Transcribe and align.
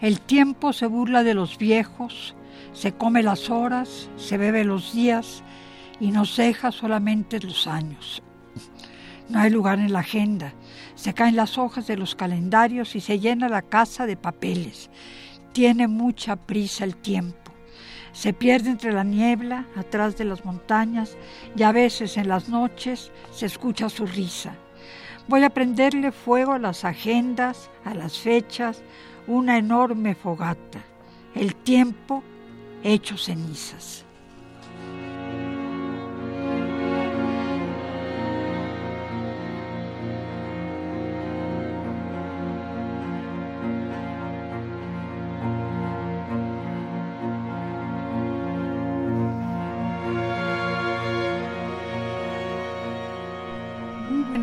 El 0.00 0.20
tiempo 0.20 0.72
se 0.72 0.86
burla 0.86 1.22
de 1.22 1.34
los 1.34 1.58
viejos, 1.58 2.34
se 2.72 2.92
come 2.92 3.22
las 3.22 3.50
horas, 3.50 4.08
se 4.16 4.38
bebe 4.38 4.64
los 4.64 4.92
días 4.92 5.42
y 6.00 6.10
nos 6.10 6.36
deja 6.36 6.72
solamente 6.72 7.38
los 7.40 7.66
años. 7.66 8.22
No 9.28 9.40
hay 9.40 9.50
lugar 9.50 9.78
en 9.78 9.92
la 9.92 10.00
agenda, 10.00 10.54
se 10.94 11.14
caen 11.14 11.36
las 11.36 11.58
hojas 11.58 11.86
de 11.86 11.96
los 11.96 12.14
calendarios 12.14 12.96
y 12.96 13.00
se 13.00 13.20
llena 13.20 13.48
la 13.48 13.62
casa 13.62 14.06
de 14.06 14.16
papeles. 14.16 14.90
Tiene 15.52 15.86
mucha 15.86 16.36
prisa 16.36 16.84
el 16.84 16.96
tiempo. 16.96 17.52
Se 18.12 18.32
pierde 18.32 18.70
entre 18.70 18.92
la 18.92 19.04
niebla, 19.04 19.66
atrás 19.76 20.16
de 20.16 20.24
las 20.24 20.44
montañas, 20.44 21.16
y 21.56 21.62
a 21.62 21.70
veces 21.70 22.16
en 22.16 22.28
las 22.28 22.48
noches 22.48 23.12
se 23.30 23.46
escucha 23.46 23.88
su 23.88 24.06
risa. 24.06 24.56
Voy 25.30 25.44
a 25.44 25.50
prenderle 25.50 26.10
fuego 26.10 26.54
a 26.54 26.58
las 26.58 26.84
agendas, 26.84 27.70
a 27.84 27.94
las 27.94 28.18
fechas, 28.18 28.82
una 29.28 29.58
enorme 29.58 30.16
fogata. 30.16 30.80
El 31.36 31.54
tiempo 31.54 32.24
hecho 32.82 33.16
cenizas. 33.16 34.04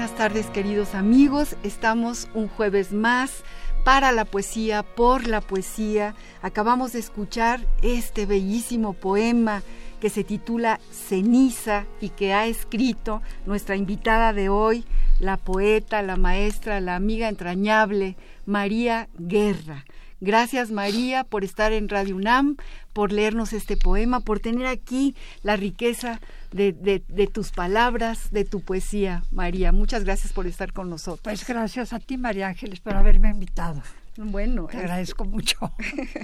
Buenas 0.07 0.31
tardes 0.31 0.45
queridos 0.51 0.95
amigos. 0.95 1.57
Estamos 1.63 2.29
un 2.33 2.47
jueves 2.47 2.93
más 2.93 3.43
para 3.83 4.13
la 4.13 4.23
poesía, 4.23 4.83
por 4.83 5.27
la 5.27 5.41
poesía. 5.41 6.15
Acabamos 6.41 6.93
de 6.93 6.99
escuchar 6.99 7.59
este 7.81 8.25
bellísimo 8.25 8.93
poema 8.93 9.63
que 9.99 10.09
se 10.09 10.23
titula 10.23 10.79
Ceniza 10.93 11.87
y 11.99 12.07
que 12.07 12.33
ha 12.33 12.47
escrito 12.47 13.21
nuestra 13.45 13.75
invitada 13.75 14.31
de 14.31 14.47
hoy, 14.47 14.85
la 15.19 15.35
poeta, 15.35 16.01
la 16.01 16.15
maestra, 16.15 16.79
la 16.79 16.95
amiga 16.95 17.27
entrañable, 17.27 18.15
María 18.45 19.09
Guerra. 19.19 19.83
Gracias 20.19 20.71
María 20.71 21.23
por 21.23 21.43
estar 21.43 21.73
en 21.73 21.89
Radio 21.89 22.15
UNAM, 22.15 22.57
por 22.93 23.11
leernos 23.11 23.53
este 23.53 23.77
poema, 23.77 24.19
por 24.19 24.39
tener 24.39 24.65
aquí 24.65 25.15
la 25.43 25.55
riqueza 25.55 26.19
de, 26.51 26.73
de, 26.73 27.27
tus 27.27 27.51
palabras, 27.51 28.31
de 28.31 28.45
tu 28.45 28.61
poesía, 28.61 29.23
María. 29.31 29.71
Muchas 29.71 30.03
gracias 30.03 30.33
por 30.33 30.47
estar 30.47 30.73
con 30.73 30.89
nosotros. 30.89 31.21
Pues 31.23 31.45
gracias 31.45 31.93
a 31.93 31.99
ti, 31.99 32.17
María 32.17 32.47
Ángeles, 32.47 32.79
por 32.79 32.95
haberme 32.95 33.29
invitado. 33.29 33.83
Bueno, 34.17 34.65
te 34.65 34.77
agradezco 34.77 35.25
mucho. 35.25 35.57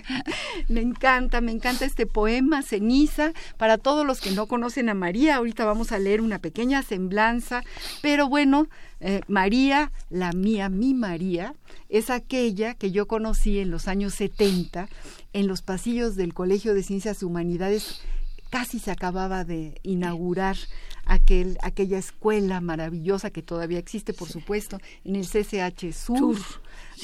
me 0.67 0.81
encanta, 0.81 1.41
me 1.41 1.51
encanta 1.51 1.85
este 1.85 2.07
poema, 2.07 2.63
Ceniza. 2.63 3.33
Para 3.57 3.77
todos 3.77 4.05
los 4.05 4.19
que 4.19 4.31
no 4.31 4.47
conocen 4.47 4.89
a 4.89 4.95
María, 4.95 5.35
ahorita 5.35 5.63
vamos 5.63 5.91
a 5.91 5.99
leer 5.99 6.19
una 6.19 6.39
pequeña 6.39 6.81
semblanza, 6.81 7.63
pero 8.01 8.27
bueno, 8.27 8.67
eh, 8.99 9.21
María, 9.27 9.91
la 10.09 10.31
mía, 10.31 10.69
mi 10.69 10.95
María, 10.95 11.53
es 11.87 12.09
aquella 12.09 12.73
que 12.73 12.91
yo 12.91 13.07
conocí 13.07 13.59
en 13.59 13.69
los 13.69 13.87
años 13.87 14.15
70 14.15 14.89
en 15.33 15.47
los 15.47 15.61
pasillos 15.61 16.15
del 16.15 16.33
Colegio 16.33 16.73
de 16.73 16.81
Ciencias 16.81 17.21
y 17.21 17.25
Humanidades 17.25 18.01
casi 18.53 18.77
se 18.77 18.91
acababa 18.91 19.43
de 19.43 19.79
inaugurar 19.81 20.55
aquel, 21.05 21.57
aquella 21.63 21.97
escuela 21.97 22.61
maravillosa 22.61 23.31
que 23.31 23.41
todavía 23.41 23.79
existe, 23.79 24.13
por 24.13 24.29
supuesto, 24.29 24.79
en 25.03 25.15
el 25.15 25.25
CCH 25.25 25.91
Sur. 25.91 26.37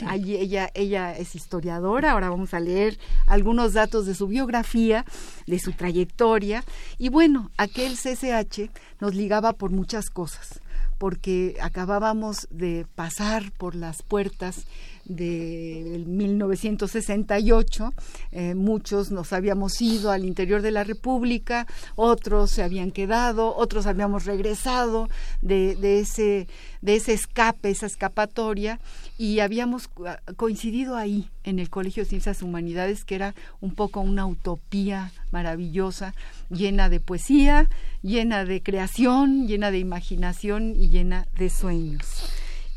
Allí 0.07 0.35
ella, 0.35 0.69
ella 0.73 1.15
es 1.15 1.35
historiadora, 1.35 2.11
ahora 2.11 2.29
vamos 2.29 2.53
a 2.53 2.59
leer 2.59 2.97
algunos 3.27 3.73
datos 3.73 4.05
de 4.05 4.15
su 4.15 4.27
biografía, 4.27 5.05
de 5.47 5.59
su 5.59 5.73
trayectoria. 5.73 6.63
Y 6.97 7.09
bueno, 7.09 7.51
aquel 7.57 7.95
CCH 7.97 8.69
nos 8.99 9.15
ligaba 9.15 9.53
por 9.53 9.71
muchas 9.71 10.09
cosas 10.09 10.61
porque 10.99 11.55
acabábamos 11.61 12.47
de 12.51 12.85
pasar 12.93 13.51
por 13.53 13.73
las 13.73 14.03
puertas 14.03 14.65
de 15.09 16.03
1968, 16.07 17.93
eh, 18.31 18.55
muchos 18.55 19.11
nos 19.11 19.33
habíamos 19.33 19.81
ido 19.81 20.11
al 20.11 20.23
interior 20.23 20.61
de 20.61 20.71
la 20.71 20.83
República, 20.85 21.67
otros 21.95 22.51
se 22.51 22.63
habían 22.63 22.91
quedado, 22.91 23.55
otros 23.55 23.87
habíamos 23.87 24.25
regresado 24.25 25.09
de, 25.41 25.75
de, 25.75 25.99
ese, 25.99 26.47
de 26.81 26.95
ese 26.95 27.13
escape, 27.13 27.71
esa 27.71 27.87
escapatoria, 27.87 28.79
y 29.17 29.39
habíamos 29.39 29.89
coincidido 30.37 30.95
ahí 30.95 31.27
en 31.43 31.59
el 31.59 31.69
Colegio 31.69 32.03
de 32.03 32.09
Ciencias 32.09 32.43
Humanidades, 32.43 33.03
que 33.03 33.15
era 33.15 33.33
un 33.59 33.73
poco 33.73 33.99
una 34.01 34.27
utopía 34.27 35.11
maravillosa, 35.31 36.13
llena 36.49 36.87
de 36.87 36.99
poesía, 36.99 37.67
llena 38.03 38.45
de 38.45 38.61
creación, 38.61 39.47
llena 39.47 39.71
de 39.71 39.79
imaginación 39.79 40.75
y 40.75 40.89
llena 40.89 41.27
de 41.35 41.49
sueños. 41.49 42.05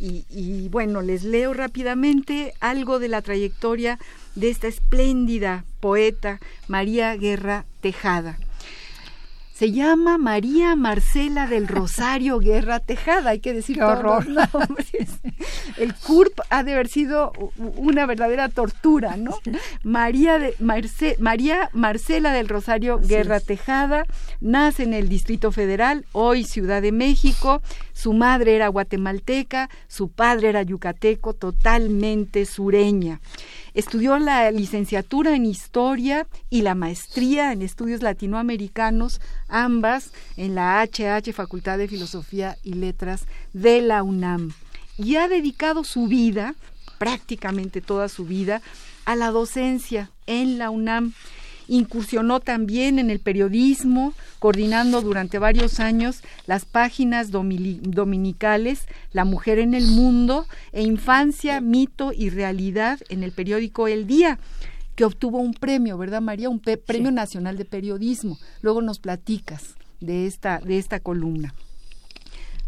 Y, 0.04 0.68
bueno, 0.68 1.00
les 1.00 1.22
leo 1.22 1.54
rápidamente 1.54 2.54
algo 2.58 2.98
de 2.98 3.06
la 3.06 3.22
trayectoria 3.22 4.00
de 4.34 4.50
esta 4.50 4.66
espléndida 4.66 5.64
poeta 5.78 6.40
María 6.66 7.14
Guerra 7.14 7.66
Tejada. 7.80 8.36
Se 9.62 9.70
llama 9.70 10.18
María 10.18 10.74
Marcela 10.74 11.46
del 11.46 11.68
Rosario 11.68 12.40
Guerra 12.40 12.80
Tejada, 12.80 13.30
hay 13.30 13.38
que 13.38 13.52
decir 13.52 13.80
horror. 13.80 14.26
El 15.76 15.94
CURP 15.94 16.40
ha 16.50 16.64
de 16.64 16.72
haber 16.72 16.88
sido 16.88 17.30
una 17.76 18.04
verdadera 18.06 18.48
tortura, 18.48 19.16
¿no? 19.16 19.38
María, 19.84 20.40
de, 20.40 20.56
María 21.20 21.70
Marcela 21.74 22.32
del 22.32 22.48
Rosario 22.48 22.98
Guerra 22.98 23.38
Tejada 23.38 24.04
nace 24.40 24.82
en 24.82 24.94
el 24.94 25.08
Distrito 25.08 25.52
Federal, 25.52 26.06
hoy 26.10 26.42
Ciudad 26.42 26.82
de 26.82 26.90
México. 26.90 27.62
Su 27.92 28.14
madre 28.14 28.56
era 28.56 28.66
guatemalteca, 28.66 29.70
su 29.86 30.08
padre 30.08 30.48
era 30.48 30.62
yucateco, 30.62 31.34
totalmente 31.34 32.46
sureña. 32.46 33.20
Estudió 33.74 34.18
la 34.18 34.50
licenciatura 34.50 35.34
en 35.34 35.46
Historia 35.46 36.26
y 36.50 36.60
la 36.60 36.74
maestría 36.74 37.52
en 37.52 37.62
Estudios 37.62 38.02
Latinoamericanos, 38.02 39.20
ambas 39.48 40.12
en 40.36 40.54
la 40.54 40.82
HH 40.82 41.32
Facultad 41.32 41.78
de 41.78 41.88
Filosofía 41.88 42.58
y 42.62 42.74
Letras 42.74 43.24
de 43.54 43.80
la 43.80 44.02
UNAM. 44.02 44.52
Y 44.98 45.16
ha 45.16 45.26
dedicado 45.26 45.84
su 45.84 46.06
vida, 46.06 46.54
prácticamente 46.98 47.80
toda 47.80 48.10
su 48.10 48.26
vida, 48.26 48.60
a 49.06 49.16
la 49.16 49.30
docencia 49.30 50.10
en 50.26 50.58
la 50.58 50.68
UNAM 50.68 51.14
Incursionó 51.68 52.40
también 52.40 52.98
en 52.98 53.10
el 53.10 53.20
periodismo, 53.20 54.14
coordinando 54.38 55.00
durante 55.00 55.38
varios 55.38 55.80
años 55.80 56.22
las 56.46 56.64
páginas 56.64 57.30
dominicales 57.30 58.86
La 59.12 59.24
Mujer 59.24 59.58
en 59.58 59.74
el 59.74 59.86
Mundo 59.86 60.46
e 60.72 60.82
Infancia, 60.82 61.60
Mito 61.60 62.12
y 62.12 62.30
Realidad 62.30 63.00
en 63.08 63.22
el 63.22 63.32
periódico 63.32 63.88
El 63.88 64.06
Día 64.06 64.38
que 64.94 65.04
obtuvo 65.04 65.38
un 65.38 65.54
premio, 65.54 65.96
¿verdad 65.96 66.20
María? 66.20 66.50
Un 66.50 66.60
premio 66.60 67.10
nacional 67.10 67.56
de 67.56 67.64
periodismo. 67.64 68.38
Luego 68.60 68.82
nos 68.82 68.98
platicas 68.98 69.74
de 70.00 70.26
esta, 70.26 70.58
de 70.58 70.78
esta 70.78 71.00
columna. 71.00 71.54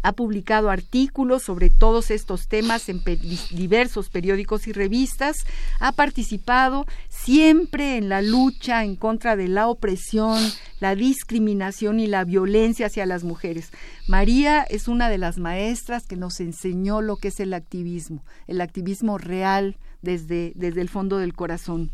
Ha 0.05 0.11
publicado 0.11 0.69
artículos 0.69 1.41
sobre 1.41 1.71
todos 1.71 2.11
estos 2.11 2.47
temas 2.47 2.89
en 2.89 3.01
diversos 3.49 4.09
periódicos 4.09 4.67
y 4.67 4.71
revistas. 4.71 5.37
Ha 5.79 5.93
participado 5.93 6.85
siempre 7.09 7.97
en 7.97 8.07
la 8.07 8.21
lucha 8.21 8.83
en 8.83 8.97
contra 8.97 9.35
de 9.35 9.47
la 9.47 9.67
opresión, 9.67 10.39
la 10.79 10.93
discriminación 10.93 11.99
y 11.99 12.05
la 12.05 12.23
violencia 12.23 12.85
hacia 12.85 13.07
las 13.07 13.23
mujeres. 13.23 13.71
María 14.07 14.61
es 14.61 14.87
una 14.87 15.09
de 15.09 15.17
las 15.17 15.39
maestras 15.39 16.05
que 16.05 16.17
nos 16.17 16.39
enseñó 16.39 17.01
lo 17.01 17.17
que 17.17 17.29
es 17.29 17.39
el 17.39 17.55
activismo, 17.55 18.23
el 18.45 18.61
activismo 18.61 19.17
real 19.17 19.75
desde, 20.03 20.51
desde 20.53 20.81
el 20.81 20.89
fondo 20.89 21.17
del 21.17 21.33
corazón. 21.33 21.89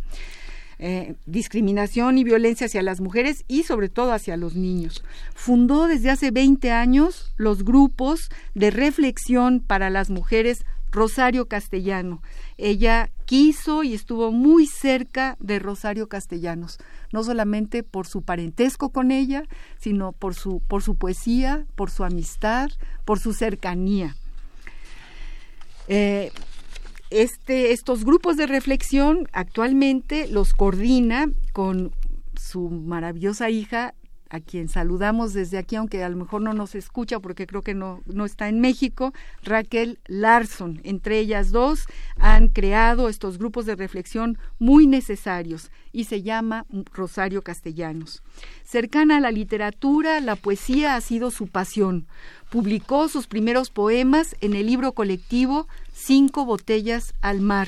Eh, 0.83 1.13
discriminación 1.28 2.18
y 2.18 2.24
violencia 2.24 2.66
hacia 2.66 2.81
las 2.81 3.01
mujeres 3.01 3.45
y 3.48 3.62
sobre 3.62 3.88
todo 3.88 4.13
hacia 4.13 4.36
los 4.36 4.56
niños. 4.56 5.04
Fundó 5.36 5.86
desde 5.86 6.10
hace 6.10 6.31
20 6.31 6.72
años 6.72 7.36
los 7.38 7.63
grupos 7.63 8.31
de 8.56 8.72
reflexión 8.72 9.60
para 9.60 9.92
las 9.92 10.10
mujeres 10.10 10.66
Rosario 10.89 11.48
Castellano. 11.48 12.24
Ella 12.57 13.12
quiso 13.25 13.83
y 13.83 13.94
estuvo 13.94 14.31
muy 14.31 14.66
cerca 14.66 15.38
de 15.39 15.60
Rosario 15.60 16.10
Castellanos, 16.10 16.80
no 17.13 17.24
solamente 17.24 17.84
por 17.84 18.07
su 18.07 18.24
parentesco 18.24 18.89
con 18.89 19.12
ella, 19.12 19.44
sino 19.77 20.13
por 20.13 20.34
su, 20.34 20.62
por 20.62 20.81
su 20.81 20.95
poesía, 20.95 21.68
por 21.75 21.92
su 21.92 22.04
amistad, 22.04 22.72
por 23.06 23.19
su 23.19 23.34
cercanía. 23.34 24.16
Eh, 25.88 26.31
este, 27.12 27.72
estos 27.74 28.04
grupos 28.04 28.38
de 28.38 28.48
reflexión 28.48 29.28
actualmente 29.34 30.28
los 30.28 30.54
coordina 30.54 31.28
con 31.54 31.92
su 32.36 32.69
maravillosa 32.69 33.50
hija, 33.50 33.94
a 34.31 34.39
quien 34.39 34.69
saludamos 34.69 35.33
desde 35.33 35.57
aquí, 35.57 35.75
aunque 35.75 36.04
a 36.04 36.10
lo 36.10 36.16
mejor 36.16 36.42
no 36.42 36.54
nos 36.54 36.74
escucha 36.74 37.19
porque 37.19 37.45
creo 37.45 37.62
que 37.62 37.74
no, 37.74 38.01
no 38.06 38.24
está 38.24 38.48
en 38.48 38.62
México, 38.62 39.13
Raquel 39.44 40.00
Larson. 40.07 40.80
Entre 40.83 41.19
ellas 41.19 41.51
dos 41.51 41.86
han 42.18 42.48
creado 42.48 43.10
estos 43.10 43.38
grupos 43.38 43.66
de 43.66 43.75
reflexión 43.75 44.38
muy 44.57 44.88
necesarios 44.88 45.69
y 45.92 46.06
se 46.06 46.22
llama 46.22 46.66
Rosario 46.94 47.42
Castellanos. 47.42 48.24
Cercana 48.63 49.18
a 49.18 49.19
la 49.19 49.31
literatura, 49.31 50.22
la 50.22 50.38
poesía 50.38 50.95
ha 50.95 51.01
sido 51.01 51.30
su 51.30 51.48
pasión. 51.48 52.07
Publicó 52.50 53.10
sus 53.10 53.27
primeros 53.27 53.69
poemas 53.69 54.38
en 54.39 54.54
el 54.54 54.68
libro 54.68 54.94
colectivo 54.94 55.68
Cinco 55.94 56.45
botellas 56.45 57.13
al 57.22 57.42
mar, 57.42 57.68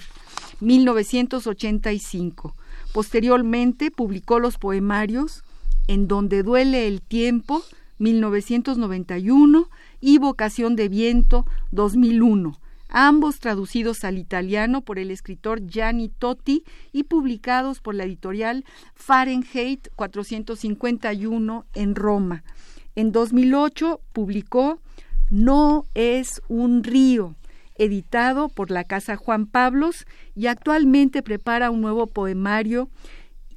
1985. 0.61 2.55
Posteriormente 2.93 3.91
publicó 3.91 4.39
los 4.39 4.57
poemarios 4.57 5.43
En 5.87 6.07
donde 6.07 6.43
duele 6.43 6.87
el 6.87 7.01
tiempo, 7.01 7.61
1991, 7.99 9.69
y 9.99 10.17
Vocación 10.17 10.75
de 10.75 10.89
Viento, 10.89 11.45
2001, 11.71 12.59
ambos 12.89 13.39
traducidos 13.39 14.03
al 14.03 14.17
italiano 14.17 14.81
por 14.81 14.99
el 14.99 15.11
escritor 15.11 15.65
Gianni 15.67 16.09
Totti 16.09 16.63
y 16.91 17.03
publicados 17.03 17.79
por 17.79 17.95
la 17.95 18.03
editorial 18.03 18.65
Fahrenheit 18.95 19.87
451 19.95 21.65
en 21.73 21.95
Roma. 21.95 22.43
En 22.95 23.11
2008 23.11 23.99
publicó 24.13 24.79
No 25.29 25.85
es 25.95 26.41
un 26.47 26.83
río, 26.83 27.35
editado 27.75 28.49
por 28.49 28.71
la 28.71 28.83
Casa 28.83 29.15
Juan 29.15 29.47
Pablos 29.47 30.05
y 30.35 30.47
actualmente 30.47 31.23
prepara 31.23 31.71
un 31.71 31.81
nuevo 31.81 32.07
poemario 32.07 32.89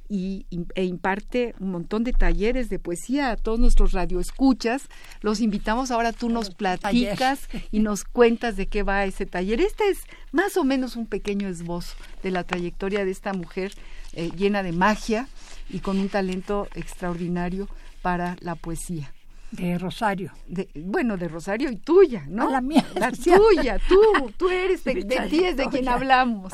y, 0.09 0.45
e 0.75 0.85
imparte 0.85 1.53
un 1.59 1.71
montón 1.71 2.03
de 2.03 2.13
talleres 2.13 2.69
de 2.69 2.79
poesía 2.79 3.31
a 3.31 3.35
todos 3.35 3.59
nuestros 3.59 3.91
radioescuchas. 3.91 4.87
Los 5.21 5.41
invitamos 5.41 5.91
ahora, 5.91 6.13
tú 6.13 6.29
nos 6.29 6.53
platicas 6.53 7.49
y 7.71 7.79
nos 7.79 8.03
cuentas 8.03 8.55
de 8.55 8.67
qué 8.67 8.83
va 8.83 9.05
ese 9.05 9.25
taller. 9.25 9.61
Este 9.61 9.89
es 9.89 9.99
más 10.31 10.57
o 10.57 10.63
menos 10.63 10.95
un 10.95 11.05
pequeño 11.05 11.47
esbozo 11.47 11.95
de 12.23 12.31
la 12.31 12.43
trayectoria 12.43 13.05
de 13.05 13.11
esta 13.11 13.33
mujer 13.33 13.73
eh, 14.13 14.31
llena 14.35 14.63
de 14.63 14.71
magia 14.71 15.27
y 15.69 15.79
con 15.79 15.99
un 15.99 16.09
talento 16.09 16.67
extraordinario 16.75 17.67
para 18.01 18.37
la 18.39 18.55
poesía. 18.55 19.13
De 19.51 19.77
Rosario. 19.77 20.33
De, 20.47 20.67
bueno, 20.75 21.15
de 21.15 21.29
Rosario 21.29 21.71
y 21.71 21.77
tuya, 21.77 22.25
¿no? 22.27 22.49
la 22.49 22.59
mía. 22.59 22.85
La 22.95 23.11
tuya, 23.11 23.79
tú, 23.87 23.99
tú 24.37 24.49
eres, 24.49 24.83
de, 24.83 24.95
ti 25.29 25.45
es 25.45 25.55
de 25.55 25.67
quien 25.67 25.87
hablamos. 25.87 26.51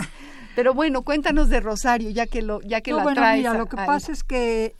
Pero 0.55 0.73
bueno, 0.73 1.01
cuéntanos 1.01 1.49
de 1.49 1.59
Rosario, 1.59 2.09
ya 2.11 2.27
que 2.27 2.41
lo, 2.41 2.61
ya 2.61 2.81
que 2.81 2.93
la 2.93 3.03
bueno, 3.03 3.21
traes. 3.21 3.39
Mira, 3.39 3.53
lo 3.55 3.67
que 3.67 3.77
pasa 3.77 4.11
es 4.11 4.23
que 4.23 4.75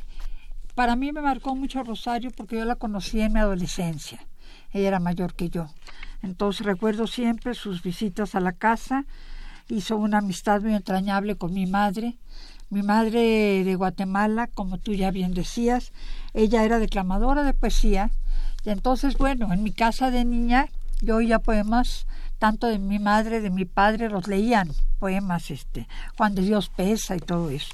para 0.76 0.96
mí 0.96 1.12
me 1.12 1.22
marcó 1.22 1.56
mucho 1.56 1.84
Rosario 1.84 2.32
porque 2.32 2.58
yo 2.58 2.66
la 2.66 2.76
conocí 2.76 3.22
en 3.22 3.34
mi 3.34 3.40
adolescencia. 3.40 4.26
Ella 4.72 4.90
era 4.90 5.00
mayor 5.00 5.34
que 5.34 5.50
yo. 5.50 5.68
Entonces 6.22 6.66
recuerdo 6.66 7.08
siempre 7.08 7.54
sus 7.54 7.82
visitas 7.84 8.36
a 8.36 8.40
la 8.40 8.54
casa. 8.54 9.06
Hizo 9.68 9.98
una 9.98 10.20
amistad 10.20 10.62
muy 10.62 10.74
entrañable 10.74 11.36
con 11.36 11.54
mi 11.54 11.66
madre. 11.66 12.18
Mi 12.70 12.82
madre 12.82 13.64
de 13.64 13.76
Guatemala, 13.76 14.48
como 14.48 14.78
tú 14.80 14.94
ya 14.94 15.12
bien 15.12 15.34
decías, 15.34 15.92
ella 16.34 16.64
era 16.64 16.80
declamadora 16.80 17.44
de 17.44 17.54
poesía. 17.54 18.10
Y 18.64 18.70
entonces, 18.70 19.18
bueno, 19.18 19.54
en 19.54 19.62
mi 19.62 19.72
casa 19.72 20.10
de 20.10 20.26
niña 20.26 20.70
yo 21.02 21.18
oía 21.18 21.40
poemas 21.40 22.08
tanto 22.44 22.68
de 22.68 22.78
mi 22.78 23.00
madre, 23.00 23.40
de 23.40 23.50
mi 23.50 23.64
padre, 23.64 24.10
los 24.10 24.28
leían, 24.28 24.70
poemas, 25.00 25.50
este, 25.50 25.88
Juan 26.18 26.36
de 26.36 26.42
Dios 26.42 26.68
pesa 26.68 27.16
y 27.16 27.22
todo 27.22 27.50
eso. 27.50 27.74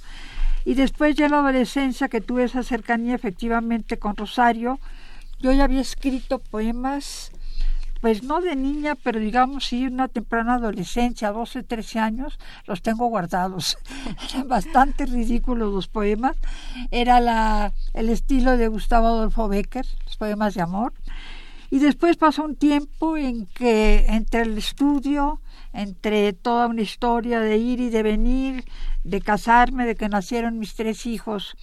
Y 0.64 0.76
después 0.76 1.16
ya 1.16 1.26
en 1.26 1.32
la 1.32 1.40
adolescencia 1.40 2.08
que 2.08 2.22
tuve 2.22 2.44
esa 2.44 2.62
cercanía 2.62 3.16
efectivamente 3.16 3.98
con 3.98 4.16
Rosario, 4.16 4.80
yo 5.40 5.52
ya 5.54 5.64
había 5.64 5.82
escrito 5.82 6.38
poemas, 6.38 7.32
pues 8.00 8.22
no 8.22 8.42
de 8.42 8.56
niña, 8.56 8.94
pero 8.94 9.20
digamos 9.20 9.66
sí 9.66 9.88
una 9.88 10.08
temprana 10.08 10.54
adolescencia, 10.54 11.32
12, 11.32 11.64
13 11.64 11.98
años, 11.98 12.38
los 12.68 12.84
tengo 12.84 13.08
guardados. 13.08 13.76
Eran 14.32 14.48
bastante 14.48 15.08
ridículos 15.08 15.74
los 15.74 15.88
poemas. 15.88 16.36
Era 16.92 17.20
la, 17.20 17.74
el 17.96 18.10
estilo 18.10 18.56
de 18.56 18.68
Gustavo 18.68 19.08
Adolfo 19.08 19.48
Becker, 19.48 19.88
los 20.06 20.16
poemas 20.18 20.54
de 20.54 20.62
amor. 20.62 20.94
Y 21.70 21.80
después 21.80 22.18
pasó 22.18 22.44
un 22.44 22.56
tiempo 22.56 23.16
en 23.18 23.46
que 23.48 24.06
entre 24.08 24.42
el 24.42 24.58
estudio, 24.58 25.40
entre 25.74 26.34
toda 26.34 26.68
una 26.68 26.82
historia 26.82 27.40
de 27.40 27.58
ir 27.58 27.80
y 27.80 27.90
de 27.90 28.02
venir, 28.02 28.66
de 29.04 29.22
casarme, 29.22 29.86
de 29.86 29.96
que 29.96 30.10
nacieron 30.10 30.58
mis 30.58 30.76
tres 30.76 31.06
hijos, 31.06 31.56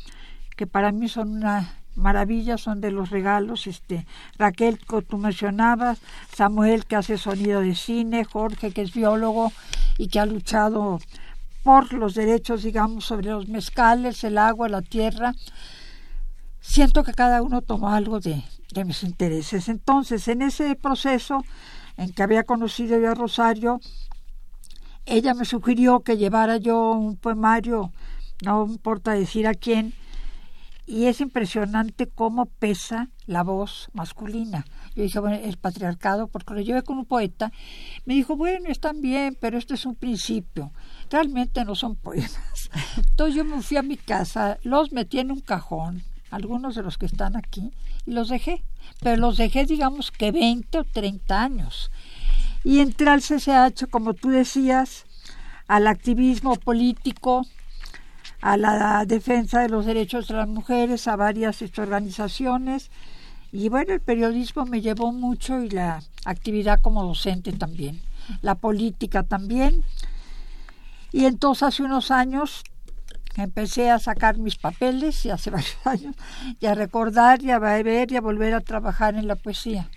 que 0.56 0.66
para 0.66 0.92
mí 0.92 1.08
son 1.08 1.30
una 1.30 1.74
maravilla, 1.96 2.58
son 2.58 2.80
de 2.80 2.92
los 2.92 3.10
regalos, 3.10 3.66
este, 3.66 4.06
Raquel, 4.38 4.78
que 4.78 5.02
tú 5.02 5.18
mencionabas, 5.18 5.98
Samuel, 6.32 6.84
que 6.84 6.96
hace 6.96 7.18
sonido 7.18 7.60
de 7.60 7.74
cine, 7.74 8.24
Jorge, 8.24 8.70
que 8.70 8.82
es 8.82 8.92
biólogo 8.92 9.52
y 9.98 10.08
que 10.08 10.20
ha 10.20 10.26
luchado 10.26 11.00
por 11.62 11.92
los 11.94 12.14
derechos, 12.14 12.62
digamos, 12.62 13.06
sobre 13.06 13.30
los 13.30 13.48
mezcales, 13.48 14.22
el 14.22 14.38
agua, 14.38 14.68
la 14.68 14.82
tierra. 14.82 15.34
Siento 16.60 17.02
que 17.02 17.12
cada 17.12 17.42
uno 17.42 17.62
tomó 17.62 17.88
algo 17.88 18.20
de, 18.20 18.44
mis 18.84 19.02
intereses. 19.02 19.68
Entonces, 19.68 20.28
en 20.28 20.42
ese 20.42 20.74
proceso 20.76 21.44
en 21.96 22.12
que 22.12 22.22
había 22.22 22.44
conocido 22.44 22.96
a 23.08 23.14
Rosario, 23.14 23.80
ella 25.06 25.34
me 25.34 25.44
sugirió 25.44 26.00
que 26.00 26.16
llevara 26.16 26.56
yo 26.56 26.92
un 26.92 27.16
poemario, 27.16 27.92
no 28.44 28.66
importa 28.66 29.12
decir 29.12 29.46
a 29.46 29.54
quién, 29.54 29.94
y 30.86 31.06
es 31.06 31.20
impresionante 31.20 32.06
cómo 32.06 32.46
pesa 32.46 33.08
la 33.26 33.42
voz 33.42 33.88
masculina. 33.92 34.64
Yo 34.94 35.02
dije, 35.02 35.18
bueno, 35.18 35.36
el 35.36 35.56
patriarcado, 35.56 36.28
porque 36.28 36.54
lo 36.54 36.60
llevé 36.60 36.82
con 36.82 36.98
un 36.98 37.06
poeta, 37.06 37.52
me 38.04 38.14
dijo, 38.14 38.36
bueno, 38.36 38.68
están 38.68 39.00
bien, 39.00 39.36
pero 39.40 39.58
esto 39.58 39.74
es 39.74 39.84
un 39.84 39.96
principio. 39.96 40.72
Realmente 41.10 41.64
no 41.64 41.74
son 41.74 41.96
poemas. 41.96 42.70
Entonces 42.96 43.34
yo 43.34 43.44
me 43.44 43.62
fui 43.62 43.76
a 43.76 43.82
mi 43.82 43.96
casa, 43.96 44.58
los 44.62 44.92
metí 44.92 45.18
en 45.18 45.32
un 45.32 45.40
cajón, 45.40 46.04
algunos 46.30 46.74
de 46.74 46.82
los 46.82 46.98
que 46.98 47.06
están 47.06 47.36
aquí, 47.36 47.72
y 48.06 48.12
los 48.12 48.28
dejé. 48.28 48.64
Pero 49.00 49.16
los 49.16 49.36
dejé, 49.36 49.66
digamos 49.66 50.10
que 50.10 50.32
20 50.32 50.78
o 50.78 50.84
30 50.84 51.42
años. 51.42 51.90
Y 52.64 52.80
entré 52.80 53.08
al 53.08 53.20
CCH, 53.20 53.88
como 53.90 54.14
tú 54.14 54.30
decías, 54.30 55.04
al 55.68 55.86
activismo 55.86 56.56
político, 56.56 57.46
a 58.40 58.56
la 58.56 59.04
defensa 59.06 59.60
de 59.60 59.68
los 59.68 59.86
derechos 59.86 60.28
de 60.28 60.34
las 60.34 60.48
mujeres, 60.48 61.08
a 61.08 61.16
varias 61.16 61.62
organizaciones. 61.78 62.90
Y 63.52 63.68
bueno, 63.68 63.94
el 63.94 64.00
periodismo 64.00 64.66
me 64.66 64.80
llevó 64.80 65.12
mucho 65.12 65.62
y 65.62 65.70
la 65.70 66.02
actividad 66.24 66.80
como 66.80 67.04
docente 67.04 67.52
también, 67.52 68.00
la 68.42 68.54
política 68.56 69.22
también. 69.22 69.82
Y 71.12 71.24
entonces 71.24 71.62
hace 71.62 71.82
unos 71.82 72.10
años 72.10 72.64
empecé 73.42 73.90
a 73.90 73.98
sacar 73.98 74.38
mis 74.38 74.56
papeles 74.56 75.24
y 75.24 75.30
hace 75.30 75.50
varios 75.56 75.86
años 75.86 76.14
y 76.60 76.66
a 76.66 76.74
recordar 76.74 77.42
y 77.42 77.50
a 77.50 77.58
ver 77.58 78.10
y 78.10 78.16
a 78.16 78.20
volver 78.20 78.54
a 78.54 78.60
trabajar 78.60 79.14
en 79.14 79.28
la 79.28 79.36
poesía. 79.36 79.88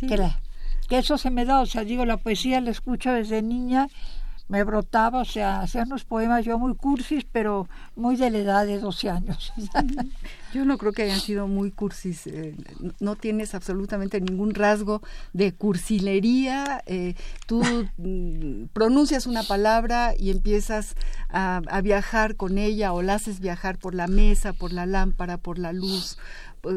Que, 0.00 0.30
que, 0.88 0.98
eso 0.98 1.18
se 1.18 1.30
me 1.30 1.44
da, 1.44 1.60
o 1.60 1.66
sea, 1.66 1.84
digo, 1.84 2.06
la 2.06 2.16
poesía 2.16 2.60
la 2.60 2.70
escucho 2.70 3.12
desde 3.12 3.42
niña, 3.42 3.88
me 4.48 4.62
brotaba, 4.64 5.20
o 5.20 5.24
sea, 5.24 5.60
hacer 5.60 5.84
unos 5.86 6.04
poemas 6.04 6.44
yo 6.44 6.58
muy 6.58 6.74
cursis, 6.74 7.24
pero 7.30 7.68
muy 7.96 8.16
de 8.16 8.30
la 8.30 8.38
edad 8.38 8.66
de 8.66 8.78
12 8.78 9.10
años. 9.10 9.52
Yo 10.54 10.64
no 10.64 10.78
creo 10.78 10.92
que 10.92 11.02
hayan 11.02 11.20
sido 11.20 11.48
muy 11.48 11.70
cursis, 11.70 12.26
eh, 12.28 12.56
no 12.98 13.16
tienes 13.16 13.54
absolutamente 13.54 14.20
ningún 14.22 14.54
rasgo 14.54 15.02
de 15.34 15.52
cursilería, 15.52 16.82
eh, 16.86 17.14
tú 17.46 17.62
mm, 17.98 18.68
pronuncias 18.72 19.26
una 19.26 19.42
palabra 19.42 20.14
y 20.16 20.30
empiezas 20.30 20.94
a, 21.28 21.60
a 21.68 21.80
viajar 21.82 22.36
con 22.36 22.56
ella 22.56 22.94
o 22.94 23.02
la 23.02 23.14
haces 23.14 23.40
viajar 23.40 23.76
por 23.78 23.94
la 23.94 24.06
mesa, 24.06 24.54
por 24.54 24.72
la 24.72 24.86
lámpara, 24.86 25.36
por 25.36 25.58
la 25.58 25.74
luz, 25.74 26.16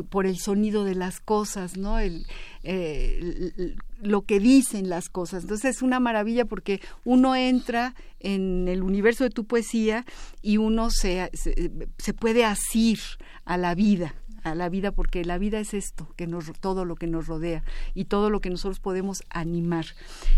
por 0.09 0.25
el 0.25 0.37
sonido 0.37 0.83
de 0.83 0.95
las 0.95 1.19
cosas, 1.19 1.77
¿no? 1.77 1.99
El, 1.99 2.25
eh, 2.63 3.75
lo 4.01 4.21
que 4.21 4.39
dicen 4.39 4.89
las 4.89 5.09
cosas. 5.09 5.43
Entonces 5.43 5.77
es 5.77 5.81
una 5.81 5.99
maravilla 5.99 6.45
porque 6.45 6.81
uno 7.05 7.35
entra 7.35 7.95
en 8.19 8.67
el 8.67 8.83
universo 8.83 9.23
de 9.23 9.29
tu 9.29 9.45
poesía 9.45 10.05
y 10.41 10.57
uno 10.57 10.89
se, 10.89 11.29
se, 11.33 12.13
puede 12.13 12.45
asir 12.45 12.99
a 13.45 13.57
la 13.57 13.75
vida 13.75 14.15
a 14.43 14.55
la 14.55 14.69
vida 14.69 14.93
porque 14.93 15.25
la 15.25 15.37
vida 15.37 15.59
es 15.59 15.73
esto 15.73 16.07
que 16.15 16.25
nos 16.25 16.45
todo 16.61 16.85
lo 16.85 16.95
que 16.95 17.07
nos 17.07 17.27
rodea 17.27 17.61
y 17.93 18.05
todo 18.05 18.29
lo 18.29 18.39
que 18.39 18.49
nosotros 18.49 18.79
podemos 18.79 19.21
animar 19.29 19.85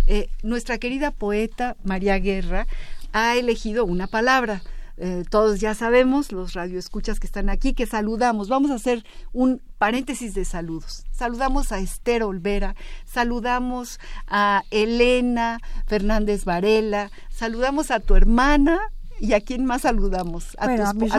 eh, 0.07 0.27
nuestra 0.41 0.79
querida 0.79 1.11
poeta 1.11 1.77
María 1.83 2.17
Guerra 2.17 2.65
ha 3.13 3.35
elegido 3.35 3.85
una 3.85 4.07
palabra 4.07 4.63
eh, 4.97 5.23
todos 5.29 5.59
ya 5.59 5.73
sabemos, 5.73 6.31
los 6.31 6.53
radioescuchas 6.53 7.19
que 7.19 7.27
están 7.27 7.49
aquí, 7.49 7.73
que 7.73 7.85
saludamos. 7.85 8.49
Vamos 8.49 8.71
a 8.71 8.75
hacer 8.75 9.03
un 9.33 9.61
paréntesis 9.77 10.33
de 10.33 10.45
saludos. 10.45 11.05
Saludamos 11.11 11.71
a 11.71 11.79
Esther 11.79 12.23
Olvera, 12.23 12.75
saludamos 13.05 13.99
a 14.27 14.63
Elena 14.71 15.59
Fernández 15.87 16.45
Varela, 16.45 17.11
saludamos 17.29 17.91
a 17.91 17.99
tu 17.99 18.15
hermana, 18.15 18.79
¿Y 19.21 19.33
a 19.33 19.39
quién 19.39 19.65
más 19.65 19.83
saludamos? 19.83 20.57
A 20.57 20.65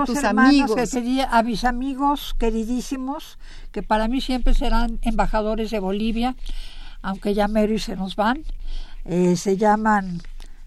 tus, 0.05 0.25
amigos. 0.25 0.73
a 1.31 1.43
mis 1.45 1.64
amigos 1.64 2.35
queridísimos, 2.37 3.38
que 3.71 3.85
para 3.85 4.09
mí 4.09 4.21
siempre 4.21 4.55
serán 4.55 4.99
embajadores 5.02 5.71
de 5.71 5.79
Bolivia, 5.79 6.35
aunque 7.00 7.33
ya 7.33 7.47
mero 7.47 7.73
y 7.75 7.79
se 7.79 7.95
nos 7.95 8.17
van. 8.17 8.43
Eh, 9.05 9.37
se 9.37 9.57
llaman 9.57 10.21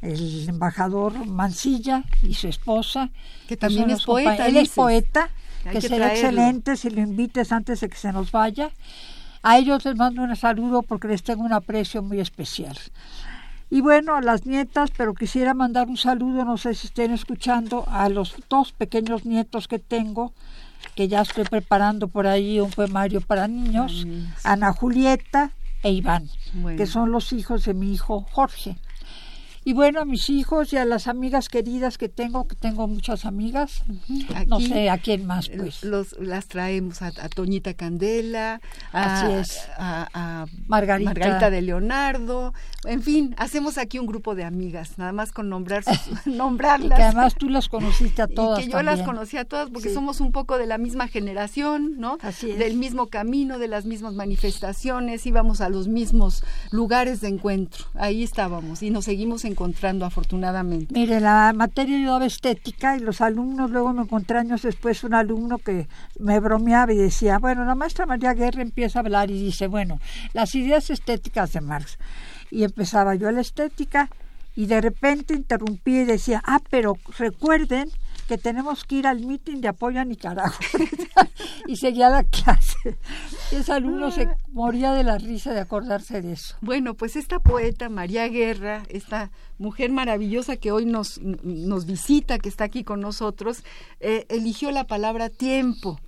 el 0.05 0.49
embajador 0.49 1.25
Mancilla 1.25 2.03
y 2.21 2.33
su 2.33 2.47
esposa. 2.47 3.09
Que 3.47 3.57
también 3.57 3.89
es 3.89 4.03
poeta. 4.03 4.47
Él 4.47 4.57
es 4.57 4.69
poeta, 4.69 5.29
que, 5.69 5.81
será 5.81 6.13
excelente 6.13 6.75
si 6.75 6.89
lo 6.89 7.01
invites 7.01 7.51
antes 7.51 7.81
de 7.81 7.89
que 7.89 7.97
se 7.97 8.11
nos 8.11 8.31
vaya. 8.31 8.71
A 9.43 9.57
ellos 9.57 9.85
les 9.85 9.95
mando 9.95 10.23
un 10.23 10.35
saludo 10.35 10.81
porque 10.81 11.07
les 11.07 11.23
tengo 11.23 11.43
un 11.43 11.53
aprecio 11.53 12.01
muy 12.01 12.19
especial. 12.19 12.77
Y 13.69 13.81
bueno, 13.81 14.15
a 14.15 14.21
las 14.21 14.45
nietas, 14.45 14.91
pero 14.95 15.13
quisiera 15.13 15.53
mandar 15.53 15.87
un 15.87 15.97
saludo, 15.97 16.45
no 16.45 16.57
sé 16.57 16.75
si 16.75 16.87
estén 16.87 17.11
escuchando, 17.11 17.85
a 17.87 18.09
los 18.09 18.35
dos 18.49 18.71
pequeños 18.71 19.25
nietos 19.25 19.67
que 19.67 19.79
tengo, 19.79 20.33
que 20.95 21.07
ya 21.07 21.21
estoy 21.21 21.45
preparando 21.45 22.07
por 22.07 22.27
ahí 22.27 22.59
un 22.59 22.69
poemario 22.69 23.21
para 23.21 23.47
niños, 23.47 24.05
Ana 24.43 24.71
Julieta 24.71 25.51
e 25.83 25.91
Iván, 25.91 26.29
que 26.77 26.85
son 26.85 27.11
los 27.11 27.33
hijos 27.33 27.65
de 27.65 27.73
mi 27.73 27.93
hijo 27.93 28.25
Jorge. 28.31 28.77
Y 29.67 29.73
bueno, 29.73 29.99
a 29.99 30.05
mis 30.05 30.29
hijos 30.29 30.71
y 30.73 30.77
a 30.77 30.85
las 30.85 31.07
amigas 31.07 31.49
queridas 31.49 31.97
que 31.97 32.07
tengo, 32.07 32.47
que 32.47 32.55
tengo 32.55 32.87
muchas 32.87 33.25
amigas, 33.25 33.83
no 34.45 34.59
sé 34.59 34.91
a 34.91 34.99
quién 34.99 35.25
más, 35.25 35.49
pues. 35.49 35.83
Los, 35.83 36.15
las 36.19 36.47
traemos 36.47 37.01
a, 37.01 37.11
Toñita 37.29 37.73
Candela, 37.73 38.61
a, 38.93 39.43
a, 39.79 40.45
Margarita. 40.67 41.09
Margarita. 41.09 41.49
de 41.49 41.63
Leonardo, 41.63 42.53
en 42.83 43.01
fin, 43.01 43.33
hacemos 43.39 43.79
aquí 43.79 43.97
un 43.97 44.05
grupo 44.05 44.35
de 44.35 44.43
amigas, 44.43 44.99
nada 44.99 45.11
más 45.11 45.31
con 45.31 45.49
nombrar 45.49 45.83
nombrarlas. 46.25 46.97
que 46.97 47.03
además 47.03 47.33
tú 47.33 47.49
las 47.49 47.67
conociste 47.67 48.21
a 48.21 48.27
todas. 48.27 48.59
Y 48.59 48.65
que 48.65 48.71
yo 48.71 48.83
las 48.83 49.01
conocí 49.01 49.37
a 49.37 49.45
todas 49.45 49.71
porque 49.71 49.91
somos 49.91 50.21
un 50.21 50.31
poco 50.31 50.59
de 50.59 50.67
la 50.67 50.77
misma 50.77 51.07
generación, 51.07 51.97
¿no? 51.97 52.19
Así 52.21 52.51
es. 52.51 52.59
Del 52.59 52.77
mismo 52.77 53.07
camino, 53.07 53.57
de 53.57 53.67
las 53.67 53.85
mismas 53.85 54.13
manifestaciones, 54.13 55.25
íbamos 55.25 55.61
a 55.61 55.69
los 55.69 55.87
mismos 55.87 56.43
lugares 56.69 57.19
de 57.21 57.29
encuentro. 57.29 57.85
Ahí 57.95 58.21
estábamos 58.21 58.83
y 58.83 58.91
nos 58.91 59.05
seguimos 59.05 59.43
en 59.43 59.54
encontrando 59.55 60.05
afortunadamente. 60.05 60.93
Mire, 60.93 61.21
la 61.21 61.53
materia 61.55 61.97
yo 61.97 62.11
daba 62.11 62.25
estética 62.25 62.97
y 62.97 62.99
los 62.99 63.21
alumnos, 63.21 63.71
luego 63.71 63.93
me 63.93 64.01
encontré 64.01 64.37
años 64.37 64.61
después 64.63 65.03
un 65.05 65.13
alumno 65.13 65.59
que 65.59 65.87
me 66.19 66.41
bromeaba 66.41 66.91
y 66.91 66.97
decía, 66.97 67.39
bueno, 67.39 67.63
la 67.63 67.73
maestra 67.73 68.05
María 68.05 68.33
Guerra 68.33 68.61
empieza 68.61 68.99
a 68.99 69.03
hablar 69.03 69.31
y 69.31 69.41
dice, 69.41 69.67
bueno, 69.67 69.99
las 70.33 70.53
ideas 70.55 70.89
estéticas 70.89 71.53
de 71.53 71.61
Marx. 71.61 71.97
Y 72.51 72.63
empezaba 72.63 73.15
yo 73.15 73.31
la 73.31 73.41
estética 73.41 74.09
y 74.55 74.65
de 74.65 74.81
repente 74.81 75.33
interrumpí 75.33 75.99
y 75.99 76.05
decía, 76.05 76.41
ah, 76.45 76.59
pero 76.69 76.97
recuerden 77.17 77.89
que 78.27 78.37
tenemos 78.37 78.83
que 78.83 78.95
ir 78.95 79.07
al 79.07 79.25
mitin 79.25 79.61
de 79.61 79.67
apoyo 79.67 79.99
a 79.99 80.05
Nicaragua. 80.05 80.57
y 81.67 81.75
seguía 81.75 82.09
la 82.09 82.23
clase. 82.23 82.97
Ese 83.51 83.71
alumno 83.71 84.11
se 84.11 84.27
moría 84.51 84.93
de 84.93 85.03
la 85.03 85.17
risa 85.17 85.53
de 85.53 85.59
acordarse 85.59 86.21
de 86.21 86.33
eso. 86.33 86.55
Bueno, 86.61 86.95
pues 86.95 87.15
esta 87.15 87.39
poeta, 87.39 87.89
María 87.89 88.27
Guerra, 88.27 88.83
esta 88.89 89.31
mujer 89.57 89.91
maravillosa 89.91 90.57
que 90.57 90.71
hoy 90.71 90.85
nos, 90.85 91.19
nos 91.21 91.85
visita, 91.85 92.39
que 92.39 92.49
está 92.49 92.65
aquí 92.65 92.83
con 92.83 92.99
nosotros, 92.99 93.63
eh, 93.99 94.25
eligió 94.29 94.71
la 94.71 94.85
palabra 94.85 95.29
tiempo 95.29 95.99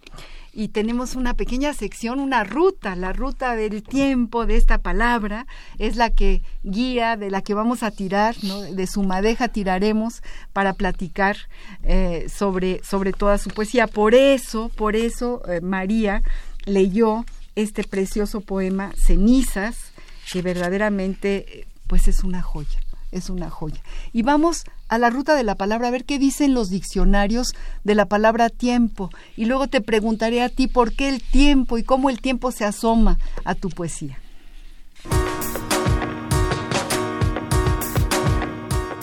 y 0.57 0.69
tenemos 0.69 1.13
una 1.13 1.35
pequeña 1.35 1.71
sección, 1.75 2.19
una 2.19 2.43
ruta, 2.43 2.95
la 2.95 3.13
ruta 3.13 3.55
del 3.55 3.83
tiempo 3.83 4.47
de 4.47 4.57
esta 4.57 4.79
palabra 4.79 5.45
es 5.77 5.97
la 5.97 6.09
que 6.09 6.41
guía, 6.63 7.15
de 7.15 7.29
la 7.29 7.43
que 7.43 7.53
vamos 7.53 7.83
a 7.83 7.91
tirar, 7.91 8.35
¿no? 8.41 8.63
de 8.63 8.87
su 8.87 9.03
madeja 9.03 9.49
tiraremos 9.49 10.23
para 10.53 10.73
platicar 10.73 11.37
eh, 11.83 12.25
sobre, 12.27 12.83
sobre 12.83 13.13
toda 13.13 13.37
su 13.37 13.51
poesía. 13.51 13.85
Por 13.85 14.15
eso, 14.15 14.71
por 14.75 14.95
eso 14.95 15.43
eh, 15.47 15.61
María 15.61 16.23
leyó 16.65 17.23
este 17.55 17.83
precioso 17.83 18.41
poema 18.41 18.93
Cenizas, 18.97 19.91
que 20.33 20.41
verdaderamente 20.41 21.67
pues 21.85 22.07
es 22.07 22.23
una 22.23 22.41
joya 22.41 22.79
es 23.17 23.29
una 23.29 23.49
joya. 23.49 23.81
Y 24.13 24.21
vamos 24.21 24.63
a 24.87 24.97
la 24.97 25.09
ruta 25.09 25.35
de 25.35 25.43
la 25.43 25.55
palabra 25.55 25.87
a 25.87 25.91
ver 25.91 26.05
qué 26.05 26.19
dicen 26.19 26.53
los 26.53 26.69
diccionarios 26.69 27.53
de 27.83 27.95
la 27.95 28.05
palabra 28.05 28.49
tiempo. 28.49 29.09
Y 29.35 29.45
luego 29.45 29.67
te 29.67 29.81
preguntaré 29.81 30.41
a 30.41 30.49
ti 30.49 30.67
por 30.67 30.93
qué 30.93 31.09
el 31.09 31.21
tiempo 31.21 31.77
y 31.77 31.83
cómo 31.83 32.09
el 32.09 32.21
tiempo 32.21 32.51
se 32.51 32.65
asoma 32.65 33.17
a 33.45 33.55
tu 33.55 33.69
poesía. 33.69 34.19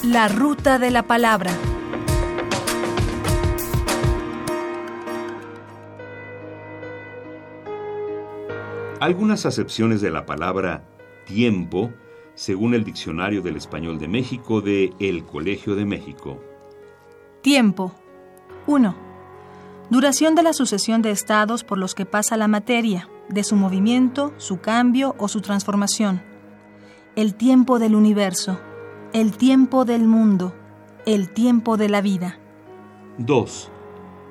La 0.02 0.28
ruta 0.28 0.78
de 0.78 0.90
la 0.90 1.02
palabra. 1.04 1.50
Algunas 9.00 9.44
acepciones 9.44 10.00
de 10.00 10.11
la 10.11 10.25
palabra 10.25 10.85
tiempo 11.26 11.92
según 12.35 12.75
el 12.75 12.85
Diccionario 12.85 13.43
del 13.43 13.57
Español 13.57 13.99
de 13.99 14.09
México 14.09 14.61
de 14.61 14.93
El 14.99 15.25
Colegio 15.25 15.75
de 15.75 15.85
México. 15.85 16.41
Tiempo. 17.43 17.93
1. 18.67 18.95
Duración 19.91 20.35
de 20.35 20.43
la 20.43 20.53
sucesión 20.53 21.03
de 21.03 21.11
estados 21.11 21.62
por 21.62 21.79
los 21.79 21.95
que 21.95 22.07
pasa 22.07 22.37
la 22.37 22.49
materia, 22.49 23.09
de 23.29 23.45
su 23.45 23.57
movimiento, 23.57 24.33
su 24.38 24.61
cambio 24.61 25.14
o 25.19 25.29
su 25.29 25.41
transformación. 25.41 26.23
El 27.17 27.35
tiempo 27.35 27.79
del 27.79 27.95
universo, 27.95 28.59
el 29.12 29.37
tiempo 29.37 29.85
del 29.85 30.05
mundo, 30.05 30.55
el 31.07 31.29
tiempo 31.29 31.76
de 31.76 31.88
la 31.88 32.00
vida. 32.00 32.38
2. 33.19 33.71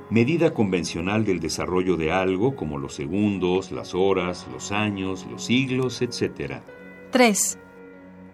Medida 0.09 0.53
convencional 0.53 1.23
del 1.23 1.39
desarrollo 1.39 1.95
de 1.95 2.11
algo 2.11 2.55
como 2.55 2.77
los 2.77 2.93
segundos, 2.93 3.71
las 3.71 3.95
horas, 3.95 4.47
los 4.51 4.71
años, 4.71 5.25
los 5.31 5.45
siglos, 5.45 6.01
etc. 6.01 6.61
3 7.11 7.59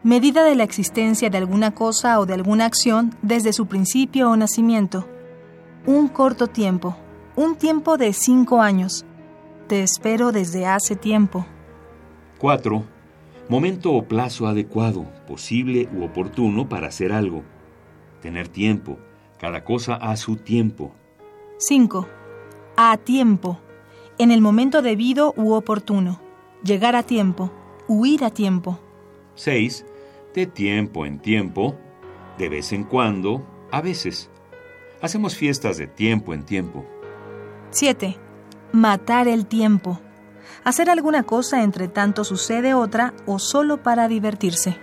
medida 0.03 0.43
de 0.43 0.55
la 0.55 0.63
existencia 0.63 1.29
de 1.29 1.37
alguna 1.37 1.71
cosa 1.71 2.19
o 2.19 2.25
de 2.25 2.33
alguna 2.33 2.65
acción 2.65 3.15
desde 3.21 3.53
su 3.53 3.67
principio 3.67 4.29
o 4.29 4.37
nacimiento. 4.37 5.07
Un 5.85 6.07
corto 6.07 6.47
tiempo, 6.47 6.95
un 7.35 7.55
tiempo 7.55 7.97
de 7.97 8.13
cinco 8.13 8.61
años. 8.61 9.05
Te 9.67 9.83
espero 9.83 10.31
desde 10.31 10.65
hace 10.65 10.95
tiempo. 10.95 11.45
4. 12.39 12.83
Momento 13.49 13.93
o 13.93 14.03
plazo 14.03 14.47
adecuado, 14.47 15.05
posible 15.27 15.89
u 15.93 16.03
oportuno 16.03 16.69
para 16.69 16.87
hacer 16.87 17.11
algo. 17.11 17.43
Tener 18.21 18.47
tiempo, 18.47 18.97
cada 19.39 19.63
cosa 19.63 19.95
a 19.95 20.15
su 20.17 20.35
tiempo. 20.37 20.93
5. 21.57 22.07
A 22.77 22.97
tiempo, 22.97 23.59
en 24.17 24.31
el 24.31 24.41
momento 24.41 24.81
debido 24.81 25.33
u 25.35 25.53
oportuno. 25.53 26.21
Llegar 26.63 26.95
a 26.95 27.03
tiempo, 27.03 27.51
huir 27.87 28.23
a 28.23 28.29
tiempo. 28.29 28.79
6 29.35 29.85
de 30.33 30.45
tiempo 30.45 31.05
en 31.05 31.19
tiempo, 31.19 31.77
de 32.37 32.49
vez 32.49 32.71
en 32.71 32.83
cuando, 32.83 33.45
a 33.71 33.81
veces. 33.81 34.29
Hacemos 35.01 35.35
fiestas 35.35 35.77
de 35.77 35.87
tiempo 35.87 36.33
en 36.33 36.43
tiempo. 36.43 36.85
7. 37.71 38.17
Matar 38.71 39.27
el 39.27 39.45
tiempo. 39.45 39.99
Hacer 40.63 40.89
alguna 40.89 41.23
cosa 41.23 41.63
entre 41.63 41.87
tanto 41.87 42.23
sucede 42.23 42.73
otra 42.73 43.13
o 43.25 43.39
solo 43.39 43.81
para 43.81 44.07
divertirse. 44.07 44.77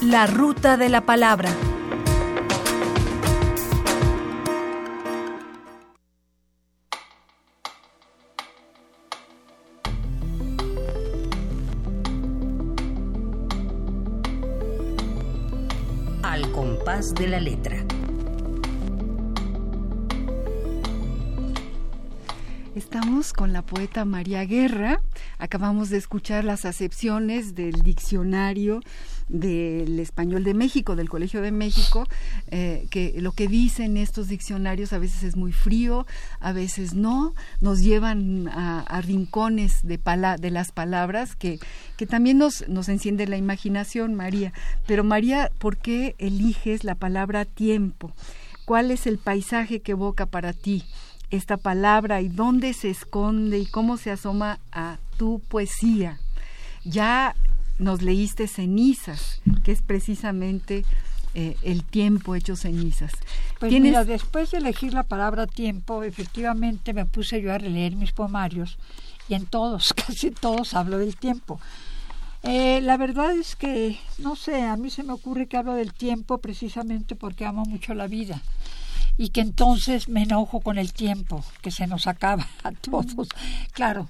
La 0.00 0.26
ruta 0.26 0.76
de 0.76 0.88
la 0.88 1.04
palabra. 1.04 1.50
De 17.14 17.28
la 17.28 17.40
letra. 17.40 17.76
Estamos 22.74 23.32
con 23.32 23.52
la 23.52 23.62
poeta 23.62 24.04
María 24.04 24.44
Guerra. 24.44 25.00
Acabamos 25.38 25.88
de 25.88 25.98
escuchar 25.98 26.44
las 26.44 26.64
acepciones 26.64 27.54
del 27.54 27.82
diccionario 27.82 28.80
del 29.28 29.98
español 29.98 30.44
de 30.44 30.54
México, 30.54 30.96
del 30.96 31.08
Colegio 31.08 31.42
de 31.42 31.52
México, 31.52 32.06
eh, 32.48 32.86
que 32.90 33.14
lo 33.20 33.32
que 33.32 33.48
dicen 33.48 33.96
estos 33.96 34.28
diccionarios 34.28 34.92
a 34.92 34.98
veces 34.98 35.22
es 35.22 35.36
muy 35.36 35.52
frío, 35.52 36.06
a 36.40 36.52
veces 36.52 36.94
no, 36.94 37.34
nos 37.60 37.82
llevan 37.82 38.48
a, 38.48 39.00
rincones 39.00 39.80
de, 39.82 39.98
de 40.40 40.50
las 40.50 40.72
palabras 40.72 41.36
que, 41.36 41.58
que 41.96 42.06
también 42.06 42.38
nos, 42.38 42.68
nos 42.68 42.88
enciende 42.88 43.26
la 43.26 43.36
imaginación, 43.36 44.14
María. 44.14 44.52
Pero 44.86 45.04
María, 45.04 45.50
¿por 45.58 45.76
qué 45.76 46.14
eliges 46.18 46.84
la 46.84 46.94
palabra 46.94 47.44
tiempo? 47.44 48.12
¿Cuál 48.64 48.90
es 48.90 49.06
el 49.06 49.18
paisaje 49.18 49.80
que 49.80 49.92
evoca 49.92 50.26
para 50.26 50.52
ti? 50.52 50.84
esta 51.30 51.56
palabra 51.56 52.20
y 52.20 52.28
dónde 52.28 52.72
se 52.72 52.90
esconde 52.90 53.58
y 53.58 53.66
cómo 53.66 53.96
se 53.96 54.10
asoma 54.10 54.60
a 54.70 54.98
tu 55.16 55.40
poesía. 55.48 56.20
Ya 56.84 57.34
nos 57.78 58.02
leíste 58.02 58.48
cenizas, 58.48 59.40
que 59.64 59.72
es 59.72 59.82
precisamente 59.82 60.84
eh, 61.34 61.56
el 61.62 61.84
tiempo 61.84 62.34
hecho 62.34 62.56
cenizas. 62.56 63.12
Pues 63.58 63.72
mira, 63.72 64.04
después 64.04 64.50
de 64.50 64.58
elegir 64.58 64.94
la 64.94 65.02
palabra 65.02 65.46
tiempo, 65.46 66.02
efectivamente 66.02 66.94
me 66.94 67.04
puse 67.04 67.42
yo 67.42 67.52
a 67.52 67.58
releer 67.58 67.94
mis 67.96 68.12
poemarios 68.12 68.78
y 69.28 69.34
en 69.34 69.46
todos, 69.46 69.92
casi 70.06 70.30
todos 70.30 70.74
hablo 70.74 70.98
del 70.98 71.16
tiempo. 71.16 71.60
Eh, 72.42 72.80
la 72.80 72.96
verdad 72.96 73.32
es 73.32 73.56
que, 73.56 73.98
no 74.18 74.36
sé, 74.36 74.62
a 74.62 74.76
mí 74.76 74.88
se 74.88 75.02
me 75.02 75.12
ocurre 75.12 75.46
que 75.46 75.56
hablo 75.56 75.74
del 75.74 75.92
tiempo 75.92 76.38
precisamente 76.38 77.16
porque 77.16 77.44
amo 77.44 77.64
mucho 77.64 77.92
la 77.92 78.06
vida 78.06 78.40
y 79.18 79.30
que 79.30 79.40
entonces 79.40 80.08
me 80.08 80.22
enojo 80.22 80.60
con 80.60 80.78
el 80.78 80.92
tiempo, 80.92 81.44
que 81.62 81.70
se 81.70 81.86
nos 81.86 82.06
acaba 82.06 82.46
a 82.62 82.72
todos. 82.72 83.28
Claro, 83.72 84.08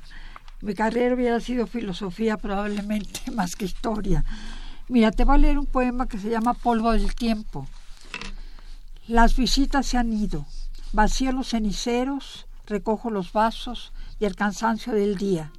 mi 0.66 0.74
carrera 0.74 1.14
hubiera 1.14 1.38
sido 1.38 1.68
filosofía 1.68 2.36
probablemente 2.36 3.30
más 3.34 3.54
que 3.54 3.66
historia. 3.66 4.24
Mira, 4.88 5.12
te 5.12 5.24
voy 5.24 5.36
a 5.36 5.38
leer 5.38 5.58
un 5.58 5.66
poema 5.66 6.08
que 6.08 6.18
se 6.18 6.28
llama 6.28 6.54
Polvo 6.54 6.90
del 6.90 7.14
Tiempo. 7.14 7.68
Las 9.06 9.36
visitas 9.36 9.86
se 9.86 9.96
han 9.96 10.12
ido, 10.12 10.44
vacío 10.92 11.30
los 11.30 11.50
ceniceros, 11.50 12.48
recojo 12.66 13.10
los 13.10 13.32
vasos 13.32 13.92
y 14.18 14.24
el 14.24 14.34
cansancio 14.34 14.92
del 14.92 15.16
día. 15.16 15.52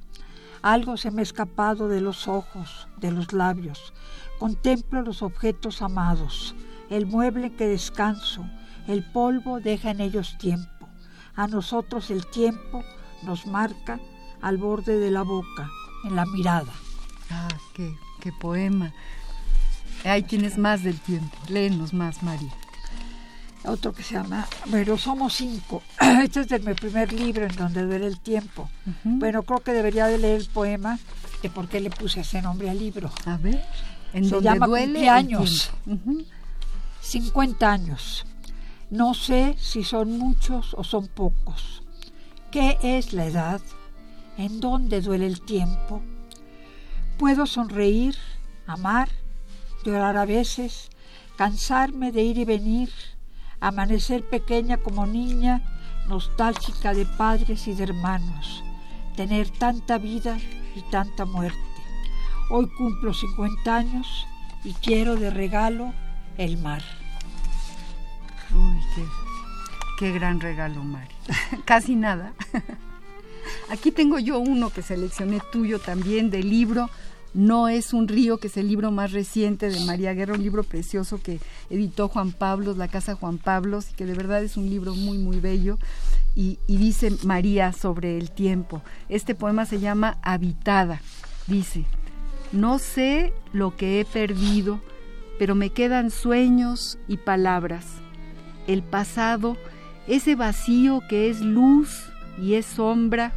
Algo 0.60 0.98
se 0.98 1.10
me 1.10 1.20
ha 1.20 1.22
escapado 1.22 1.88
de 1.88 2.02
los 2.02 2.28
ojos, 2.28 2.86
de 2.98 3.10
los 3.10 3.32
labios. 3.32 3.94
Contemplo 4.38 5.00
los 5.00 5.22
objetos 5.22 5.80
amados, 5.80 6.54
el 6.90 7.06
mueble 7.06 7.54
que 7.54 7.66
descanso, 7.66 8.44
el 8.86 9.02
polvo 9.04 9.60
deja 9.60 9.90
en 9.90 10.02
ellos 10.02 10.36
tiempo. 10.36 10.86
A 11.34 11.46
nosotros 11.46 12.10
el 12.10 12.26
tiempo 12.26 12.84
nos 13.22 13.46
marca 13.46 13.98
al 14.42 14.56
borde 14.56 14.98
de 14.98 15.10
la 15.10 15.22
boca, 15.22 15.70
en 16.04 16.16
la 16.16 16.26
mirada. 16.26 16.72
Ah, 17.30 17.48
qué, 17.74 17.94
qué 18.20 18.32
poema. 18.32 18.92
Ahí 20.04 20.22
tienes 20.22 20.58
más 20.58 20.82
del 20.82 20.98
tiempo. 20.98 21.36
Léenos 21.48 21.92
más, 21.92 22.22
María. 22.22 22.52
Otro 23.64 23.92
que 23.92 24.02
se 24.02 24.14
llama, 24.14 24.46
bueno, 24.66 24.96
somos 24.96 25.34
cinco. 25.34 25.82
Este 26.22 26.40
es 26.40 26.48
de 26.48 26.58
mi 26.60 26.74
primer 26.74 27.12
libro 27.12 27.44
en 27.44 27.56
donde 27.56 27.82
duele 27.82 28.06
el 28.06 28.20
tiempo. 28.20 28.70
Bueno, 29.04 29.42
creo 29.42 29.60
que 29.60 29.72
debería 29.72 30.06
de 30.06 30.18
leer 30.18 30.40
el 30.40 30.46
poema 30.46 30.98
de 31.42 31.50
por 31.50 31.68
qué 31.68 31.80
le 31.80 31.90
puse 31.90 32.20
ese 32.20 32.40
nombre 32.40 32.70
al 32.70 32.78
libro. 32.78 33.10
A 33.26 33.36
ver, 33.36 33.62
en 34.12 34.28
se 34.28 34.40
llama 34.40 34.66
duele 34.66 35.08
años. 35.08 35.70
50 37.00 37.70
años. 37.70 38.26
No 38.90 39.12
sé 39.12 39.56
si 39.58 39.84
son 39.84 40.18
muchos 40.18 40.74
o 40.74 40.84
son 40.84 41.08
pocos. 41.08 41.82
¿Qué 42.50 42.78
es 42.82 43.12
la 43.12 43.26
edad? 43.26 43.60
¿En 44.38 44.60
dónde 44.60 45.00
duele 45.00 45.26
el 45.26 45.40
tiempo? 45.40 46.00
Puedo 47.18 47.44
sonreír, 47.44 48.14
amar, 48.68 49.08
llorar 49.84 50.16
a 50.16 50.26
veces, 50.26 50.90
cansarme 51.36 52.12
de 52.12 52.22
ir 52.22 52.38
y 52.38 52.44
venir, 52.44 52.88
amanecer 53.58 54.22
pequeña 54.28 54.76
como 54.76 55.08
niña, 55.08 55.60
nostálgica 56.06 56.94
de 56.94 57.04
padres 57.04 57.66
y 57.66 57.74
de 57.74 57.82
hermanos, 57.82 58.62
tener 59.16 59.50
tanta 59.50 59.98
vida 59.98 60.38
y 60.76 60.82
tanta 60.92 61.24
muerte. 61.24 61.58
Hoy 62.48 62.70
cumplo 62.78 63.12
50 63.12 63.74
años 63.74 64.06
y 64.62 64.72
quiero 64.74 65.16
de 65.16 65.30
regalo 65.30 65.92
el 66.36 66.58
mar. 66.58 66.84
Uy, 68.54 69.04
qué, 69.98 70.12
gran 70.12 70.38
regalo, 70.38 70.84
Mari. 70.84 71.12
Casi 71.64 71.96
nada. 71.96 72.34
Aquí 73.68 73.90
tengo 73.90 74.18
yo 74.18 74.38
uno 74.38 74.70
que 74.70 74.82
seleccioné 74.82 75.40
tuyo 75.52 75.78
también 75.78 76.30
del 76.30 76.48
libro 76.48 76.90
No 77.34 77.68
es 77.68 77.92
un 77.92 78.08
río, 78.08 78.38
que 78.38 78.48
es 78.48 78.56
el 78.56 78.68
libro 78.68 78.90
más 78.90 79.12
reciente 79.12 79.68
de 79.68 79.80
María 79.84 80.14
Guerra, 80.14 80.34
un 80.34 80.42
libro 80.42 80.62
precioso 80.62 81.20
que 81.22 81.40
editó 81.70 82.08
Juan 82.08 82.32
Pablos, 82.32 82.76
la 82.76 82.88
Casa 82.88 83.14
Juan 83.14 83.38
Pablos, 83.38 83.90
y 83.90 83.94
que 83.94 84.06
de 84.06 84.14
verdad 84.14 84.42
es 84.42 84.56
un 84.56 84.70
libro 84.70 84.94
muy, 84.94 85.18
muy 85.18 85.38
bello. 85.38 85.78
Y, 86.34 86.58
y 86.66 86.76
dice 86.76 87.12
María 87.24 87.72
sobre 87.72 88.16
el 88.16 88.30
tiempo. 88.30 88.82
Este 89.08 89.34
poema 89.34 89.66
se 89.66 89.80
llama 89.80 90.18
Habitada. 90.22 91.02
Dice, 91.46 91.84
no 92.52 92.78
sé 92.78 93.32
lo 93.52 93.76
que 93.76 94.00
he 94.00 94.04
perdido, 94.04 94.80
pero 95.38 95.54
me 95.54 95.70
quedan 95.70 96.10
sueños 96.10 96.98
y 97.08 97.18
palabras 97.18 97.84
el 98.68 98.82
pasado, 98.82 99.56
ese 100.06 100.36
vacío 100.36 101.02
que 101.08 101.28
es 101.28 101.40
luz 101.40 102.07
y 102.40 102.54
es 102.54 102.66
sombra, 102.66 103.32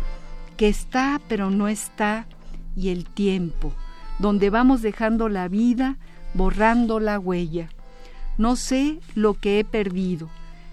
que 0.58 0.68
está 0.68 1.20
pero 1.28 1.50
no 1.50 1.68
está, 1.68 2.28
y 2.76 2.90
el 2.90 3.06
tiempo, 3.06 3.74
donde 4.20 4.50
vamos 4.50 4.82
dejando 4.82 5.30
la 5.30 5.48
vida, 5.48 5.98
borrando 6.34 7.00
la 7.00 7.20
huella. 7.20 7.70
No 8.38 8.56
sé 8.56 9.00
lo 9.16 9.34
que 9.34 9.60
he 9.60 9.64
perdido, 9.66 10.30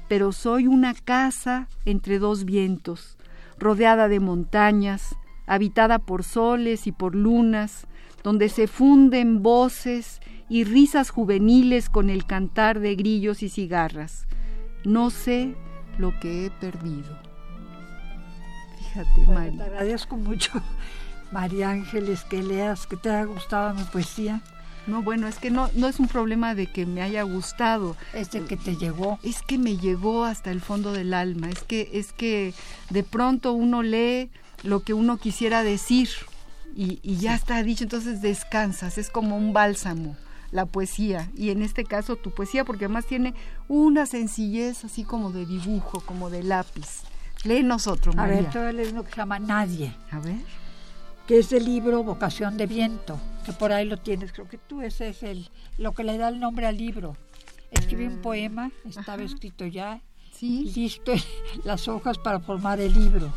pero 0.09 0.33
soy 0.33 0.67
una 0.67 0.95
casa 0.95 1.69
entre 1.85 2.19
dos 2.19 2.45
vientos, 2.45 3.17
rodeada 3.59 4.09
de 4.09 4.21
montañas, 4.21 5.17
habitada 5.47 5.99
por 5.99 6.25
soles 6.25 6.87
y 6.87 6.93
por 6.93 7.15
lunas, 7.15 7.87
donde 8.23 8.49
se 8.49 8.67
funden 8.67 9.43
voces 9.43 10.21
y 10.49 10.65
risas 10.65 11.11
juveniles 11.11 11.91
con 11.91 12.11
el 12.11 12.27
cantar 12.27 12.81
de 12.81 12.95
grillos 12.95 13.43
y 13.43 13.49
cigarras. 13.49 14.27
No 14.85 15.11
sé 15.11 15.55
lo 15.99 16.19
que 16.21 16.47
he 16.47 16.51
perdido. 16.51 17.28
Fíjate, 19.05 19.33
María. 19.33 19.59
Te 19.59 19.63
agradezco 19.65 20.17
mucho, 20.17 20.51
María 21.33 21.71
Ángeles, 21.71 22.25
que 22.25 22.43
leas, 22.43 22.87
que 22.87 22.97
te 22.97 23.11
haya 23.11 23.25
gustado 23.25 23.75
mi 23.75 23.85
poesía. 23.85 24.41
No, 24.89 25.03
bueno, 25.03 25.29
es 25.29 25.37
que 25.37 25.51
no, 25.51 25.69
no 25.75 25.87
es 25.87 26.01
un 26.01 26.09
problema 26.09 26.55
de 26.55 26.67
que 26.67 26.87
me 26.87 27.03
haya 27.03 27.23
gustado. 27.23 27.95
Es 28.15 28.31
de 28.31 28.45
que 28.45 28.57
te 28.57 28.77
llegó. 28.77 29.19
Es 29.23 29.43
que 29.43 29.59
me 29.59 29.77
llegó 29.77 30.25
hasta 30.25 30.51
el 30.51 30.63
fondo 30.63 30.93
del 30.93 31.13
alma. 31.13 31.51
Es 31.51 31.63
que, 31.63 31.91
es 31.93 32.13
que 32.13 32.55
de 32.89 33.03
pronto 33.03 33.53
uno 33.53 33.83
lee 33.83 34.31
lo 34.63 34.81
que 34.81 34.95
uno 34.95 35.19
quisiera 35.19 35.63
decir 35.63 36.09
y, 36.75 37.17
ya 37.17 37.35
está 37.35 37.63
dicho, 37.63 37.85
entonces 37.85 38.23
descansas, 38.23 38.99
es 38.99 39.11
como 39.11 39.37
un 39.37 39.53
bálsamo 39.53 40.17
la 40.53 40.65
poesía 40.65 41.29
y 41.37 41.51
en 41.51 41.63
este 41.63 41.85
caso 41.85 42.17
tu 42.17 42.31
poesía 42.31 42.65
porque 42.65 42.87
además 42.87 43.05
tiene 43.05 43.35
una 43.69 44.07
sencillez 44.07 44.85
así 44.85 45.05
como 45.05 45.31
de 45.31 45.45
dibujo, 45.45 46.01
como 46.01 46.31
de 46.31 46.43
lápiz. 46.43 47.03
Lee 47.45 47.63
nosotros, 47.63 48.15
María. 48.15 48.39
A 48.39 48.41
ver, 48.43 48.51
te 48.51 48.59
voy 48.59 48.69
a 48.69 48.73
leer 48.73 48.93
uno 48.93 49.05
que 49.05 49.11
se 49.11 49.17
llama 49.17 49.39
Nadie. 49.39 49.95
A 50.11 50.19
ver. 50.19 50.37
Que 51.27 51.39
es 51.39 51.51
del 51.51 51.65
libro 51.65 52.03
Vocación 52.03 52.57
de 52.57 52.67
Viento, 52.67 53.19
que 53.45 53.53
por 53.53 53.73
ahí 53.73 53.87
lo 53.87 53.99
tienes. 53.99 54.33
Creo 54.33 54.49
que 54.49 54.59
tú 54.59 54.83
ese 54.83 55.09
es 55.09 55.23
el, 55.23 55.51
lo 55.77 55.93
que 55.93 56.05
le 56.05 56.17
da 56.17 56.29
el 56.29 56.41
nombre 56.41 56.67
al 56.67 56.77
libro. 56.77 57.17
Escribí 57.71 58.07
un 58.07 58.19
ah, 58.19 58.23
poema, 58.23 58.71
estaba 58.89 59.23
escrito 59.23 59.67
ya, 59.67 60.01
¿Sí? 60.33 60.73
listo 60.75 61.13
las 61.65 61.87
hojas 61.87 62.17
para 62.17 62.41
formar 62.41 62.81
el 62.81 62.95
libro 62.95 63.31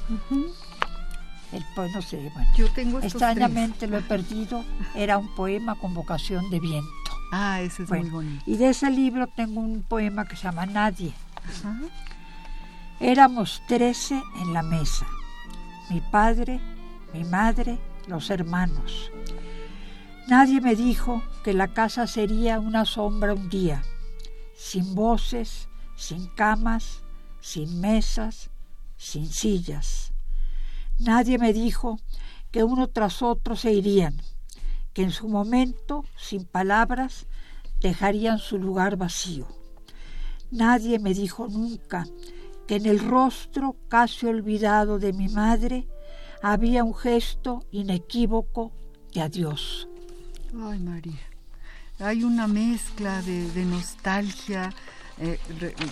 el 1.52 1.66
pues 1.76 1.94
no 1.94 2.02
sé, 2.02 2.18
bueno. 2.34 2.50
Yo 2.56 2.72
tengo 2.72 3.00
extrañamente 3.00 3.88
lo 3.88 3.98
he 3.98 4.02
perdido, 4.02 4.64
era 4.96 5.18
un 5.18 5.34
poema 5.36 5.76
con 5.76 5.94
vocación 5.94 6.50
de 6.50 6.60
viento. 6.60 6.90
Ah, 7.32 7.62
ese 7.62 7.84
es 7.84 7.90
muy 7.90 8.10
bonito. 8.10 8.44
Y 8.46 8.58
de 8.58 8.70
ese 8.70 8.90
libro 8.90 9.28
tengo 9.28 9.62
un 9.62 9.84
poema 9.84 10.26
que 10.26 10.36
se 10.36 10.44
llama 10.44 10.66
Nadie. 10.66 11.14
Éramos 13.04 13.64
trece 13.68 14.22
en 14.36 14.54
la 14.54 14.62
mesa, 14.62 15.08
mi 15.90 16.02
padre, 16.02 16.62
mi 17.16 17.24
madre, 17.24 17.80
los 18.06 18.30
hermanos. 18.30 19.12
Nadie 20.28 20.62
me 20.62 20.76
dijo 20.76 21.24
que 21.44 21.54
la 21.54 21.74
casa 21.74 22.06
sería 22.06 22.60
una 22.60 22.86
sombra 22.86 23.34
un 23.34 23.50
día, 23.50 23.82
sin 24.56 24.94
voces, 24.94 25.68
sin 25.96 26.28
camas, 26.28 27.02
sin 27.40 27.82
mesas, 27.82 28.52
sin 28.98 29.26
sillas. 29.26 30.14
Nadie 31.00 31.40
me 31.40 31.54
dijo 31.54 32.00
que 32.52 32.64
uno 32.64 32.88
tras 32.88 33.24
otro 33.24 33.56
se 33.56 33.74
irían, 33.74 34.22
que 34.94 35.02
en 35.02 35.12
su 35.12 35.28
momento, 35.28 36.06
sin 36.18 36.46
palabras, 36.46 37.26
dejarían 37.80 38.38
su 38.38 38.60
lugar 38.60 38.96
vacío. 38.96 39.48
Nadie 40.52 41.00
me 41.00 41.16
dijo 41.16 41.48
nunca 41.48 42.06
en 42.76 42.86
el 42.86 43.00
rostro 43.00 43.76
casi 43.90 44.26
olvidado 44.26 44.98
de 44.98 45.12
mi 45.12 45.28
madre 45.28 45.88
había 46.42 46.84
un 46.84 46.96
gesto 46.96 47.66
inequívoco 47.72 48.72
de 49.14 49.22
adiós. 49.22 49.90
Ay, 50.58 50.80
María, 50.80 51.20
hay 52.00 52.24
una 52.24 52.48
mezcla 52.48 53.22
de, 53.24 53.66
nostalgia. 53.66 54.74
Eh, 55.20 55.38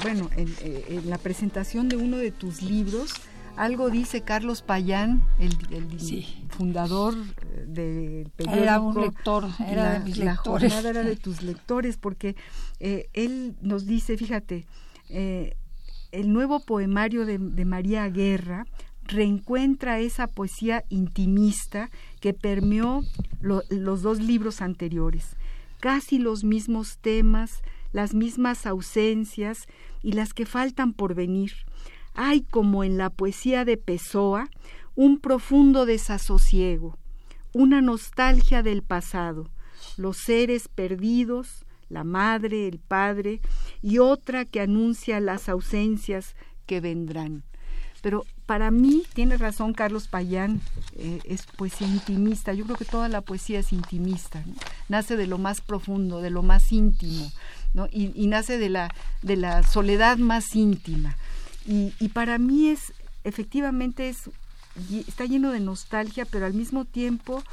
bueno, 0.02 0.30
eh, 0.38 0.86
en, 0.88 1.10
la 1.10 1.18
presentación 1.18 1.90
de 1.90 1.98
uno 1.98 2.18
de 2.18 2.32
tus 2.32 2.62
libros, 2.62 3.14
algo 3.58 3.90
dice 3.90 4.22
Carlos 4.22 4.62
Payán, 4.62 5.24
el, 5.38 5.52
fundador 6.50 7.14
eh, 7.14 7.66
del 7.68 8.30
periódico. 8.30 8.64
Era 8.64 8.80
un 8.80 9.02
lector, 9.02 9.50
era 9.68 9.94
de 9.94 10.00
mis 10.00 10.18
lectores. 10.18 10.84
La 10.84 10.90
era 10.90 11.04
de 11.04 11.16
tus 11.18 11.42
lectores, 11.42 11.98
porque 11.98 12.38
él 12.80 13.56
nos 13.62 13.86
dice, 13.86 14.18
fíjate, 14.18 14.66
el 16.12 16.34
nuevo 16.34 16.60
poemario 16.60 17.26
de, 17.26 17.38
María 17.66 18.08
Guerra 18.10 18.66
reencuentra 19.04 20.00
esa 20.00 20.28
poesía 20.28 20.84
intimista 20.90 21.90
que 22.20 22.34
permeó 22.34 23.04
los 23.42 24.02
dos 24.02 24.20
libros 24.20 24.62
anteriores. 24.62 25.36
Casi 25.80 26.20
los 26.20 26.44
mismos 26.44 26.98
temas, 27.00 27.62
las 27.92 28.14
mismas 28.14 28.66
ausencias 28.66 29.66
y 30.04 30.14
las 30.14 30.34
que 30.34 30.46
faltan 30.46 30.94
por 30.94 31.16
venir. 31.16 31.54
Hay 32.14 32.42
como 32.42 32.84
en 32.84 32.98
la 32.98 33.10
poesía 33.10 33.66
de 33.66 33.78
Pessoa 33.78 34.50
un 34.96 35.20
profundo 35.20 35.86
desasosiego, 35.86 36.98
una 37.54 37.82
nostalgia 37.82 38.62
del 38.62 38.84
pasado, 38.84 39.50
los 39.98 40.18
seres 40.18 40.68
perdidos, 40.68 41.66
la 41.90 42.04
madre, 42.04 42.68
el 42.68 42.80
padre, 42.80 43.42
y 43.82 43.98
otra 43.98 44.46
que 44.46 44.62
anuncia 44.62 45.20
las 45.20 45.50
ausencias 45.50 46.36
que 46.66 46.80
vendrán. 46.80 47.44
Pero 48.02 48.26
para 48.46 48.72
mí, 48.72 49.04
tiene 49.14 49.38
razón 49.38 49.74
Carlos 49.74 50.08
Payán, 50.08 50.62
eh, 50.96 51.20
es 51.26 51.46
poesía 51.46 51.88
intimista. 51.88 52.54
Yo 52.54 52.66
creo 52.66 52.78
que 52.78 52.86
toda 52.86 53.10
la 53.10 53.22
poesía 53.22 53.60
es 53.60 53.74
intimista, 53.74 54.44
nace 54.88 55.18
de 55.18 55.28
lo 55.28 55.38
más 55.38 55.62
profundo, 55.62 56.22
de 56.22 56.30
lo 56.30 56.42
más 56.42 56.72
íntimo, 56.72 57.32
¿no? 57.74 57.88
y, 57.92 58.28
nace 58.28 58.58
de 58.58 58.70
la, 58.70 58.94
de 59.22 59.36
la 59.36 59.64
soledad 59.64 60.18
más 60.18 60.56
íntima. 60.56 61.18
Y, 61.66 61.92
para 62.10 62.40
mí 62.40 62.70
es, 62.70 62.94
efectivamente, 63.24 64.10
es, 64.10 64.32
está 65.08 65.26
lleno 65.26 65.52
de 65.52 65.60
nostalgia, 65.60 66.26
pero 66.26 66.48
al 66.48 66.56
mismo 66.56 66.86
tiempo 66.86 67.44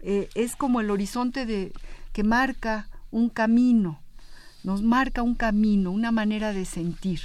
eh, 0.00 0.28
es 0.34 0.56
como 0.56 0.80
el 0.80 0.90
horizonte 0.90 1.46
de, 1.46 1.72
que 2.12 2.24
marca 2.24 2.88
un 3.10 3.28
camino, 3.28 4.00
nos 4.62 4.82
marca 4.82 5.22
un 5.22 5.34
camino, 5.34 5.90
una 5.90 6.12
manera 6.12 6.52
de 6.52 6.64
sentir. 6.64 7.20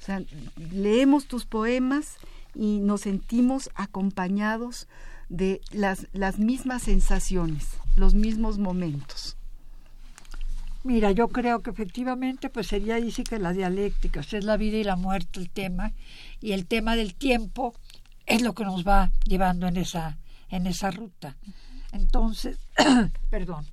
O 0.00 0.04
sea, 0.04 0.22
leemos 0.72 1.26
tus 1.26 1.46
poemas 1.46 2.16
y 2.54 2.80
nos 2.80 3.02
sentimos 3.02 3.70
acompañados 3.74 4.88
de 5.28 5.60
las, 5.70 6.08
las 6.12 6.38
mismas 6.38 6.82
sensaciones, 6.82 7.68
los 7.96 8.14
mismos 8.14 8.58
momentos. 8.58 9.36
Mira, 10.82 11.12
yo 11.12 11.28
creo 11.28 11.60
que 11.60 11.70
efectivamente 11.70 12.48
pues 12.48 12.66
sería 12.66 12.96
dice 12.96 13.22
que 13.22 13.38
la 13.38 13.52
dialéctica, 13.52 14.20
es 14.20 14.44
la 14.44 14.56
vida 14.56 14.78
y 14.78 14.84
la 14.84 14.96
muerte 14.96 15.38
el 15.38 15.50
tema, 15.50 15.92
y 16.40 16.52
el 16.52 16.66
tema 16.66 16.96
del 16.96 17.14
tiempo 17.14 17.74
es 18.26 18.42
lo 18.42 18.54
que 18.54 18.64
nos 18.64 18.86
va 18.86 19.12
llevando 19.24 19.66
en 19.68 19.76
esa, 19.76 20.16
en 20.48 20.66
esa 20.66 20.90
ruta. 20.90 21.36
Entonces, 21.92 22.58
perdón 23.30 23.66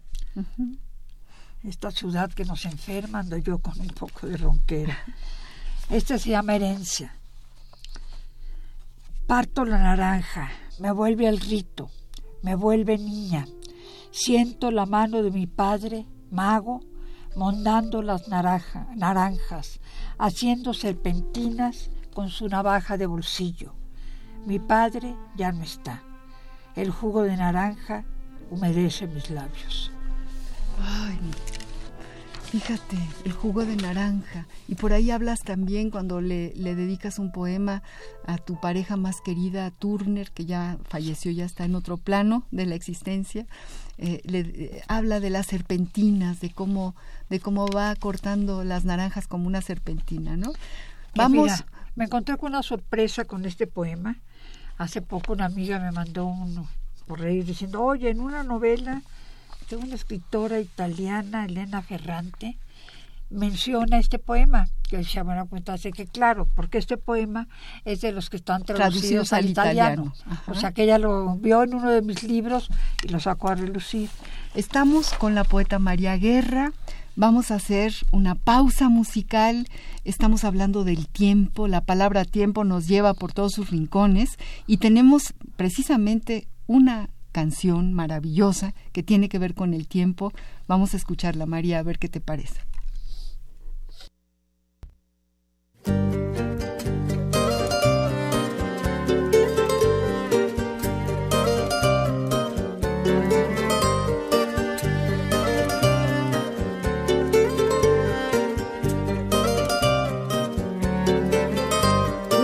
esta 1.68 1.92
ciudad 1.92 2.32
que 2.32 2.46
nos 2.46 2.66
enferma, 2.66 3.20
ando 3.20 3.38
yo 3.38 3.60
con 3.60 3.80
un 3.80 3.90
poco 3.90 4.26
de 4.26 4.38
ronquera. 4.38 4.98
Esta 5.90 6.18
se 6.18 6.30
llama 6.30 6.56
herencia. 6.56 7.14
Parto 9.28 9.66
la 9.66 9.78
naranja, 9.78 10.50
me 10.80 10.92
vuelve 10.92 11.28
al 11.28 11.40
rito, 11.40 11.90
me 12.42 12.56
vuelve 12.56 12.98
niña. 12.98 13.46
Siento 14.12 14.72
la 14.72 14.86
mano 14.86 15.22
de 15.22 15.32
mi 15.32 15.46
padre, 15.46 16.06
mago, 16.32 16.80
mondando 17.36 18.02
las 18.02 18.30
naranjas, 18.30 19.82
haciendo 20.18 20.74
serpentinas 20.74 21.90
con 22.14 22.30
su 22.30 22.48
navaja 22.48 22.98
de 22.98 23.06
bolsillo. 23.06 23.76
Mi 24.46 24.60
padre 24.60 25.16
ya 25.36 25.52
no 25.52 25.64
está. 25.64 26.02
El 26.76 26.92
jugo 26.92 27.24
de 27.24 27.36
naranja 27.36 28.06
humedece 28.50 29.08
mis 29.08 29.30
labios. 29.30 29.92
Ay, 30.80 31.20
fíjate, 32.52 32.98
el 33.26 33.32
jugo 33.32 33.66
de 33.66 33.76
naranja. 33.76 34.46
Y 34.68 34.76
por 34.76 34.94
ahí 34.94 35.12
hablas 35.12 35.42
también 35.42 35.90
cuando 35.90 36.22
le, 36.22 36.52
dedicas 36.54 37.20
un 37.20 37.32
poema 37.32 37.84
a 38.26 38.38
tu 38.38 38.60
pareja 38.60 38.98
más 38.98 39.22
querida, 39.22 39.72
Turner, 39.72 40.32
que 40.32 40.46
ya 40.46 40.78
falleció, 40.88 41.32
ya 41.32 41.46
está 41.46 41.66
en 41.66 41.76
otro 41.76 41.98
plano 41.98 42.44
de 42.52 42.66
la 42.66 42.76
existencia. 42.76 43.46
Eh, 43.98 44.22
le, 44.26 44.40
eh, 44.40 44.84
habla 44.88 45.20
de 45.20 45.30
las 45.30 45.48
serpentinas, 45.48 46.40
de 46.40 46.52
cómo, 46.52 46.96
de 47.30 47.40
cómo 47.40 47.68
va 47.68 47.96
cortando 47.96 48.64
las 48.64 48.86
naranjas 48.86 49.28
como 49.28 49.48
una 49.48 49.62
serpentina, 49.62 50.38
¿no? 50.38 50.54
Vamos. 51.16 51.52
me 51.96 52.06
encontré 52.06 52.38
con 52.38 52.50
una 52.50 52.64
sorpresa 52.64 53.26
con 53.26 53.46
este 53.46 53.66
poema. 53.66 54.18
Hace 54.78 55.02
poco 55.02 55.34
una 55.34 55.46
amiga 55.46 55.80
me 55.80 55.92
mandó 55.92 56.26
uno 56.26 56.68
por 57.08 57.22
reír 57.22 57.46
diciendo, 57.46 57.82
oye, 57.82 58.10
en 58.10 58.20
una 58.20 58.44
novela 58.44 59.02
una 59.76 59.96
escritora 59.96 60.60
italiana, 60.60 61.46
Elena 61.46 61.82
Ferrante, 61.82 62.58
menciona 63.30 64.00
este 64.00 64.20
poema, 64.20 64.70
que 64.90 65.04
se 65.04 65.12
llama 65.12 65.46
cuenta 65.46 65.74
hace 65.74 65.92
que 65.92 66.06
claro, 66.06 66.48
porque 66.56 66.78
este 66.78 66.98
poema 66.98 67.48
es 67.84 68.02
de 68.02 68.12
los 68.12 68.30
que 68.30 68.38
están 68.38 68.64
traducidos, 68.64 69.34
al, 69.34 69.50
italiano. 69.50 70.14
O 70.48 70.56
sea 70.56 70.72
que 70.72 70.84
ella 70.84 70.98
lo 70.98 71.36
vio 71.36 71.64
en 71.64 71.74
uno 71.74 71.92
de 71.92 72.02
mis 72.02 72.24
libros 72.24 72.70
y 73.04 73.10
lo 73.10 73.20
sacó 73.20 73.50
a 73.50 73.56
relucir. 73.56 74.10
Estamos 74.56 75.14
con 75.14 75.36
la 75.36 75.44
poeta 75.44 75.80
María 75.80 76.16
Guerra. 76.18 76.72
Vamos 77.16 77.52
a 77.52 77.56
hacer 77.56 77.94
una 78.12 78.36
pausa 78.36 78.90
musical. 78.90 79.68
Estamos 80.06 80.44
hablando 80.44 80.84
del 80.84 81.08
tiempo. 81.08 81.68
La 81.68 81.82
palabra 81.82 82.26
tiempo 82.26 82.64
nos 82.64 82.88
lleva 82.88 83.14
por 83.14 83.34
todos 83.34 83.54
sus 83.54 83.72
rincones 83.72 84.38
y 84.68 84.78
tenemos 84.78 85.34
precisamente 85.58 86.48
una 86.68 87.10
canción 87.38 87.94
maravillosa 87.94 88.74
que 88.94 89.04
tiene 89.04 89.30
que 89.30 89.38
ver 89.38 89.54
con 89.54 89.76
el 89.76 89.88
tiempo. 89.88 90.34
Vamos 90.68 90.96
a 90.96 90.98
escucharla, 90.98 91.46
María, 91.46 91.78
a 91.78 91.84
ver 91.84 92.00
qué 92.00 92.10
te 92.10 92.20
parece. 92.20 92.62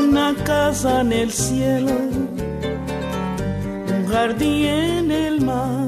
Una 0.08 0.36
casa 0.45 1.01
en 1.01 1.13
el 1.13 1.32
cielo 1.32 2.23
jardín 4.13 4.65
en 4.67 5.12
el 5.12 5.41
mar, 5.41 5.88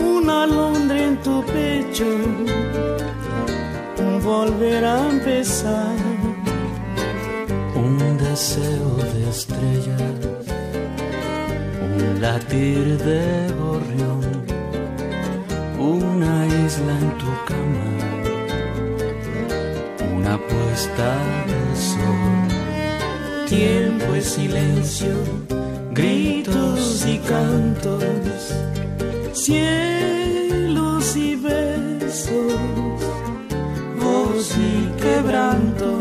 una 0.00 0.44
alondra 0.44 0.98
en 1.08 1.16
tu 1.18 1.44
pecho, 1.44 2.10
volver 4.22 4.82
a 4.86 4.96
empezar, 5.10 5.96
un 7.76 7.98
deseo 8.16 8.88
de 9.12 9.20
estrellas, 9.28 10.46
un 11.98 12.22
latir 12.22 12.86
de 13.08 13.24
gorrión, 13.60 14.22
una 15.78 16.34
isla 16.66 16.92
en 17.04 17.10
tu 17.22 17.30
cama, 17.50 17.90
una 20.18 20.38
puesta 20.38 21.08
de 21.50 21.62
sol, 21.90 23.46
tiempo 23.46 24.16
y 24.16 24.22
silencio 24.22 25.53
gritos 25.94 27.06
y 27.06 27.18
cantos, 27.18 28.04
cielos 29.32 31.16
y 31.16 31.36
besos, 31.36 32.52
voz 34.00 34.56
y 34.58 35.00
quebranto. 35.00 35.98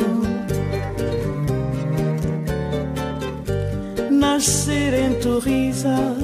Nacer 4.10 4.94
en 4.96 5.20
tu 5.20 5.40
risa, 5.40 6.16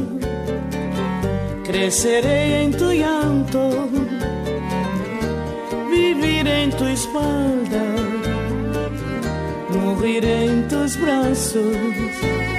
Creceré 1.63 2.63
en 2.63 2.71
tu 2.71 2.91
llanto, 2.91 3.69
viviré 5.91 6.63
en 6.63 6.71
tu 6.71 6.86
espalda, 6.86 7.84
moriré 9.69 10.45
en 10.45 10.67
tus 10.67 10.99
brazos. 10.99 12.59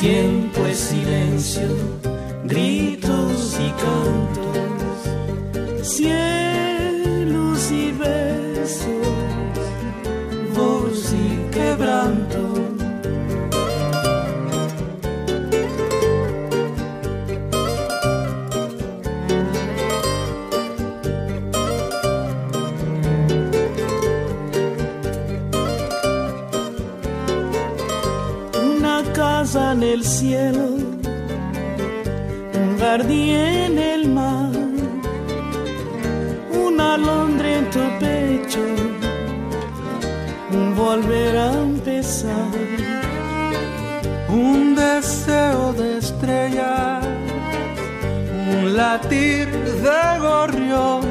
Tiempo 0.00 0.64
es 0.64 0.78
silencio, 0.78 1.68
gritos 2.44 3.58
y 3.60 3.70
cantos, 3.82 5.86
el 29.82 30.04
cielo, 30.04 30.76
un 32.54 32.78
jardín 32.78 33.34
en 33.34 33.78
el 33.78 34.08
mar, 34.08 34.50
una 36.52 36.94
alondra 36.94 37.48
en 37.58 37.70
tu 37.70 37.80
pecho, 37.98 38.64
un 40.52 40.74
volver 40.76 41.36
a 41.36 41.52
empezar, 41.52 42.50
un 44.28 44.74
deseo 44.74 45.72
de 45.72 45.98
estrella, 45.98 47.00
un 48.52 48.76
latir 48.76 49.48
de 49.86 50.18
gorrión, 50.20 51.02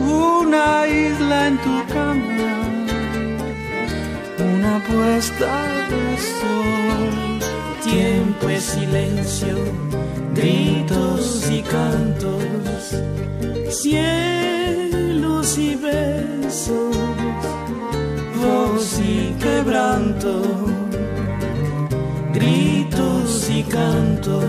una 0.00 0.86
isla 0.86 1.48
en 1.48 1.58
tu 1.58 1.92
cama, 1.92 2.52
una 4.38 4.82
puesta 4.84 5.52
de 5.90 6.16
sol 6.18 7.37
tiempo 7.88 8.48
es 8.48 8.64
silencio, 8.64 9.56
gritos 10.34 11.50
y 11.50 11.62
cantos, 11.62 12.94
cielos 13.70 15.58
y 15.58 15.74
besos, 15.74 16.96
voz 18.42 19.00
y 19.00 19.34
quebranto, 19.40 20.42
gritos 22.34 23.50
y 23.50 23.62
cantos, 23.64 24.44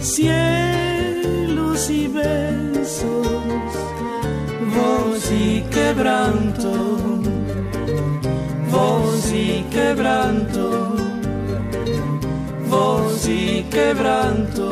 cielos 0.00 1.90
y 1.90 2.08
besos, 2.08 3.26
voz 4.76 5.32
y 5.32 5.62
quebranto, 5.70 6.72
voz 8.70 9.32
y 9.32 9.64
quebranto 9.70 10.79
voz 12.70 13.26
y 13.28 13.64
quebranto, 13.64 14.70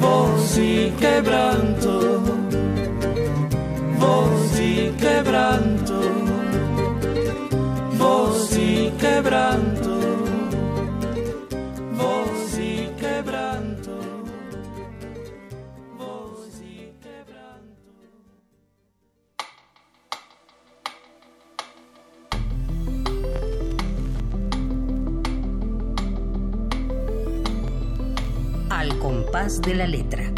voz 0.00 0.58
y 0.58 0.90
quebranto, 0.98 2.20
voz 3.98 4.60
y 4.60 4.90
quebranto, 4.98 6.00
voz 7.98 8.56
y 8.56 8.90
quebranto. 8.98 9.79
De 29.40 29.74
la 29.74 29.86
letra. 29.86 30.30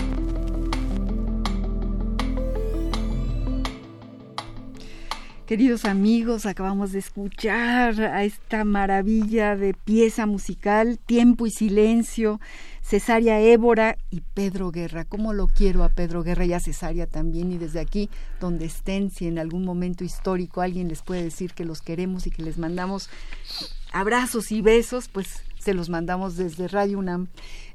Queridos 5.45 5.87
amigos, 5.87 6.47
acabamos 6.47 6.93
de 6.93 7.01
escuchar 7.01 8.01
a 8.01 8.23
esta 8.23 8.65
maravilla 8.65 9.57
de 9.57 9.75
pieza 9.75 10.27
musical, 10.27 11.01
Tiempo 11.05 11.49
y 11.49 11.51
Silencio, 11.51 12.41
Cesárea 12.81 13.41
Évora 13.41 13.99
y 14.11 14.21
Pedro 14.21 14.71
Guerra. 14.71 15.05
¿Cómo 15.05 15.33
lo 15.33 15.49
quiero 15.49 15.83
a 15.83 15.89
Pedro 15.89 16.23
Guerra 16.23 16.45
y 16.45 16.53
a 16.53 16.61
Cesárea 16.61 17.09
también? 17.09 17.51
Y 17.51 17.59
desde 17.59 17.81
aquí, 17.81 18.09
donde 18.39 18.67
estén, 18.67 19.11
si 19.11 19.27
en 19.27 19.41
algún 19.41 19.65
momento 19.65 20.05
histórico 20.05 20.61
alguien 20.61 20.87
les 20.87 21.03
puede 21.03 21.25
decir 21.25 21.55
que 21.55 21.65
los 21.65 21.83
queremos 21.83 22.29
y 22.29 22.31
que 22.31 22.45
les 22.45 22.57
mandamos 22.57 23.11
abrazos 23.93 24.53
y 24.53 24.63
besos, 24.63 25.09
pues 25.09 25.43
se 25.59 25.75
los 25.75 25.89
mandamos 25.89 26.37
desde 26.37 26.69
Radio 26.69 27.01
UNAM. 27.01 27.27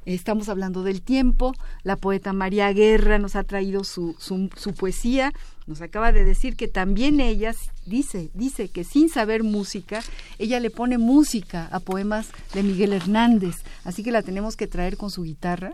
Estamos 0.08 0.48
hablando 0.48 0.84
del 0.84 1.02
tiempo. 1.02 1.54
La 1.84 1.98
poeta 1.98 2.32
María 2.32 2.72
Guerra 2.72 3.20
nos 3.20 3.36
ha 3.36 3.43
traído 3.43 3.84
su, 3.84 4.15
su, 4.17 4.74
poesía. 4.74 5.34
Nos 5.65 5.82
acaba 5.82 6.13
de 6.13 6.24
decir 6.24 6.56
que 6.56 6.70
también 6.70 7.20
ella 7.20 7.54
dice, 7.86 8.30
dice 8.34 8.70
que 8.70 8.86
sin 8.86 9.10
saber 9.10 9.43
música, 9.43 10.02
ella 10.39 10.62
le 10.62 10.70
pone 10.70 10.98
música 10.98 11.67
a 11.74 11.82
poemas 11.82 12.30
de 12.54 12.63
Miguel 12.63 12.93
Hernández. 12.93 13.56
Así 13.84 14.02
que 14.02 14.13
la 14.13 14.22
tenemos 14.22 14.56
que 14.56 14.67
traer 14.67 14.96
con 14.96 15.12
su 15.12 15.24
guitarra 15.24 15.74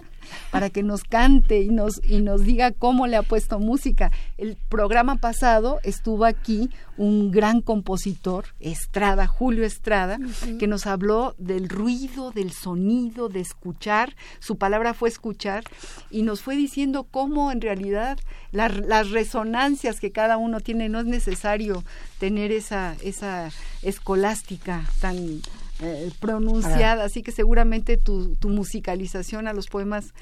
para 0.52 0.70
que 0.70 0.84
nos 0.84 1.04
cante 1.04 1.62
y 1.62 1.70
nos, 1.70 2.02
y 2.04 2.22
nos 2.22 2.44
diga 2.44 2.72
cómo 2.72 3.08
le 3.08 3.16
ha 3.16 3.24
puesto 3.24 3.60
música. 3.60 4.12
El 4.38 4.58
programa 4.70 5.16
pasado 5.18 5.80
estuvo 5.84 6.26
aquí 6.26 6.70
un 6.98 7.32
gran 7.32 7.62
compositor, 7.62 8.46
Estrada, 8.60 9.28
Julio 9.28 9.66
Estrada, 9.66 10.20
que 10.60 10.68
nos 10.68 10.86
habló 10.86 11.36
del 11.38 11.70
ruido, 11.70 12.32
del 12.32 12.52
sonido, 12.52 13.30
de 13.30 13.40
escuchar. 13.40 14.16
Su 14.40 14.58
palabra 14.58 14.94
fue 14.94 15.10
escuchar 15.10 15.64
y 16.12 16.24
nos 16.24 16.42
fue 16.42 16.56
diciendo 16.56 17.08
cómo 17.10 17.52
en 17.52 17.62
realidad 17.62 18.20
las 18.52 19.10
resonancias 19.10 20.00
que 20.00 20.12
cada 20.12 20.38
uno 20.38 20.60
tiene, 20.60 20.90
no 20.90 21.00
es 21.00 21.06
necesario 21.06 21.84
tener 22.20 22.52
esa, 22.52 22.96
esa 23.04 23.50
escolástica 23.82 24.84
tan 25.02 25.42
eh, 25.82 26.12
pronunciada, 26.20 27.06
así 27.06 27.24
que 27.24 27.32
seguramente 27.32 27.98
tu, 27.98 28.36
tu, 28.36 28.50
musicalización 28.50 29.48
a 29.48 29.54
los 29.54 29.68
poemas 29.68 30.14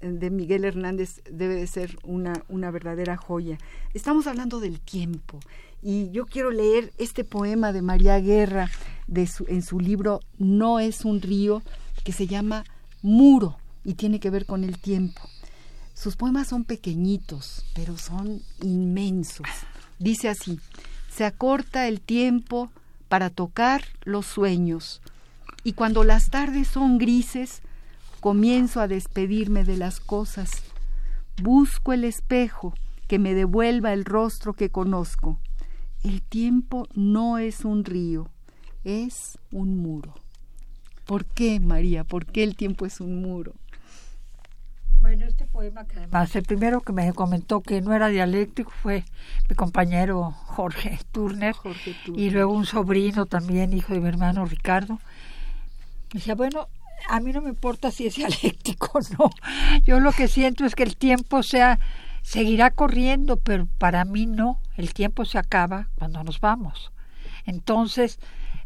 de 0.00 0.30
Miguel 0.30 0.64
Hernández 0.64 1.20
debe 1.30 1.56
de 1.56 1.66
ser 1.66 1.98
una, 2.04 2.44
una 2.48 2.70
verdadera 2.70 3.16
joya. 3.16 3.58
Estamos 3.92 4.26
hablando 4.26 4.60
del 4.60 4.80
tiempo 4.80 5.40
y 5.82 6.10
yo 6.10 6.26
quiero 6.26 6.50
leer 6.50 6.92
este 6.98 7.24
poema 7.24 7.72
de 7.72 7.82
María 7.82 8.18
Guerra 8.18 8.70
de 9.06 9.28
en 9.48 9.62
su 9.62 9.80
libro 9.80 10.20
No 10.38 10.80
es 10.80 11.04
un 11.04 11.20
río, 11.20 11.62
que 12.04 12.12
se 12.12 12.26
llama 12.26 12.64
Muro 13.02 13.58
y 13.84 13.94
tiene 13.94 14.20
que 14.20 14.30
ver 14.30 14.46
con 14.46 14.64
el 14.64 14.78
tiempo. 14.78 15.20
Sus 15.94 16.16
poemas 16.16 16.48
son 16.48 16.64
pequeñitos, 16.64 17.64
pero 17.74 17.96
son 17.98 18.42
inmensos. 18.62 19.46
Dice 19.98 20.28
así, 20.28 20.58
se 21.14 21.24
acorta 21.24 21.86
el 21.86 22.00
tiempo 22.00 22.70
para 23.08 23.30
tocar 23.30 23.84
los 24.04 24.26
sueños. 24.26 25.02
Y 25.62 25.72
cuando 25.72 26.04
las 26.04 26.30
tardes 26.30 26.68
son 26.68 26.98
grises, 26.98 27.62
comienzo 28.20 28.80
a 28.80 28.88
despedirme 28.88 29.64
de 29.64 29.76
las 29.76 30.00
cosas. 30.00 30.50
Busco 31.42 31.92
el 31.92 32.04
espejo 32.04 32.74
que 33.08 33.18
me 33.18 33.34
devuelva 33.34 33.92
el 33.92 34.04
rostro 34.04 34.54
que 34.54 34.70
conozco. 34.70 35.38
El 36.02 36.22
tiempo 36.22 36.86
no 36.94 37.38
es 37.38 37.64
un 37.64 37.84
río, 37.84 38.30
es 38.84 39.38
un 39.50 39.78
muro. 39.78 40.14
¿Por 41.06 41.24
qué, 41.24 41.60
María? 41.60 42.04
¿Por 42.04 42.26
qué 42.26 42.44
el 42.44 42.56
tiempo 42.56 42.86
es 42.86 43.00
un 43.00 43.20
muro? 43.20 43.54
Bueno, 45.04 45.26
este 45.26 45.44
poema 45.44 45.86
que 45.86 45.98
además 45.98 46.34
el 46.34 46.44
primero 46.44 46.80
que 46.80 46.94
me 46.94 47.12
comentó 47.12 47.60
que 47.60 47.82
no 47.82 47.92
era 47.92 48.08
dialéctico 48.08 48.70
fue 48.70 49.04
mi 49.50 49.54
compañero 49.54 50.30
Jorge 50.30 50.98
Turner, 51.12 51.54
y 52.14 52.30
luego 52.30 52.54
un 52.54 52.64
sobrino 52.64 53.26
también, 53.26 53.74
hijo 53.74 53.92
de 53.92 54.00
mi 54.00 54.08
hermano 54.08 54.46
Ricardo. 54.46 54.98
decía, 56.10 56.34
bueno, 56.34 56.68
a 57.06 57.20
mí 57.20 57.32
no 57.32 57.42
me 57.42 57.50
importa 57.50 57.90
si 57.90 58.06
es 58.06 58.14
dialéctico 58.16 58.92
o 58.94 59.00
no. 59.18 59.30
Yo 59.84 60.00
lo 60.00 60.10
que 60.10 60.26
siento 60.26 60.64
es 60.64 60.74
que 60.74 60.84
el 60.84 60.96
tiempo 60.96 61.42
sea 61.42 61.78
seguirá 62.22 62.70
corriendo, 62.70 63.36
pero 63.36 63.66
para 63.76 64.06
mí 64.06 64.24
no. 64.24 64.58
El 64.74 64.94
tiempo 64.94 65.26
se 65.26 65.36
acaba 65.36 65.88
cuando 65.96 66.24
nos 66.24 66.40
vamos. 66.40 66.92
Entonces, 67.44 68.18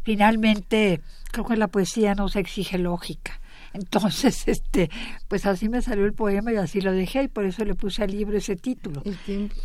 finalmente, 0.05 1.01
creo 1.33 1.45
que 1.45 1.57
la 1.57 1.67
poesía 1.67 2.15
no 2.15 2.29
se 2.29 2.39
exige 2.39 2.79
lógica 2.79 3.41
entonces, 3.79 4.45
este, 4.49 4.91
pues 5.29 5.47
así 5.47 5.69
me 5.69 5.83
salió 5.83 6.05
el 6.05 6.13
poema 6.13 6.53
y 6.53 6.57
así 6.57 6.81
lo 6.81 6.93
dejé 6.93 7.25
y 7.25 7.29
por 7.29 7.45
eso 7.45 7.65
le 7.65 7.75
puse 7.75 8.03
al 8.03 8.11
libro 8.11 8.37
ese 8.37 8.57
título. 8.57 9.03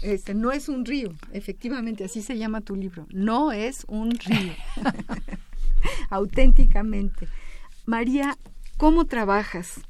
este, 0.02 0.34
no 0.34 0.52
es 0.52 0.70
un 0.70 0.86
río, 0.86 1.14
efectivamente, 1.32 2.04
así 2.04 2.22
se 2.22 2.38
llama 2.38 2.62
tu 2.62 2.76
libro. 2.76 3.06
No 3.12 3.52
es 3.52 3.86
un 3.88 4.12
río. 4.12 4.54
Auténticamente. 6.10 7.28
María, 7.86 8.38
¿cómo 8.78 9.06
trabajas? 9.06 9.82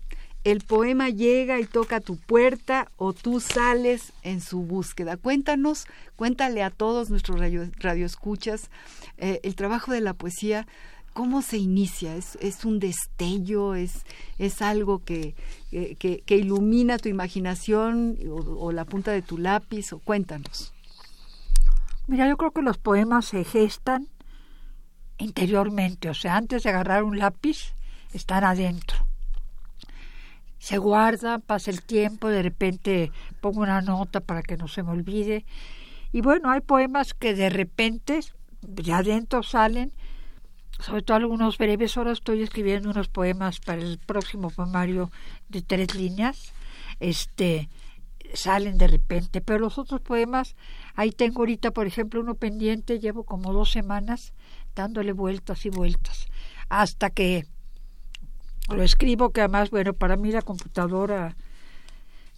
el 0.44 0.60
poema 0.62 1.10
llega 1.10 1.60
y 1.60 1.66
toca 1.66 2.02
tu 2.02 2.18
puerta 2.18 2.92
o 2.98 3.14
tú 3.14 3.40
sales 3.40 4.12
en 4.24 4.42
su 4.42 4.62
búsqueda. 4.62 5.16
Cuéntanos, 5.16 5.86
cuéntale 6.16 6.64
a 6.64 6.70
todos 6.70 7.10
nuestros 7.10 7.40
radioescuchas 7.80 8.70
eh, 9.18 9.40
el 9.44 9.56
trabajo 9.56 9.94
de 9.94 10.02
la 10.02 10.14
poesía. 10.14 10.68
¿Cómo 11.14 11.42
se 11.42 11.58
inicia? 11.58 12.16
¿Es, 12.16 12.66
un 12.66 12.80
destello? 12.80 13.76
¿Es, 13.76 14.06
es 14.40 14.62
algo 14.62 15.04
que, 15.04 15.36
que, 15.72 16.38
ilumina 16.38 16.98
tu 16.98 17.10
imaginación 17.10 18.18
o, 18.28 18.66
o 18.66 18.72
la 18.72 18.86
punta 18.86 19.12
de 19.12 19.22
tu 19.22 19.38
lápiz? 19.38 19.94
O 19.94 20.00
cuéntanos. 20.00 20.74
Mira, 22.08 22.28
yo 22.28 22.36
creo 22.36 22.52
que 22.52 22.62
los 22.62 22.78
poemas 22.78 23.26
se 23.26 23.44
gestan 23.44 24.08
interiormente, 25.18 26.10
o 26.10 26.14
sea, 26.14 26.36
antes 26.36 26.64
de 26.64 26.70
agarrar 26.70 27.04
un 27.04 27.18
lápiz, 27.18 27.74
están 28.14 28.44
adentro. 28.44 28.98
Se 30.60 30.78
guarda, 30.78 31.40
pasa 31.40 31.72
el 31.72 31.82
tiempo, 31.82 32.30
de 32.30 32.42
repente 32.42 33.12
pongo 33.42 33.62
una 33.62 33.82
nota 33.82 34.20
para 34.20 34.42
que 34.44 34.58
no 34.58 34.68
se 34.68 34.84
me 34.84 34.92
olvide. 34.92 35.46
Y 36.12 36.22
bueno, 36.22 36.52
hay 36.52 36.62
poemas 36.62 37.14
que 37.14 37.34
de 37.34 37.50
repente 37.50 38.22
ya 38.62 39.00
adentro 39.00 39.44
salen, 39.44 39.92
sobre 40.84 41.02
todo 41.02 41.18
algunos 41.18 41.58
breves. 41.58 41.98
Ahora 41.98 42.12
estoy 42.12 42.44
escribiendo 42.44 42.90
unos 42.90 43.08
poemas 43.08 43.60
para 43.60 43.82
el 43.82 44.00
próximo 44.00 44.50
poemario 44.50 45.12
de 45.48 45.62
tres 45.62 45.96
líneas. 45.96 46.52
Este, 47.00 47.70
salen 48.34 48.78
de 48.78 48.88
repente, 48.88 49.42
pero 49.42 49.60
los 49.60 49.78
otros 49.78 50.02
poemas, 50.02 50.56
ahí 50.96 51.12
tengo 51.12 51.40
ahorita, 51.40 51.72
por 51.72 51.88
ejemplo, 51.88 52.20
uno 52.20 52.36
pendiente, 52.36 53.00
llevo 53.00 53.24
como 53.24 53.54
dos 53.54 53.72
semanas 53.72 54.34
dándole 54.76 55.14
vueltas 55.14 55.66
y 55.66 55.70
vueltas, 55.70 56.28
hasta 56.68 57.12
que 57.12 57.46
lo 58.70 58.82
escribo, 58.82 59.32
que 59.32 59.42
además, 59.42 59.70
bueno, 59.70 59.94
para 59.94 60.18
mí 60.18 60.32
la 60.32 60.42
computadora 60.42 61.36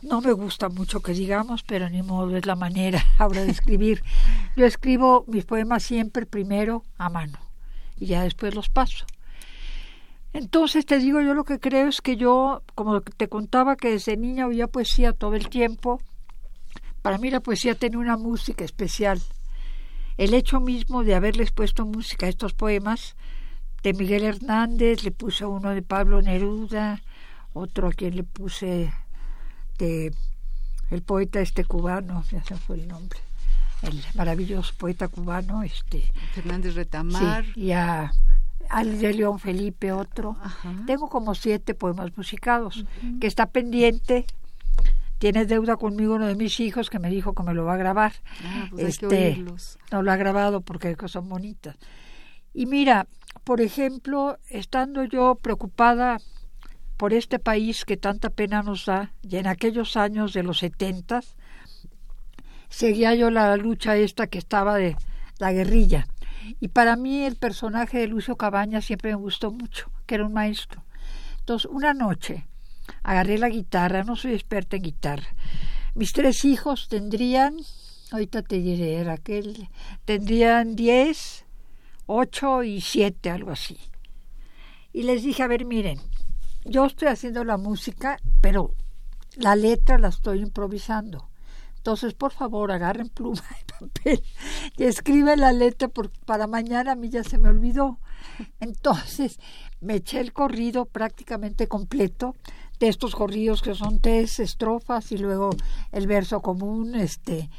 no 0.02 0.22
me 0.22 0.34
gusta 0.34 0.70
mucho 0.70 1.00
que 1.00 1.14
digamos, 1.14 1.64
pero 1.64 1.90
ni 1.90 2.04
modo, 2.04 2.36
es 2.36 2.46
la 2.46 2.56
manera 2.56 3.04
ahora 3.18 3.44
de 3.44 3.52
escribir. 3.52 4.04
Yo 4.56 4.66
escribo 4.66 5.24
mis 5.28 5.46
poemas 5.46 5.84
siempre 5.84 6.26
primero 6.26 6.84
a 6.98 7.10
mano 7.10 7.45
y 7.98 8.08
ya 8.08 8.24
después 8.24 8.56
los 8.56 8.70
paso. 8.70 9.06
Entonces 10.34 10.86
te 10.86 11.00
digo, 11.00 11.22
yo 11.22 11.34
lo 11.34 11.46
que 11.46 11.60
creo 11.60 11.88
es 11.88 12.02
que 12.02 12.18
yo, 12.18 12.62
como 12.76 13.02
te 13.02 13.30
contaba 13.30 13.78
que 13.78 13.92
desde 13.92 14.18
niña 14.18 14.48
oía 14.48 14.68
poesía 14.68 15.14
todo 15.14 15.36
el 15.36 15.48
tiempo, 15.48 16.02
para 17.02 17.18
mí 17.18 17.30
la 17.30 17.40
poesía 17.40 17.76
tiene 17.76 17.98
una 17.98 18.18
música 18.18 18.66
especial. 18.66 19.22
El 20.18 20.34
hecho 20.34 20.60
mismo 20.60 21.04
de 21.04 21.16
haberles 21.16 21.52
puesto 21.52 21.86
música 21.86 22.26
a 22.26 22.30
estos 22.30 22.54
poemas 22.54 23.16
de 23.84 23.94
Miguel 23.94 24.24
Hernández, 24.24 25.04
le 25.04 25.12
puse 25.12 25.46
uno 25.46 25.70
de 25.70 25.82
Pablo 25.82 26.22
Neruda, 26.22 27.02
otro 27.54 27.88
a 27.88 27.92
quien 27.92 28.16
le 28.16 28.24
puse 28.24 28.92
de 29.78 30.14
el 30.90 31.02
poeta 31.02 31.40
este 31.40 31.64
cubano, 31.64 32.24
ya 32.32 32.44
se 32.44 32.56
fue 32.56 32.76
el 32.76 32.88
nombre, 32.88 33.20
el 33.88 34.04
maravilloso 34.16 34.74
poeta 34.78 35.08
cubano, 35.08 35.64
este 35.64 36.12
Fernández 36.34 36.76
Retamar, 36.76 37.46
y 37.56 37.72
a 37.72 38.12
al 38.70 39.00
de 39.00 39.14
León 39.14 39.40
Felipe 39.40 39.92
otro. 39.92 40.38
Tengo 40.88 41.08
como 41.08 41.36
siete 41.36 41.74
poemas 41.74 42.16
musicados, 42.18 42.86
que 43.20 43.28
está 43.28 43.48
pendiente. 43.48 44.26
Tiene 45.18 45.46
deuda 45.46 45.78
conmigo 45.78 46.16
uno 46.16 46.28
de 46.28 46.36
mis 46.36 46.60
hijos 46.60 46.90
que 46.90 47.00
me 47.00 47.10
dijo 47.10 47.34
que 47.34 47.44
me 47.44 47.54
lo 47.54 47.64
va 47.64 47.76
a 47.76 47.78
grabar. 47.78 48.14
Ah, 48.44 48.68
pues 48.70 49.02
este, 49.02 49.44
no 49.92 50.02
lo 50.02 50.12
ha 50.12 50.18
grabado 50.18 50.62
porque 50.62 50.96
son 51.08 51.30
bonitas. 51.30 51.78
Y 52.54 52.66
mira, 52.66 53.08
por 53.44 53.62
ejemplo, 53.62 54.38
estando 54.50 55.04
yo 55.04 55.36
preocupada 55.36 56.20
por 56.98 57.14
este 57.14 57.40
país 57.40 57.86
que 57.86 57.98
tanta 57.98 58.30
pena 58.30 58.62
nos 58.62 58.86
da, 58.86 59.12
y 59.22 59.38
en 59.38 59.48
aquellos 59.48 59.98
años 59.98 60.34
de 60.34 60.44
los 60.44 60.60
setentas, 60.60 61.36
seguía 62.76 63.16
yo 63.16 63.32
la 63.32 63.56
lucha 63.56 63.96
esta 63.96 64.28
que 64.28 64.38
estaba 64.38 64.76
de 64.76 64.98
la 65.40 65.54
guerrilla. 65.54 66.08
Y 66.60 66.68
para 66.68 66.98
mí 66.98 67.24
el 67.24 67.38
personaje 67.38 68.00
de 68.00 68.08
Lucio 68.08 68.36
Cabaña 68.36 68.82
siempre 68.82 69.12
me 69.12 69.16
gustó 69.16 69.50
mucho, 69.50 69.90
que 70.06 70.16
era 70.16 70.26
un 70.26 70.34
maestro. 70.34 70.84
Entonces, 71.40 71.72
una 71.72 71.94
noche 71.94 72.46
agarré 73.02 73.38
la 73.38 73.48
guitarra, 73.48 74.04
no 74.04 74.18
soy 74.18 74.34
experta 74.34 74.76
en 74.76 74.84
guitarra. 74.84 75.28
Mis 75.94 76.12
tres 76.12 76.44
hijos 76.44 76.90
tendrían, 76.90 77.56
ahorita 78.12 78.42
te 78.42 78.58
diré, 78.58 79.02
Raquel, 79.06 79.70
tendrían 80.04 80.76
diez, 80.76 81.46
ocho 82.08 82.62
y 82.62 82.82
siete, 82.82 83.30
algo 83.30 83.52
así. 83.52 83.78
Y 84.92 85.04
les 85.04 85.24
dije, 85.24 85.44
a 85.44 85.48
ver, 85.48 85.64
miren, 85.64 86.02
yo 86.66 86.86
estoy 86.86 87.08
haciendo 87.08 87.46
la 87.46 87.56
música, 87.56 88.20
pero 88.42 88.74
la 89.38 89.56
letra 89.56 89.98
la 89.98 90.10
estoy 90.10 90.42
improvisando. 90.42 91.30
Entonces, 91.86 92.16
por 92.16 92.32
favor, 92.32 92.72
agarren 92.72 93.10
pluma 93.10 93.44
y 93.62 93.72
papel 93.72 94.24
y 94.76 94.86
escriben 94.86 95.40
la 95.40 95.52
letra 95.54 95.88
para 96.26 96.48
mañana 96.48 96.94
a 96.94 96.96
mí 96.96 97.10
ya 97.10 97.24
se 97.24 97.38
me 97.38 97.48
olvidó. 97.48 98.00
Entonces, 98.60 99.40
me 99.82 99.98
eché 99.98 100.20
el 100.20 100.34
corrido 100.34 100.86
prácticamente 100.86 101.68
completo 101.68 102.36
de 102.80 102.88
estos 102.88 103.16
corridos 103.16 103.62
que 103.62 103.76
son 103.76 104.00
tres 104.00 104.40
estrofas 104.40 105.12
y 105.12 105.20
luego 105.20 105.52
el 105.92 106.08
verso 106.08 106.42
común, 106.42 106.96
este, 106.96 107.52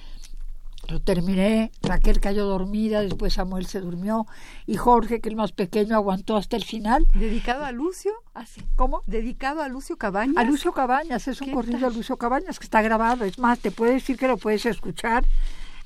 lo 0.89 1.01
terminé, 1.01 1.73
Raquel 1.83 2.21
cayó 2.21 2.47
dormida, 2.47 3.01
después 3.01 3.35
Samuel 3.35 3.67
se 3.67 3.81
durmió 3.81 4.27
y 4.67 4.77
Jorge, 4.77 5.21
que 5.21 5.29
el 5.29 5.37
más 5.37 5.53
pequeño, 5.53 5.95
aguantó 5.95 6.37
hasta 6.37 6.57
el 6.57 6.65
final. 6.65 7.07
¿Dedicado 7.15 7.65
a 7.65 7.73
Lucio? 7.73 8.13
Así. 8.35 8.63
¿Cómo? 8.77 9.03
¿Dedicado 9.07 9.63
a 9.63 9.69
Lucio 9.69 9.97
Cabañas? 9.97 10.37
A 10.37 10.45
Lucio 10.45 10.73
Cabañas, 10.73 11.27
es 11.29 11.41
un 11.41 11.53
corrido 11.53 11.87
a 11.87 11.91
Lucio 11.91 12.17
Cabañas 12.17 12.59
que 12.59 12.65
está 12.65 12.83
grabado. 12.83 13.25
Es 13.25 13.39
más, 13.39 13.59
te 13.59 13.71
puedo 13.71 13.93
decir 13.93 14.17
que 14.17 14.29
lo 14.29 14.37
puedes 14.37 14.67
escuchar 14.67 15.25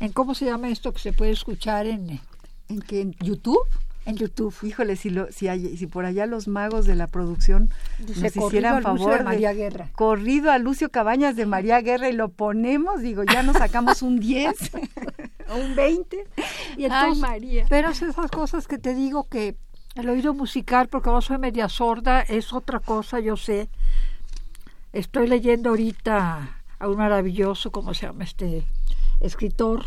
en, 0.00 0.12
¿cómo 0.12 0.34
se 0.34 0.46
llama 0.46 0.68
esto 0.68 0.92
que 0.92 0.98
se 0.98 1.12
puede 1.12 1.32
escuchar 1.32 1.86
en... 1.86 2.20
¿En, 2.68 2.80
qué, 2.82 3.00
en 3.00 3.12
YouTube? 3.14 3.66
En 4.06 4.16
YouTube. 4.16 4.54
Híjole, 4.62 4.96
si, 4.96 5.10
lo, 5.10 5.30
si, 5.30 5.48
hay, 5.48 5.76
si 5.76 5.86
por 5.86 6.04
allá 6.04 6.26
los 6.26 6.48
magos 6.48 6.86
de 6.86 6.94
la 6.94 7.06
producción 7.06 7.70
nos 7.98 8.36
hicieran 8.36 8.82
favor 8.82 9.18
de 9.18 9.24
María 9.24 9.52
Guerra. 9.52 9.90
Corrido 9.92 10.50
a 10.50 10.58
Lucio 10.58 10.90
Cabañas 10.90 11.36
de 11.36 11.46
María 11.46 11.80
Guerra 11.80 12.08
y 12.08 12.12
lo 12.12 12.28
ponemos, 12.30 13.00
digo, 13.00 13.24
ya 13.24 13.42
nos 13.42 13.56
sacamos 13.56 14.02
un 14.02 14.18
10 14.18 14.54
o 15.48 15.56
un 15.56 15.74
20. 15.74 16.24
Y 16.76 16.84
entonces, 16.84 17.18
María. 17.18 17.66
Pero 17.68 17.90
esas 17.90 18.30
cosas 18.30 18.66
que 18.66 18.78
te 18.78 18.94
digo 18.94 19.28
que 19.28 19.56
el 19.94 20.08
oído 20.08 20.34
musical, 20.34 20.88
porque 20.88 21.08
ahora 21.08 21.20
soy 21.20 21.38
media 21.38 21.68
sorda, 21.68 22.20
es 22.22 22.52
otra 22.52 22.80
cosa, 22.80 23.20
yo 23.20 23.36
sé. 23.36 23.68
Estoy 24.92 25.28
leyendo 25.28 25.70
ahorita 25.70 26.62
a 26.78 26.88
un 26.88 26.96
maravilloso, 26.96 27.70
¿cómo 27.70 27.94
se 27.94 28.06
llama 28.06 28.24
este 28.24 28.64
escritor? 29.20 29.86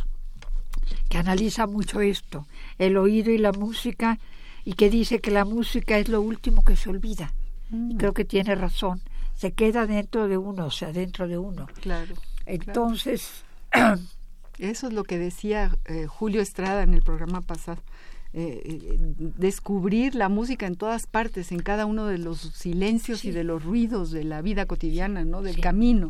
Que 1.09 1.17
analiza 1.17 1.67
mucho 1.67 2.01
esto, 2.01 2.47
el 2.77 2.97
oído 2.97 3.31
y 3.31 3.37
la 3.37 3.51
música, 3.51 4.19
y 4.65 4.73
que 4.73 4.89
dice 4.89 5.19
que 5.19 5.31
la 5.31 5.45
música 5.45 5.97
es 5.97 6.07
lo 6.09 6.21
último 6.21 6.63
que 6.63 6.75
se 6.75 6.89
olvida. 6.89 7.33
Y 7.71 7.75
mm. 7.75 7.97
creo 7.97 8.13
que 8.13 8.25
tiene 8.25 8.55
razón. 8.55 9.01
Se 9.35 9.51
queda 9.51 9.85
dentro 9.87 10.27
de 10.27 10.37
uno, 10.37 10.67
o 10.67 10.71
sea, 10.71 10.91
dentro 10.91 11.27
de 11.27 11.37
uno. 11.37 11.67
Claro. 11.81 12.15
Entonces. 12.45 13.43
Eso 14.59 14.87
es 14.87 14.93
lo 14.93 15.03
que 15.03 15.17
decía 15.17 15.75
eh, 15.85 16.05
Julio 16.05 16.41
Estrada 16.41 16.83
en 16.83 16.93
el 16.93 17.01
programa 17.01 17.41
pasado. 17.41 17.81
Eh, 18.35 18.63
eh, 18.65 18.97
descubrir 19.37 20.15
la 20.15 20.27
música 20.27 20.65
en 20.65 20.75
todas 20.75 21.05
partes, 21.05 21.51
en 21.51 21.59
cada 21.59 21.85
uno 21.85 22.07
de 22.07 22.17
los 22.17 22.39
silencios 22.39 23.25
y 23.25 23.31
de 23.31 23.43
los 23.43 23.63
ruidos 23.63 24.09
de 24.09 24.23
la 24.23 24.41
vida 24.41 24.65
cotidiana, 24.65 25.23
¿no? 25.23 25.43
Del 25.43 25.59
camino. 25.59 26.09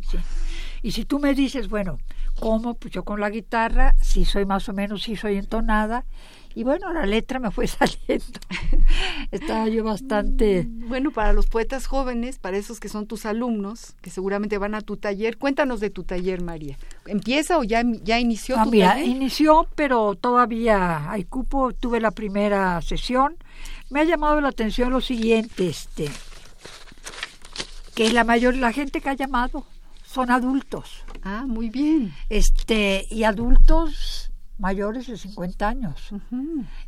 Y 0.81 0.91
si 0.91 1.03
tú 1.03 1.19
me 1.19 1.33
dices, 1.33 1.67
bueno, 1.67 1.99
¿cómo? 2.39 2.75
Pues 2.75 2.93
yo 2.93 3.03
con 3.03 3.19
la 3.19 3.29
guitarra, 3.29 3.95
si 4.01 4.23
soy 4.23 4.45
más 4.45 4.69
o 4.69 4.73
menos, 4.73 5.03
si 5.03 5.17
soy 5.17 5.35
entonada, 5.35 6.05
y 6.55 6.63
bueno, 6.63 6.91
la 6.93 7.05
letra 7.05 7.39
me 7.39 7.51
fue 7.51 7.67
saliendo. 7.67 8.39
Estaba 9.31 9.67
yo 9.67 9.83
bastante... 9.83 10.63
Mm, 10.63 10.87
bueno, 10.87 11.11
para 11.11 11.33
los 11.33 11.47
poetas 11.47 11.87
jóvenes, 11.87 12.37
para 12.39 12.57
esos 12.57 12.79
que 12.79 12.89
son 12.89 13.07
tus 13.07 13.25
alumnos, 13.25 13.95
que 14.01 14.09
seguramente 14.09 14.57
van 14.57 14.75
a 14.75 14.81
tu 14.81 14.97
taller, 14.97 15.37
cuéntanos 15.37 15.79
de 15.79 15.89
tu 15.89 16.03
taller, 16.03 16.41
María. 16.41 16.77
¿Empieza 17.05 17.57
o 17.57 17.63
ya, 17.63 17.83
ya 18.03 18.19
inició 18.19 18.59
ah, 18.59 18.63
tu 18.65 18.71
mira, 18.71 18.89
taller? 18.89 19.07
inició, 19.07 19.67
pero 19.75 20.15
todavía 20.15 21.11
hay 21.11 21.23
cupo. 21.23 21.73
Tuve 21.73 21.99
la 21.99 22.11
primera 22.11 22.81
sesión. 22.81 23.35
Me 23.89 24.01
ha 24.01 24.03
llamado 24.03 24.41
la 24.41 24.49
atención 24.49 24.91
lo 24.91 25.01
siguiente, 25.01 25.67
este, 25.67 26.09
que 27.95 28.11
la 28.11 28.23
mayor, 28.23 28.55
la 28.55 28.71
gente 28.71 29.01
que 29.01 29.09
ha 29.09 29.13
llamado 29.13 29.65
son 30.05 30.31
adultos. 30.31 31.03
Ah, 31.23 31.45
muy 31.47 31.69
bien. 31.69 32.13
Este, 32.29 33.05
y 33.09 33.23
adultos 33.23 34.32
mayores 34.57 35.07
de 35.07 35.17
50 35.17 35.67
años. 35.67 36.09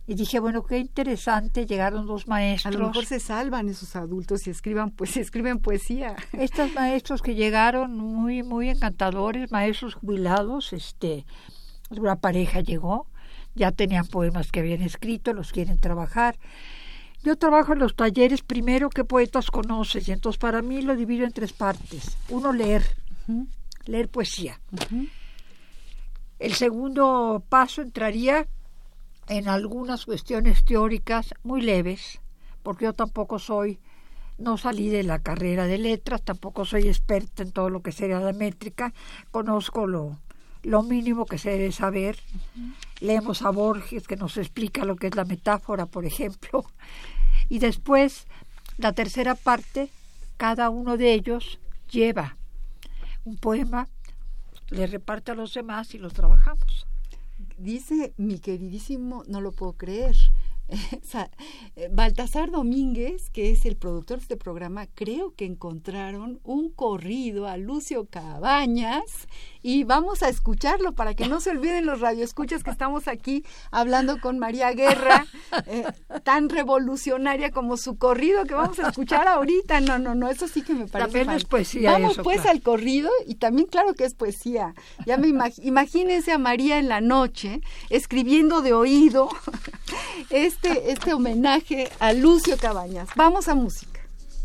Y 0.07 0.15
dije, 0.15 0.39
bueno, 0.39 0.63
qué 0.63 0.77
interesante, 0.77 1.65
llegaron 1.65 2.05
dos 2.05 2.27
maestros. 2.27 2.75
A 2.75 2.77
lo 2.77 2.87
mejor 2.87 3.05
se 3.05 3.19
salvan 3.19 3.69
esos 3.69 3.95
adultos 3.95 4.47
y 4.47 4.51
escriban, 4.51 4.91
pues, 4.91 5.17
escriben 5.17 5.59
poesía. 5.59 6.15
Estos 6.33 6.73
maestros 6.73 7.21
que 7.21 7.35
llegaron 7.35 7.97
muy, 7.97 8.43
muy 8.43 8.69
encantadores, 8.69 9.51
maestros 9.51 9.95
jubilados, 9.95 10.73
este, 10.73 11.25
una 11.89 12.15
pareja 12.15 12.61
llegó, 12.61 13.07
ya 13.55 13.71
tenían 13.71 14.05
poemas 14.05 14.51
que 14.51 14.59
habían 14.59 14.81
escrito, 14.81 15.33
los 15.33 15.51
quieren 15.51 15.79
trabajar. 15.79 16.37
Yo 17.23 17.37
trabajo 17.37 17.73
en 17.73 17.79
los 17.79 17.95
talleres 17.95 18.43
primero 18.43 18.89
qué 18.89 19.03
poetas 19.03 19.49
conoces 19.49 20.07
y 20.07 20.11
entonces 20.11 20.37
para 20.37 20.61
mí 20.61 20.83
lo 20.83 20.95
divido 20.95 21.25
en 21.25 21.31
tres 21.31 21.53
partes. 21.53 22.17
Uno, 22.29 22.53
leer, 22.53 22.83
leer 23.87 24.09
poesía. 24.09 24.59
El 26.39 26.53
segundo 26.53 27.43
paso 27.47 27.81
entraría 27.81 28.47
en 29.27 29.47
algunas 29.47 30.05
cuestiones 30.05 30.63
teóricas 30.65 31.33
muy 31.43 31.61
leves, 31.61 32.19
porque 32.61 32.85
yo 32.85 32.93
tampoco 32.93 33.39
soy, 33.39 33.79
no 34.37 34.57
salí 34.57 34.89
de 34.89 35.03
la 35.03 35.19
carrera 35.19 35.65
de 35.65 35.77
letras, 35.77 36.21
tampoco 36.21 36.65
soy 36.65 36.87
experta 36.87 37.41
en 37.41 37.51
todo 37.51 37.69
lo 37.69 37.81
que 37.81 37.91
sería 37.91 38.19
la 38.19 38.33
métrica, 38.33 38.93
conozco 39.31 39.87
lo, 39.87 40.19
lo 40.65 40.83
mínimo 40.83 41.25
que 41.25 41.37
se 41.37 41.51
debe 41.51 41.71
saber. 41.71 42.17
Leemos 42.99 43.41
a 43.41 43.51
Borges 43.51 44.07
que 44.07 44.17
nos 44.17 44.37
explica 44.37 44.83
lo 44.83 44.95
que 44.95 45.07
es 45.07 45.15
la 45.15 45.25
metáfora, 45.25 45.85
por 45.85 46.05
ejemplo. 46.05 46.65
Y 47.47 47.59
después, 47.59 48.25
la 48.79 48.93
tercera 48.93 49.35
parte, 49.35 49.91
cada 50.35 50.71
uno 50.71 50.97
de 50.97 51.13
ellos 51.13 51.59
lleva 51.91 52.37
un 53.23 53.37
poema, 53.37 53.87
le 54.69 54.87
reparte 54.87 55.31
a 55.31 55.35
los 55.35 55.53
demás 55.53 55.93
y 55.93 55.97
los 55.97 56.13
trabajamos. 56.13 56.87
Dice 57.57 58.13
mi 58.17 58.39
queridísimo, 58.39 59.23
no 59.27 59.41
lo 59.41 59.51
puedo 59.51 59.73
creer, 59.73 60.15
Baltasar 61.91 62.51
Domínguez, 62.51 63.29
que 63.29 63.51
es 63.51 63.65
el 63.65 63.75
productor 63.75 64.17
de 64.17 64.23
este 64.23 64.37
programa, 64.37 64.87
creo 64.87 65.33
que 65.35 65.45
encontraron 65.45 66.39
un 66.43 66.69
corrido 66.69 67.47
a 67.47 67.57
Lucio 67.57 68.05
Cabañas 68.05 69.27
y 69.61 69.83
vamos 69.83 70.23
a 70.23 70.29
escucharlo 70.29 70.93
para 70.93 71.15
que 71.15 71.27
no 71.27 71.39
se 71.39 71.51
olviden 71.51 71.85
los 71.85 71.99
radioescuchas 71.99 72.63
que 72.63 72.69
estamos 72.69 73.07
aquí 73.07 73.43
hablando 73.71 74.19
con 74.19 74.39
María 74.39 74.71
Guerra, 74.71 75.25
eh, 75.67 75.85
tan 76.23 76.49
revolucionaria 76.49 77.51
como 77.51 77.77
su 77.77 77.97
corrido 77.97 78.45
que 78.45 78.53
vamos 78.53 78.79
a 78.79 78.89
escuchar 78.89 79.27
ahorita. 79.27 79.81
No, 79.81 79.99
no, 79.99 80.15
no, 80.15 80.29
eso 80.29 80.47
sí 80.47 80.61
que 80.61 80.73
me 80.73 80.87
parece. 80.87 81.11
También 81.11 81.35
es 81.35 81.45
poesía. 81.45 81.91
Vamos 81.91 82.19
pues 82.23 82.45
al 82.45 82.61
corrido 82.61 83.09
y 83.25 83.35
también 83.35 83.67
claro 83.67 83.93
que 83.93 84.05
es 84.05 84.13
poesía. 84.13 84.73
Ya 85.05 85.17
me 85.17 85.27
imagínense 85.27 86.31
a 86.31 86.37
María 86.37 86.77
en 86.77 86.87
la 86.87 87.01
noche 87.01 87.61
escribiendo 87.89 88.61
de 88.61 88.73
oído. 88.73 89.29
Este, 90.29 90.91
este 90.91 91.13
homenaje 91.13 91.89
a 91.99 92.13
Lucio 92.13 92.57
Cabañas. 92.57 93.09
Vamos 93.15 93.47
a 93.47 93.55
música. 93.55 94.01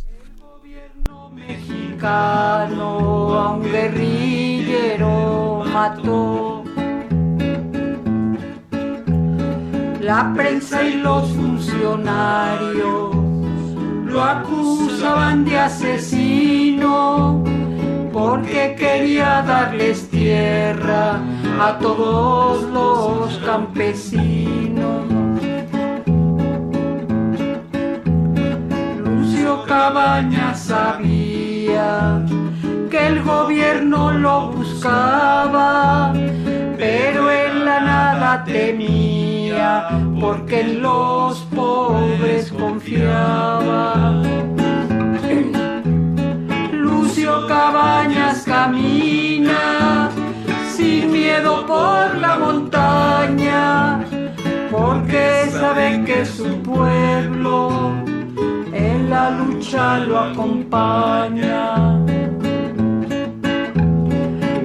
El 0.09 0.41
gobierno 0.41 1.30
mexicano 1.30 3.34
a 3.34 3.55
un 3.55 3.62
guerrillero 3.62 5.64
mató. 5.72 6.64
La 10.01 10.32
prensa 10.34 10.82
y 10.82 10.95
los 10.95 11.30
funcionarios 11.32 13.14
lo 14.05 14.24
acusaban 14.24 15.45
de 15.45 15.59
asesino 15.59 17.45
porque 18.12 18.74
quería 18.76 19.43
darles 19.43 20.09
tierra 20.11 21.20
a 21.61 21.78
todos 21.78 22.62
los 22.70 23.38
campesinos. 23.45 25.19
Cabaña 29.70 30.52
sabía 30.52 32.24
que 32.90 33.06
el 33.06 33.22
gobierno 33.22 34.10
lo 34.10 34.50
buscaba, 34.50 36.12
pero 36.76 37.30
en 37.30 37.64
la 37.64 37.78
nada 37.78 38.42
temía, 38.42 39.88
porque 40.20 40.62
en 40.62 40.82
los 40.82 41.38
pobres 41.54 42.50
confiaba. 42.50 44.20
Lucio 46.72 47.46
Cabañas 47.46 48.42
camina 48.42 50.10
sin 50.74 51.12
miedo 51.12 51.64
por 51.64 52.18
la 52.18 52.36
montaña, 52.40 54.00
porque 54.68 55.48
sabe 55.52 56.02
que 56.04 56.26
su 56.26 56.60
pueblo 56.60 58.09
la 59.11 59.30
lucha 59.30 59.98
lo 59.98 60.18
acompaña. 60.18 61.98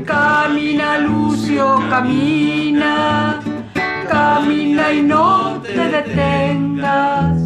Camina 0.06 1.00
Lucio, 1.00 1.82
camina, 1.90 3.40
camina 4.08 4.94
y 4.94 5.02
no 5.02 5.60
te 5.64 5.90
detengas, 5.98 7.38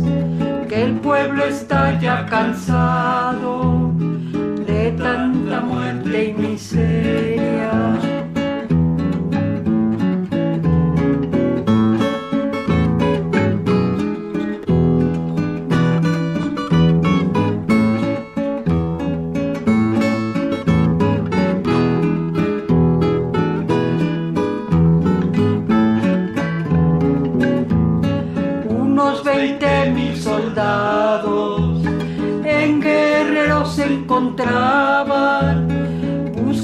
que 0.67 0.83
el 0.83 0.93
pueblo 0.95 1.45
está 1.45 1.97
ya 1.99 2.25
cansado 2.25 3.93
de 4.67 4.91
tanta 4.91 5.61
muerte 5.61 6.25
y 6.25 6.33
miseria. 6.33 8.18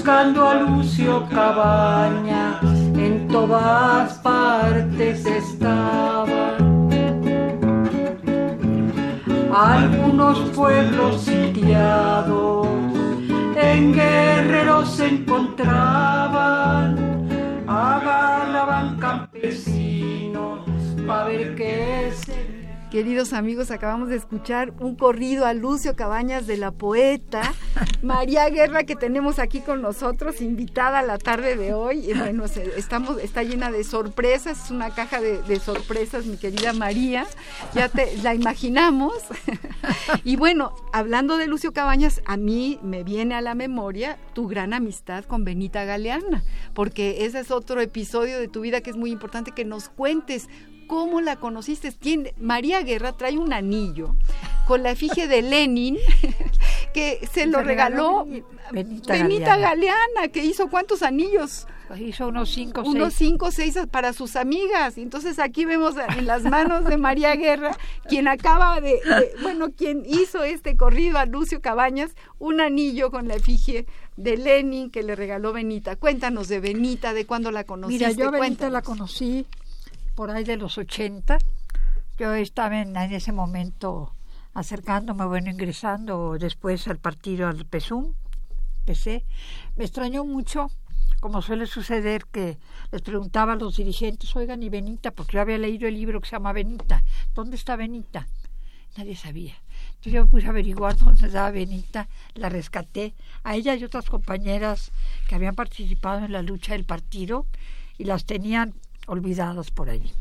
Buscando 0.05 0.47
a 0.47 0.53
Lucio 0.55 1.27
Cabañas, 1.29 2.63
en 2.95 3.27
todas 3.27 4.13
partes 4.19 5.25
estaban. 5.25 6.89
Algunos 9.51 10.39
pueblos 10.51 11.21
sitiados 11.21 12.67
en 13.55 13.93
guerreros 13.93 14.89
se 14.91 15.07
encontraban, 15.07 16.95
agarraban 17.67 18.97
campesinos 18.97 20.59
para 21.07 21.25
ver 21.25 21.55
qué 21.55 22.13
se 22.15 22.54
Queridos 22.95 23.33
amigos, 23.33 23.71
acabamos 23.71 24.07
de 24.07 24.15
escuchar 24.15 24.71
un 24.79 24.95
corrido 24.95 25.45
a 25.45 25.53
Lucio 25.53 25.97
Cabañas 25.97 26.47
de 26.47 26.55
la 26.55 26.71
poeta 26.71 27.53
María 28.01 28.47
Guerra 28.47 28.85
que 28.85 28.95
tenemos 28.95 29.37
aquí 29.37 29.59
con 29.59 29.81
nosotros, 29.81 30.39
invitada 30.39 30.99
a 30.99 31.03
la 31.03 31.17
tarde 31.17 31.57
de 31.57 31.73
hoy. 31.73 32.09
Y 32.09 32.13
bueno, 32.13 32.45
estamos, 32.45 33.17
está 33.21 33.43
llena 33.43 33.69
de 33.69 33.83
sorpresas, 33.83 34.63
es 34.63 34.71
una 34.71 34.95
caja 34.95 35.19
de, 35.19 35.59
sorpresas, 35.59 36.25
mi 36.25 36.37
querida 36.37 36.71
María. 36.71 37.25
Ya 37.73 37.89
te 37.89 38.15
la 38.23 38.33
imaginamos. 38.33 39.11
y 40.23 40.37
bueno, 40.37 40.73
hablando 40.93 41.35
de 41.35 41.47
Lucio 41.47 41.73
Cabañas, 41.73 42.21
a 42.25 42.37
mí 42.37 42.79
me 42.81 43.03
viene 43.03 43.35
a 43.35 43.41
la 43.41 43.55
memoria 43.55 44.17
tu 44.31 44.47
gran 44.47 44.73
amistad 44.73 45.25
con 45.25 45.43
Benita 45.43 45.83
Galeana, 45.83 46.45
porque 46.73 47.25
ese 47.25 47.41
es 47.41 47.51
otro 47.51 47.81
episodio 47.81 48.39
de 48.39 48.47
tu 48.47 48.61
vida 48.61 48.79
que 48.79 48.91
es 48.91 48.95
muy 48.95 49.11
importante 49.11 49.51
que 49.51 49.65
nos 49.65 49.89
cuentes 49.89 50.47
¿Cómo 50.87 51.21
la 51.21 51.37
conociste? 51.37 51.93
María 52.39 52.81
Guerra 52.81 53.13
trae 53.13 53.37
un 53.37 53.53
anillo 53.53 54.15
con 54.67 54.83
la 54.83 54.91
efigie 54.91 55.27
de 55.27 55.41
Lenin 55.41 55.97
que 56.93 57.27
se 57.31 57.45
lo 57.45 57.61
regaló, 57.61 58.27
Benita, 58.71 59.57
Galeana. 59.57 60.27
que 60.31 60.43
hizo 60.43 60.69
cuántos 60.69 61.03
anillos? 61.03 61.67
Pues 61.87 62.01
hizo 62.01 62.27
unos 62.27 62.49
cinco, 62.49 62.81
seis. 62.81 62.95
Unos 62.95 63.13
cinco, 63.13 63.51
seis 63.51 63.77
para 63.91 64.11
sus 64.13 64.35
amigas. 64.35 64.97
Entonces 64.97 65.37
aquí 65.37 65.65
vemos 65.65 65.95
en 66.17 66.25
las 66.25 66.43
manos 66.43 66.85
de 66.85 66.97
María 66.97 67.35
Guerra, 67.35 67.77
quien 68.09 68.27
acaba 68.27 68.81
de, 68.81 68.99
bueno, 69.43 69.71
quien 69.71 70.03
hizo 70.05 70.43
este 70.43 70.77
corrido 70.77 71.19
a 71.19 71.25
Lucio 71.25 71.61
Cabañas, 71.61 72.15
un 72.39 72.59
anillo 72.59 73.11
con 73.11 73.27
la 73.27 73.35
efigie 73.35 73.85
de 74.17 74.37
Lenin 74.37 74.89
que 74.89 75.03
le 75.03 75.15
regaló 75.15 75.53
Benita. 75.53 75.95
Cuéntanos 75.95 76.47
de 76.47 76.59
Benita, 76.59 77.13
de 77.13 77.25
cuándo 77.27 77.51
la 77.51 77.65
conociste. 77.65 78.07
Mira, 78.07 78.17
yo 78.17 78.29
a 78.29 78.39
Benita 78.39 78.69
la 78.69 78.81
conocí 78.81 79.45
por 80.15 80.31
ahí 80.31 80.43
de 80.43 80.57
los 80.57 80.77
80. 80.77 81.37
Yo 82.17 82.33
estaba 82.33 82.81
en, 82.81 82.95
ese 82.95 83.31
momento 83.31 84.15
acercándome, 84.53 85.25
bueno, 85.25 85.51
ingresando 85.51 86.37
después 86.39 86.87
al 86.87 86.97
partido 86.97 87.47
al 87.47 87.65
PSUM, 87.65 88.13
PC. 88.85 89.25
Me 89.75 89.83
extrañó 89.83 90.23
mucho, 90.23 90.71
como 91.19 91.41
suele 91.41 91.67
suceder, 91.67 92.25
que 92.31 92.57
les 92.91 93.01
preguntaba 93.01 93.53
a 93.53 93.57
los 93.57 93.75
dirigentes, 93.75 94.33
oigan, 94.35 94.63
y 94.63 94.69
Benita, 94.69 95.11
porque 95.11 95.33
yo 95.33 95.41
había 95.41 95.57
leído 95.57 95.87
el 95.87 95.95
libro 95.95 96.21
que 96.21 96.29
se 96.29 96.37
llama 96.37 96.53
Benita, 96.53 97.03
¿dónde 97.33 97.57
está 97.57 97.75
Benita? 97.75 98.27
Nadie 98.97 99.17
sabía. 99.17 99.55
Entonces 99.89 100.13
yo 100.13 100.23
me 100.23 100.31
puse 100.31 100.47
a 100.47 100.51
averiguar 100.51 100.95
dónde 100.97 101.27
estaba 101.27 101.51
Benita, 101.51 102.07
la 102.35 102.47
rescaté, 102.47 103.13
a 103.43 103.55
ella 103.55 103.75
y 103.75 103.83
otras 103.83 104.09
compañeras 104.09 104.93
que 105.27 105.35
habían 105.35 105.55
participado 105.55 106.23
en 106.23 106.31
la 106.31 106.41
lucha 106.41 106.71
del 106.71 106.85
partido 106.85 107.45
y 107.97 108.05
las 108.05 108.25
tenían 108.25 108.73
olvidados 109.07 109.71
por 109.71 109.89
allí. 109.89 110.11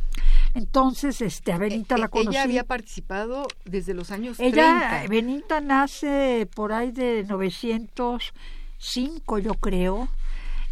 Entonces, 0.55 1.20
este, 1.20 1.53
a 1.53 1.59
Benita 1.59 1.97
E- 1.97 1.99
la 1.99 2.09
conocí. 2.09 2.30
Ella 2.30 2.43
había 2.45 2.64
participado 2.64 3.47
desde 3.64 3.95
los 3.95 4.11
años 4.11 4.39
Ella, 4.39 4.89
30. 5.03 5.09
Benita 5.09 5.61
nace 5.61 6.49
por 6.55 6.72
ahí 6.72 6.93
de 6.93 7.24
905, 7.28 9.39
yo 9.39 9.55
creo. 9.55 10.09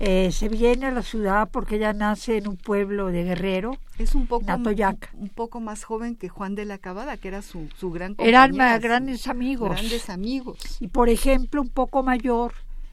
Eh, 0.05 0.33
se 0.33 0.49
viene 0.49 0.87
a 0.87 0.91
la 0.91 1.03
ciudad 1.03 1.49
porque 1.53 1.77
ella 1.77 1.93
nace 1.93 2.39
en 2.39 2.49
un 2.49 2.57
pueblo 2.57 3.07
de 3.09 3.23
Guerrero. 3.23 3.77
Es 3.99 4.17
un 4.17 4.27
poco, 4.27 4.45
un, 4.53 4.99
un 5.15 5.29
poco 5.29 5.61
más 5.61 5.85
joven 5.85 6.17
que 6.17 6.29
Juan 6.29 6.57
de 6.57 6.65
la 6.65 6.79
Cabada, 6.79 7.17
que 7.17 7.29
era 7.29 7.41
su, 7.41 7.69
su 7.77 7.93
gran 7.93 8.17
Eran 8.19 8.57
ma- 8.57 8.75
su- 8.77 8.83
grandes 8.83 9.29
amigos. 9.29 9.71
Grandes 9.71 10.11
amigos. 10.11 10.59
Y 10.81 10.89
por 10.89 11.09
ejemplo, 11.09 11.63
un 11.63 11.69
poco 11.69 12.03
mayor 12.03 12.53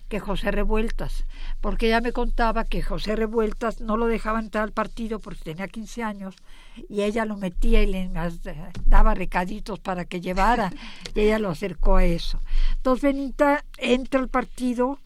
que 0.09 0.19
José 0.19 0.51
Revueltas, 0.51 1.23
porque 1.61 1.85
ella 1.87 2.01
me 2.01 2.11
contaba 2.11 2.65
que 2.65 2.81
José 2.81 3.15
Revueltas 3.15 3.79
no 3.79 3.95
lo 3.95 4.07
dejaba 4.07 4.39
entrar 4.39 4.63
al 4.63 4.71
partido 4.71 5.19
porque 5.19 5.41
tenía 5.43 5.67
15 5.67 6.03
años 6.03 6.35
y 6.89 7.03
ella 7.03 7.25
lo 7.25 7.37
metía 7.37 7.83
y 7.83 7.85
le 7.85 8.09
mas- 8.09 8.39
daba 8.85 9.13
recaditos 9.13 9.79
para 9.79 10.05
que 10.05 10.19
llevara 10.19 10.73
y 11.15 11.21
ella 11.21 11.39
lo 11.39 11.49
acercó 11.49 11.97
a 11.97 12.05
eso. 12.05 12.41
Entonces 12.75 13.03
Benita 13.03 13.63
entra 13.77 14.19
al 14.19 14.29
partido 14.29 14.99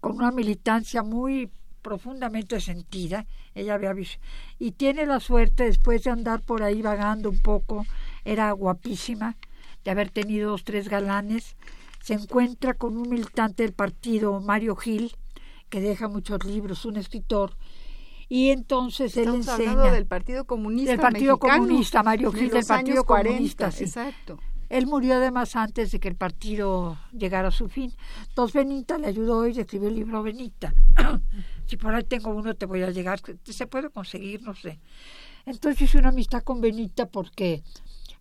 con 0.00 0.16
una 0.16 0.32
militancia 0.32 1.02
muy 1.02 1.50
profundamente 1.82 2.60
sentida, 2.60 3.26
ella 3.54 3.74
había 3.74 3.92
visto, 3.92 4.18
y 4.58 4.70
tiene 4.72 5.04
la 5.04 5.20
suerte 5.20 5.64
después 5.64 6.02
de 6.04 6.10
andar 6.10 6.40
por 6.40 6.62
ahí 6.62 6.80
vagando 6.80 7.28
un 7.28 7.40
poco, 7.40 7.84
era 8.24 8.50
guapísima, 8.52 9.36
de 9.84 9.90
haber 9.90 10.10
tenido 10.10 10.50
dos, 10.52 10.64
tres 10.64 10.88
galanes, 10.88 11.56
se 12.02 12.14
encuentra 12.14 12.74
con 12.74 12.96
un 12.96 13.08
militante 13.08 13.62
del 13.62 13.72
partido, 13.72 14.40
Mario 14.40 14.76
Gil, 14.76 15.12
que 15.70 15.80
deja 15.80 16.08
muchos 16.08 16.44
libros, 16.44 16.84
un 16.84 16.96
escritor, 16.96 17.56
y 18.28 18.50
entonces 18.50 19.16
él 19.16 19.24
Estamos 19.24 19.46
enseña 19.48 19.70
hablando 19.72 19.92
del 19.92 20.06
Partido 20.06 20.44
Comunista 20.46 20.90
del 20.90 21.00
Partido 21.00 21.34
Mexicano, 21.34 21.62
Comunista, 21.62 22.02
Mario 22.02 22.30
de 22.30 22.38
Gil 22.38 22.48
del 22.48 22.58
los 22.58 22.66
Partido 22.66 22.92
años 22.94 23.04
40, 23.04 23.28
Comunista, 23.28 23.70
sí. 23.70 23.84
Exacto. 23.84 24.38
Él 24.70 24.86
murió 24.86 25.16
además 25.16 25.54
antes 25.54 25.92
de 25.92 26.00
que 26.00 26.08
el 26.08 26.16
partido 26.16 26.96
llegara 27.12 27.48
a 27.48 27.50
su 27.50 27.68
fin. 27.68 27.92
Entonces 28.26 28.54
Benita 28.54 28.96
le 28.96 29.08
ayudó 29.08 29.46
y 29.46 29.60
escribió 29.60 29.88
el 29.88 29.96
libro 29.96 30.22
Benita. 30.22 30.74
si 31.66 31.76
por 31.76 31.94
ahí 31.94 32.04
tengo 32.04 32.30
uno 32.30 32.54
te 32.54 32.64
voy 32.64 32.82
a 32.82 32.90
llegar. 32.90 33.20
Se 33.44 33.66
puede 33.66 33.90
conseguir, 33.90 34.40
no 34.40 34.54
sé. 34.54 34.80
Entonces 35.44 35.82
hice 35.82 35.98
una 35.98 36.08
amistad 36.08 36.42
con 36.42 36.62
Benita 36.62 37.04
porque 37.04 37.62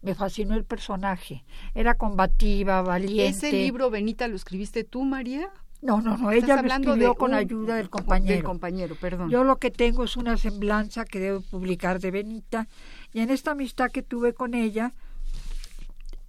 me 0.02 0.16
fascinó 0.16 0.56
el 0.56 0.64
personaje. 0.66 1.43
Era 1.76 1.93
combativa, 1.95 2.82
valiente. 2.82 3.47
¿Ese 3.47 3.52
libro, 3.52 3.89
Benita, 3.89 4.28
lo 4.28 4.36
escribiste 4.36 4.84
tú, 4.84 5.04
María? 5.04 5.49
No, 5.82 5.99
no, 6.02 6.16
no. 6.18 6.32
Ella 6.32 6.62
lo 6.62 6.68
escribió 6.68 7.10
de 7.10 7.16
con 7.16 7.32
un- 7.32 7.38
ayuda 7.38 7.74
del 7.76 7.84
Del 7.86 7.89
compañero. 7.89 8.43
compañero, 8.47 8.95
perdón. 8.95 9.30
Yo 9.32 9.43
lo 9.43 9.58
que 9.58 9.72
tengo 9.72 10.04
es 10.04 10.16
una 10.16 10.38
semblanza 10.38 11.06
que 11.06 11.20
debo 11.20 11.41
publicar 11.41 11.99
de 11.99 12.12
Benita 12.12 12.68
y 13.14 13.22
en 13.22 13.32
esta 13.32 13.52
amistad 13.52 13.89
que 13.91 14.04
tuve 14.04 14.34
con 14.34 14.54
ella 14.54 14.93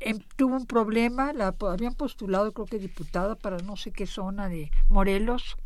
em, 0.01 0.19
tuvo 0.37 0.57
un 0.57 0.67
problema, 0.67 1.33
la 1.33 1.55
habían 1.61 1.95
postulado 1.95 2.53
creo 2.53 2.67
que 2.67 2.79
diputada 2.79 3.37
para 3.37 3.59
no 3.59 3.77
sé 3.77 3.93
qué 3.93 4.07
zona 4.07 4.49
de 4.49 4.71
Morelos 4.89 5.57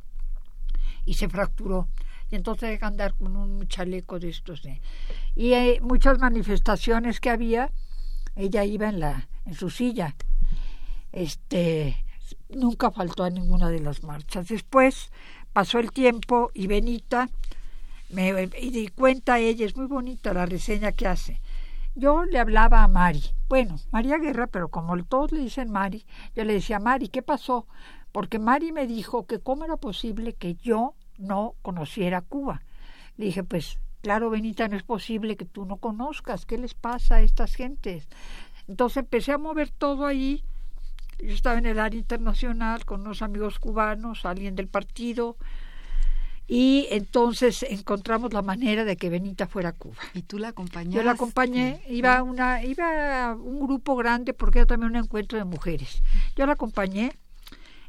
y 1.06 1.14
se 1.14 1.28
fracturó 1.28 1.88
y 2.30 2.34
entonces 2.36 2.78
que 2.78 2.84
andar 2.84 3.14
con 3.14 3.34
un 3.36 3.66
chaleco 3.68 4.18
de 4.18 4.28
estos 4.28 4.62
de- 4.62 4.82
y 5.34 5.52
eh, 5.54 5.78
muchas 5.80 6.18
manifestaciones 6.18 7.18
que 7.20 7.30
había 7.30 7.70
ella 8.36 8.64
iba 8.64 8.88
en 8.88 9.00
la 9.00 9.28
en 9.44 9.54
su 9.54 9.70
silla. 9.70 10.14
Este 11.12 12.04
nunca 12.50 12.90
faltó 12.90 13.24
a 13.24 13.30
ninguna 13.30 13.70
de 13.70 13.80
las 13.80 14.02
marchas. 14.02 14.48
Después 14.48 15.10
pasó 15.52 15.78
el 15.78 15.90
tiempo 15.90 16.50
y 16.54 16.66
Benita 16.66 17.28
me 18.10 18.48
y 18.60 18.70
di 18.70 18.88
cuenta 18.88 19.38
ella 19.38 19.66
es 19.66 19.76
muy 19.76 19.86
bonita 19.86 20.32
la 20.32 20.46
reseña 20.46 20.92
que 20.92 21.08
hace 21.08 21.40
yo 21.96 22.24
le 22.24 22.38
hablaba 22.38 22.84
a 22.84 22.88
Mari. 22.88 23.22
Bueno 23.48 23.76
María 23.90 24.18
Guerra 24.18 24.46
pero 24.46 24.68
como 24.68 25.02
todos 25.04 25.32
le 25.32 25.40
dicen 25.40 25.70
Mari 25.70 26.04
yo 26.34 26.44
le 26.44 26.52
decía 26.52 26.78
Mari 26.78 27.08
qué 27.08 27.22
pasó 27.22 27.66
porque 28.12 28.38
Mari 28.38 28.70
me 28.70 28.86
dijo 28.86 29.26
que 29.26 29.40
cómo 29.40 29.64
era 29.64 29.76
posible 29.76 30.34
que 30.34 30.54
yo 30.54 30.94
no 31.18 31.54
conociera 31.62 32.20
Cuba. 32.20 32.62
Le 33.16 33.26
dije 33.26 33.42
pues 33.42 33.78
claro 34.06 34.30
Benita 34.30 34.68
no 34.68 34.76
es 34.76 34.84
posible 34.84 35.36
que 35.36 35.46
tú 35.46 35.66
no 35.66 35.78
conozcas 35.78 36.46
qué 36.46 36.58
les 36.58 36.74
pasa 36.74 37.16
a 37.16 37.22
estas 37.22 37.56
gentes 37.56 38.06
entonces 38.68 38.98
empecé 38.98 39.32
a 39.32 39.38
mover 39.38 39.70
todo 39.70 40.06
ahí 40.06 40.44
yo 41.18 41.32
estaba 41.32 41.58
en 41.58 41.66
el 41.66 41.78
área 41.78 41.98
internacional 41.98 42.84
con 42.84 43.00
unos 43.00 43.22
amigos 43.22 43.58
cubanos, 43.58 44.24
alguien 44.26 44.54
del 44.54 44.68
partido, 44.68 45.36
y 46.46 46.86
entonces 46.90 47.64
encontramos 47.68 48.32
la 48.32 48.42
manera 48.42 48.84
de 48.84 48.96
que 48.96 49.10
Benita 49.10 49.46
fuera 49.46 49.70
a 49.70 49.72
Cuba. 49.72 49.96
Y 50.14 50.22
tú 50.22 50.38
la 50.38 50.48
acompañaste. 50.48 50.96
Yo 50.96 51.02
la 51.02 51.12
acompañé, 51.12 51.80
iba 51.88 52.22
una, 52.22 52.62
iba 52.62 53.34
un 53.34 53.60
grupo 53.60 53.96
grande 53.96 54.32
porque 54.32 54.60
era 54.60 54.66
también 54.66 54.92
un 54.92 54.96
encuentro 54.96 55.38
de 55.38 55.44
mujeres. 55.44 56.02
Yo 56.36 56.46
la 56.46 56.52
acompañé. 56.52 57.12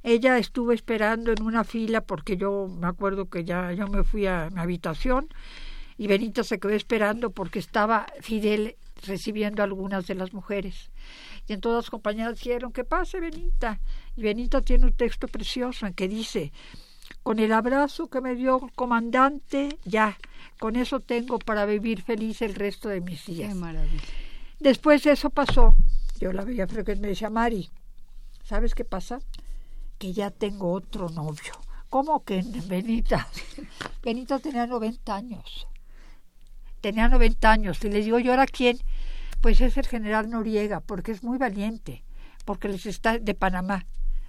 Ella 0.03 0.37
estuvo 0.37 0.71
esperando 0.71 1.31
en 1.31 1.43
una 1.43 1.63
fila 1.63 2.01
porque 2.01 2.37
yo 2.37 2.67
me 2.67 2.87
acuerdo 2.87 3.29
que 3.29 3.43
ya 3.43 3.73
yo 3.73 3.87
me 3.87 4.03
fui 4.03 4.25
a 4.25 4.49
mi 4.51 4.61
habitación 4.61 5.27
y 5.97 6.07
Benita 6.07 6.43
se 6.43 6.59
quedó 6.59 6.73
esperando 6.73 7.31
porque 7.31 7.59
estaba 7.59 8.05
Fidel 8.21 8.75
recibiendo 9.05 9.61
a 9.61 9.65
algunas 9.65 10.07
de 10.07 10.15
las 10.15 10.33
mujeres. 10.33 10.89
Y 11.47 11.53
entonces 11.53 11.85
las 11.85 11.89
compañeras 11.89 12.35
dijeron, 12.35 12.71
que 12.71 12.83
pase 12.83 13.19
Benita. 13.19 13.79
Y 14.15 14.21
Benita 14.21 14.61
tiene 14.61 14.85
un 14.85 14.93
texto 14.93 15.27
precioso 15.27 15.85
en 15.87 15.93
que 15.93 16.07
dice, 16.07 16.51
con 17.23 17.39
el 17.39 17.51
abrazo 17.51 18.07
que 18.07 18.21
me 18.21 18.35
dio 18.35 18.61
el 18.63 18.71
comandante, 18.73 19.77
ya, 19.85 20.17
con 20.59 20.75
eso 20.75 20.99
tengo 20.99 21.39
para 21.39 21.65
vivir 21.65 22.01
feliz 22.01 22.41
el 22.41 22.55
resto 22.55 22.89
de 22.89 23.01
mis 23.01 23.25
días. 23.25 23.49
Qué 23.49 23.55
maravilla. 23.55 24.03
Después 24.59 25.03
de 25.03 25.11
eso 25.11 25.29
pasó, 25.29 25.75
yo 26.19 26.33
la 26.33 26.43
veía 26.43 26.67
frecuentemente, 26.67 27.01
me 27.01 27.09
decía, 27.09 27.29
Mari, 27.29 27.69
¿sabes 28.43 28.73
qué 28.73 28.85
pasa? 28.85 29.19
Que 29.97 30.13
ya 30.13 30.31
tengo 30.31 30.71
otro 30.71 31.09
novio. 31.09 31.53
¿Cómo 31.89 32.23
que 32.23 32.43
Benita? 32.67 33.27
Benita 34.03 34.39
tenía 34.39 34.67
90 34.67 35.15
años. 35.15 35.67
Tenía 36.81 37.07
90 37.09 37.51
años. 37.51 37.83
Y 37.83 37.89
les 37.89 38.05
digo, 38.05 38.19
¿yo 38.19 38.31
ahora 38.31 38.45
quién? 38.45 38.77
Pues 39.41 39.61
es 39.61 39.77
el 39.77 39.87
general 39.87 40.29
Noriega, 40.29 40.79
porque 40.81 41.11
es 41.11 41.23
muy 41.23 41.37
valiente, 41.37 42.03
porque 42.45 42.67
les 42.69 42.85
está 42.85 43.19
de 43.19 43.33
Panamá, 43.35 43.85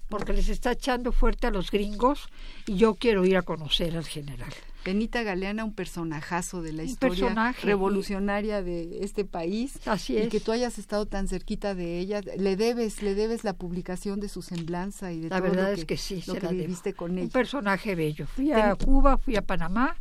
porque 0.09 0.32
les 0.32 0.49
está 0.49 0.72
echando 0.72 1.12
fuerte 1.12 1.46
a 1.46 1.51
los 1.51 1.70
gringos 1.70 2.28
y 2.66 2.76
yo 2.76 2.94
quiero 2.94 3.24
ir 3.24 3.36
a 3.36 3.42
conocer 3.42 3.96
al 3.96 4.05
general. 4.07 4.53
Benita 4.84 5.22
Galeana, 5.22 5.64
un 5.64 5.74
personajazo 5.74 6.62
de 6.62 6.72
la 6.72 6.82
Un 6.82 6.88
historia 6.88 7.24
personaje, 7.26 7.66
revolucionaria 7.66 8.62
de 8.62 9.01
este 9.03 9.24
país. 9.24 9.78
Así 9.86 10.14
Y 10.14 10.18
es. 10.18 10.28
que 10.28 10.40
tú 10.40 10.53
hayas 10.53 10.78
estado 10.78 11.05
tan 11.07 11.26
cerquita 11.28 11.74
de 11.74 11.99
ella, 11.99 12.20
le 12.36 12.57
debes, 12.57 13.03
le 13.03 13.14
debes 13.14 13.44
la 13.44 13.53
publicación 13.55 14.20
de 14.20 14.28
su 14.28 14.40
semblanza 14.40 15.12
y 15.12 15.20
de 15.20 15.28
La 15.28 15.38
todo 15.40 15.51
verdad 15.51 15.68
lo 15.68 15.72
es 15.74 15.80
que, 15.80 15.86
que 15.86 15.96
sí, 15.96 16.22
lo 16.26 16.34
se 16.34 16.40
que 16.40 16.46
la 16.46 16.53
debo. 16.53 16.62
viviste 16.62 16.94
con 16.94 17.11
Un 17.12 17.18
ella. 17.18 17.32
personaje 17.32 17.94
bello. 17.94 18.26
Fui 18.28 18.53
a 18.53 18.74
Cuba, 18.76 19.18
fui 19.18 19.36
a 19.36 19.42
Panamá, 19.42 19.96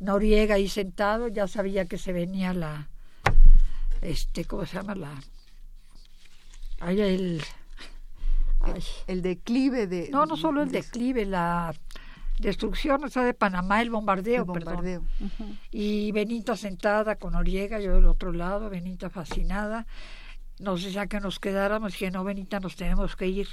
Noriega 0.00 0.54
ahí 0.56 0.68
sentado, 0.68 1.28
ya 1.28 1.48
sabía 1.48 1.84
que 1.86 1.98
se 1.98 2.12
venía 2.12 2.52
la, 2.54 2.88
este, 4.00 4.44
¿cómo 4.44 4.64
se 4.66 4.76
llama? 4.76 4.94
La, 4.94 5.12
ay, 6.80 7.00
el, 7.00 7.42
ay. 8.60 8.82
El 9.06 9.22
declive 9.22 9.86
de... 9.86 10.08
no, 10.10 10.26
no 10.26 10.36
solo 10.36 10.62
el 10.62 10.70
de- 10.70 10.82
declive, 10.82 11.24
la 11.24 11.74
destrucción, 12.38 13.02
o 13.02 13.08
sea, 13.08 13.24
de 13.24 13.34
Panamá, 13.34 13.82
el 13.82 13.90
bombardeo, 13.90 14.42
el 14.42 14.44
bombardeo. 14.44 15.02
perdón. 15.18 15.58
Y 15.72 16.12
Benita 16.12 16.56
sentada 16.56 17.16
con 17.16 17.32
Noriega, 17.32 17.80
yo 17.80 17.94
del 17.94 18.06
otro 18.06 18.32
lado, 18.32 18.70
Benita 18.70 19.10
fascinada. 19.10 19.86
Nos 20.60 20.84
decía 20.84 21.06
que 21.08 21.18
nos 21.20 21.40
quedáramos, 21.40 21.92
dije, 21.92 22.10
no, 22.12 22.22
Benita, 22.22 22.60
nos 22.60 22.76
tenemos 22.76 23.16
que 23.16 23.26
ir. 23.26 23.48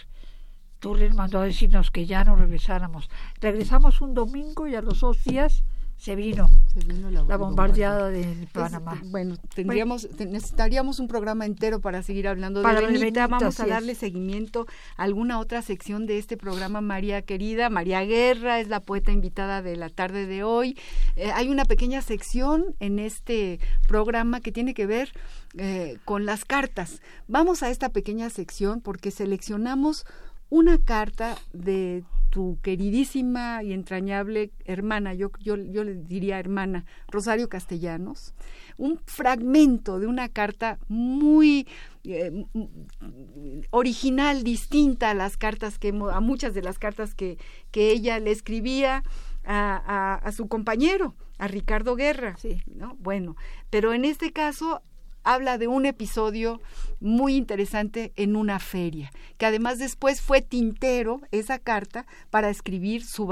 Turren 0.80 1.16
mandó 1.16 1.40
a 1.40 1.46
decirnos 1.46 1.90
que 1.90 2.06
ya 2.06 2.24
no 2.24 2.36
regresáramos. 2.36 3.10
Regresamos 3.42 4.02
un 4.02 4.14
domingo 4.14 4.68
y 4.68 4.76
a 4.76 4.82
los 4.82 5.00
dos 5.00 5.24
días 5.24 5.64
se 5.98 6.16
vino 6.16 6.50
Se 6.74 6.80
vino 6.82 7.10
la 7.10 7.38
bombardeada 7.38 8.10
de 8.10 8.22
Es- 8.44 8.50
Panamá. 8.52 9.02
bueno, 9.06 9.38
tendríamos, 9.56 10.08
te- 10.18 10.26
necesitaríamos 10.26 11.00
un 11.00 11.08
programa 11.08 11.46
entero 11.46 11.80
para 11.80 12.04
seguir 12.04 12.28
hablando 12.28 12.62
Para 12.62 12.82
de 12.82 12.88
Benita. 12.88 13.00
Benita, 13.06 13.28
Vamos 13.28 13.60
a 13.60 13.64
es. 13.64 13.70
darle 13.70 13.96
seguimiento 13.96 14.68
a 14.98 15.04
alguna 15.04 15.40
otra 15.40 15.62
sección 15.62 16.06
de 16.06 16.18
este 16.18 16.36
programa, 16.38 16.82
María 16.82 17.22
querida. 17.22 17.70
María 17.70 18.02
Guerra 18.04 18.60
es 18.60 18.68
la 18.68 18.82
poeta 18.82 19.12
invitada 19.14 19.62
de 19.62 19.78
la 19.78 19.90
tarde 19.90 20.26
de 20.28 20.44
hoy. 20.44 20.78
Eh, 21.16 21.32
hay 21.34 21.48
una 21.50 21.66
pequeña 21.66 22.02
sección 22.02 22.76
en 22.80 23.00
este 23.00 23.60
programa 23.88 24.42
que 24.42 24.52
tiene 24.52 24.74
que 24.74 24.86
ver 24.86 25.12
eh, 25.58 25.98
con 26.04 26.26
las 26.26 26.44
cartas. 26.46 27.02
Vamos 27.28 27.64
a 27.64 27.70
esta 27.70 27.90
pequeña 27.90 28.30
sección 28.30 28.82
porque 28.82 29.12
seleccionamos 29.12 30.06
una 30.50 30.78
carta 30.78 31.38
de 31.54 32.04
tu 32.36 32.60
queridísima 32.62 33.64
y 33.64 33.72
entrañable 33.72 34.52
hermana, 34.66 35.14
yo, 35.14 35.32
yo, 35.40 35.56
yo 35.56 35.86
le 35.86 35.96
diría 35.96 36.38
hermana, 36.38 36.84
Rosario 37.08 37.48
Castellanos, 37.48 38.34
un 38.76 39.00
fragmento 39.06 40.00
de 40.00 40.08
una 40.08 40.28
carta 40.28 40.78
muy 40.90 41.66
eh, 42.04 42.44
original, 43.72 44.44
distinta 44.44 45.12
a 45.12 45.14
las 45.14 45.38
cartas 45.38 45.80
que 45.80 45.94
a 46.12 46.20
muchas 46.20 46.54
de 46.54 46.62
las 46.62 46.78
cartas 46.78 47.16
que, 47.16 47.38
que 47.72 47.92
ella 47.92 48.20
le 48.20 48.32
escribía 48.32 49.04
a, 49.46 49.78
a- 49.78 50.16
a 50.16 50.32
su 50.34 50.50
compañero, 50.50 51.16
A 51.38 51.48
Ricardo 51.48 51.96
Guerra. 51.96 52.36
Sí. 52.38 52.58
¿no? 52.68 52.98
Bueno, 53.00 53.38
pero 53.70 53.94
en 53.94 54.04
este 54.04 54.34
caso 54.34 54.82
habla 55.26 55.58
de 55.58 55.68
un 55.68 55.86
episodio 55.86 56.62
muy 57.02 57.36
interesante 57.36 58.14
en 58.16 58.38
una 58.38 58.60
feria, 58.60 59.12
que 59.38 59.46
además 59.46 59.80
después 59.80 60.22
fue 60.22 60.42
tintero 60.42 61.20
esa 61.32 61.60
carta 61.60 62.06
para 62.30 62.50
escribir 62.50 63.04
su, 63.04 63.28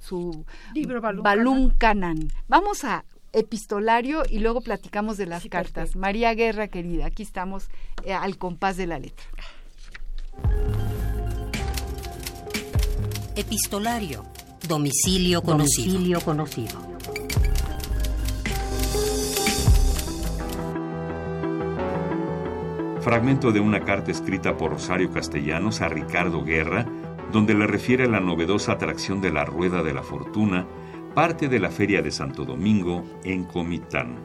su, 0.00 0.44
libro 0.74 1.00
Balún 1.00 1.70
Canan. 1.70 2.30
Vamos 2.46 2.84
a 2.84 3.04
epistolario 3.32 4.22
y 4.30 4.38
luego 4.38 4.60
platicamos 4.60 5.16
de 5.16 5.26
las 5.26 5.46
cartas. 5.48 5.96
María 5.96 6.32
Guerra, 6.34 6.68
querida, 6.68 7.06
aquí 7.06 7.22
estamos 7.22 7.68
eh, 8.04 8.12
al 8.12 8.38
compás 8.38 8.76
de 8.76 8.86
la 8.86 8.98
letra. 8.98 9.26
Epistolario. 13.34 14.24
Domicilio 14.66 15.42
conocido. 15.42 15.92
Domicilio 15.92 16.20
conocido. 16.22 16.85
Fragmento 23.06 23.52
de 23.52 23.60
una 23.60 23.84
carta 23.84 24.10
escrita 24.10 24.56
por 24.56 24.72
Rosario 24.72 25.12
Castellanos 25.12 25.80
a 25.80 25.88
Ricardo 25.88 26.42
Guerra, 26.42 26.84
donde 27.30 27.54
le 27.54 27.68
refiere 27.68 28.08
la 28.08 28.18
novedosa 28.18 28.72
atracción 28.72 29.20
de 29.20 29.30
la 29.30 29.44
Rueda 29.44 29.84
de 29.84 29.94
la 29.94 30.02
Fortuna, 30.02 30.66
parte 31.14 31.46
de 31.46 31.60
la 31.60 31.70
Feria 31.70 32.02
de 32.02 32.10
Santo 32.10 32.44
Domingo 32.44 33.04
en 33.22 33.44
Comitán. 33.44 34.16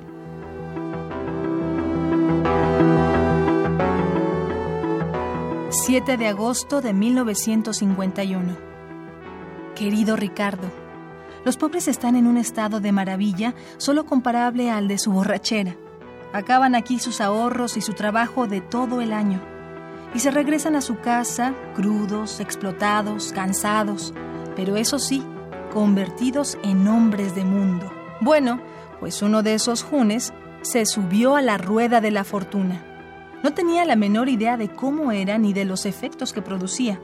...7 5.70 6.18
de 6.18 6.28
agosto 6.28 6.82
de 6.82 6.94
1951... 6.94 8.58
Querido 9.76 10.16
Ricardo... 10.16 10.72
...los 11.46 11.56
pobres 11.56 11.88
están 11.88 12.16
en 12.16 12.26
un 12.26 12.38
estado 12.38 12.80
de 12.80 12.92
maravilla... 12.92 13.54
...solo 13.78 14.08
comparable 14.08 14.72
al 14.72 14.88
de 14.88 14.98
su 14.98 15.12
borrachera... 15.12 15.76
Acaban 16.34 16.76
aquí 16.76 17.00
sus 17.00 17.20
ahorros 17.20 17.76
y 17.78 17.82
su 17.82 17.94
trabajo 17.94 18.48
de 18.48 18.62
todo 18.62 19.02
el 19.02 19.12
año. 19.12 19.42
Y 20.14 20.20
se 20.20 20.32
regresan 20.32 20.76
a 20.76 20.82
su 20.82 21.00
casa 21.00 21.54
crudos, 21.76 22.40
explotados, 22.40 23.34
cansados, 23.34 24.14
pero 24.56 24.76
eso 24.76 25.00
sí, 25.00 25.24
convertidos 25.74 26.58
en 26.64 26.88
hombres 26.88 27.36
de 27.36 27.44
mundo. 27.44 27.92
Bueno, 28.22 28.62
pues 29.00 29.22
uno 29.22 29.44
de 29.44 29.56
esos 29.56 29.84
junes 29.84 30.34
se 30.62 30.86
subió 30.86 31.36
a 31.36 31.42
la 31.42 31.58
rueda 31.58 32.02
de 32.02 32.12
la 32.12 32.24
fortuna. 32.24 32.86
No 33.44 33.54
tenía 33.54 33.86
la 33.86 33.96
menor 33.96 34.30
idea 34.30 34.58
de 34.58 34.70
cómo 34.70 35.12
era 35.12 35.38
ni 35.38 35.54
de 35.54 35.66
los 35.66 35.86
efectos 35.86 36.32
que 36.32 36.42
producía. 36.42 37.00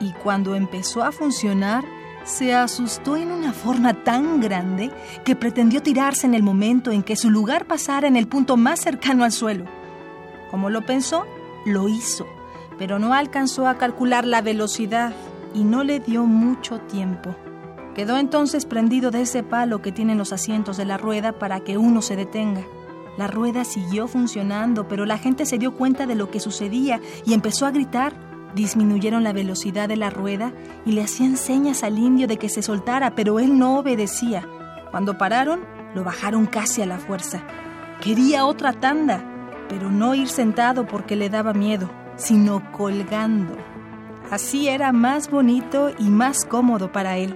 Y 0.00 0.12
cuando 0.12 0.54
empezó 0.54 1.04
a 1.04 1.12
funcionar, 1.12 1.84
se 2.24 2.54
asustó 2.54 3.16
en 3.16 3.30
una 3.30 3.52
forma 3.52 3.92
tan 4.02 4.40
grande 4.40 4.90
que 5.24 5.36
pretendió 5.36 5.82
tirarse 5.82 6.26
en 6.26 6.34
el 6.34 6.42
momento 6.42 6.90
en 6.90 7.02
que 7.02 7.16
su 7.16 7.30
lugar 7.30 7.66
pasara 7.66 8.08
en 8.08 8.16
el 8.16 8.26
punto 8.26 8.56
más 8.56 8.80
cercano 8.80 9.24
al 9.24 9.32
suelo. 9.32 9.66
Como 10.50 10.70
lo 10.70 10.82
pensó, 10.82 11.26
lo 11.66 11.88
hizo, 11.88 12.26
pero 12.78 12.98
no 12.98 13.12
alcanzó 13.12 13.66
a 13.66 13.76
calcular 13.76 14.24
la 14.24 14.40
velocidad 14.40 15.14
y 15.54 15.64
no 15.64 15.84
le 15.84 16.00
dio 16.00 16.24
mucho 16.24 16.80
tiempo. 16.80 17.34
Quedó 17.94 18.16
entonces 18.18 18.66
prendido 18.66 19.10
de 19.10 19.22
ese 19.22 19.42
palo 19.42 19.80
que 19.80 19.92
tienen 19.92 20.18
los 20.18 20.32
asientos 20.32 20.76
de 20.76 20.84
la 20.84 20.96
rueda 20.96 21.32
para 21.32 21.60
que 21.60 21.78
uno 21.78 22.02
se 22.02 22.16
detenga. 22.16 22.62
La 23.16 23.28
rueda 23.28 23.64
siguió 23.64 24.08
funcionando, 24.08 24.88
pero 24.88 25.06
la 25.06 25.18
gente 25.18 25.46
se 25.46 25.58
dio 25.58 25.76
cuenta 25.76 26.04
de 26.06 26.16
lo 26.16 26.30
que 26.30 26.40
sucedía 26.40 27.00
y 27.24 27.34
empezó 27.34 27.66
a 27.66 27.70
gritar 27.70 28.12
Disminuyeron 28.54 29.24
la 29.24 29.32
velocidad 29.32 29.88
de 29.88 29.96
la 29.96 30.10
rueda 30.10 30.52
y 30.86 30.92
le 30.92 31.02
hacían 31.02 31.36
señas 31.36 31.82
al 31.82 31.98
indio 31.98 32.28
de 32.28 32.36
que 32.36 32.48
se 32.48 32.62
soltara, 32.62 33.14
pero 33.14 33.40
él 33.40 33.58
no 33.58 33.78
obedecía. 33.78 34.46
Cuando 34.90 35.18
pararon, 35.18 35.60
lo 35.94 36.04
bajaron 36.04 36.46
casi 36.46 36.82
a 36.82 36.86
la 36.86 36.98
fuerza. 36.98 37.42
Quería 38.00 38.46
otra 38.46 38.72
tanda, 38.72 39.24
pero 39.68 39.90
no 39.90 40.14
ir 40.14 40.28
sentado 40.28 40.86
porque 40.86 41.16
le 41.16 41.30
daba 41.30 41.52
miedo, 41.52 41.90
sino 42.16 42.70
colgando. 42.72 43.56
Así 44.30 44.68
era 44.68 44.92
más 44.92 45.30
bonito 45.30 45.90
y 45.98 46.04
más 46.04 46.44
cómodo 46.44 46.92
para 46.92 47.16
él. 47.16 47.34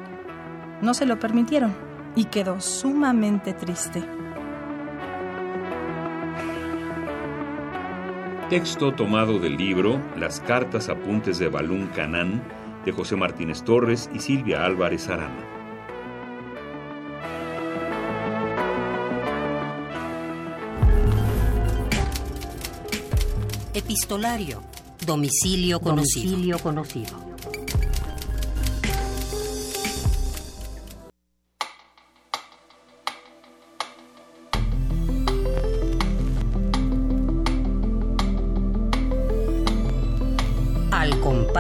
No 0.83 0.95
se 0.95 1.07
lo 1.07 1.19
permitieron 1.19 1.75
y 2.15 2.25
quedó 2.27 2.61
sumamente 2.61 3.53
triste. 3.53 4.18
Texto 8.51 8.95
tomado 8.95 9.39
del 9.39 9.59
libro 9.59 10.01
Las 10.17 10.41
cartas 10.41 10.89
apuntes 10.89 11.39
de 11.39 11.49
Balún 11.49 11.89
Canán 11.89 12.43
de 12.87 12.93
José 12.93 13.15
Martínez 13.15 13.63
Torres 13.63 14.09
y 14.15 14.21
Silvia 14.21 14.65
Álvarez 14.65 15.07
Arana. 15.11 15.45
Epistolario. 23.75 24.63
Domicilio 25.05 25.79
conocido. 25.81 26.31
Domicilio 26.31 26.59
conocido. 26.59 27.28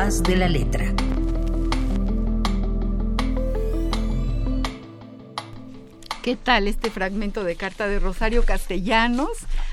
De 0.09 0.37
la 0.37 0.49
letra. 0.49 0.95
¿Qué 6.23 6.35
tal 6.35 6.67
este 6.67 6.91
fragmento 6.91 7.45
de 7.45 7.57
carta 7.57 7.87
de 7.87 7.99
Rosario 7.99 8.43
Castellanos 8.43 9.29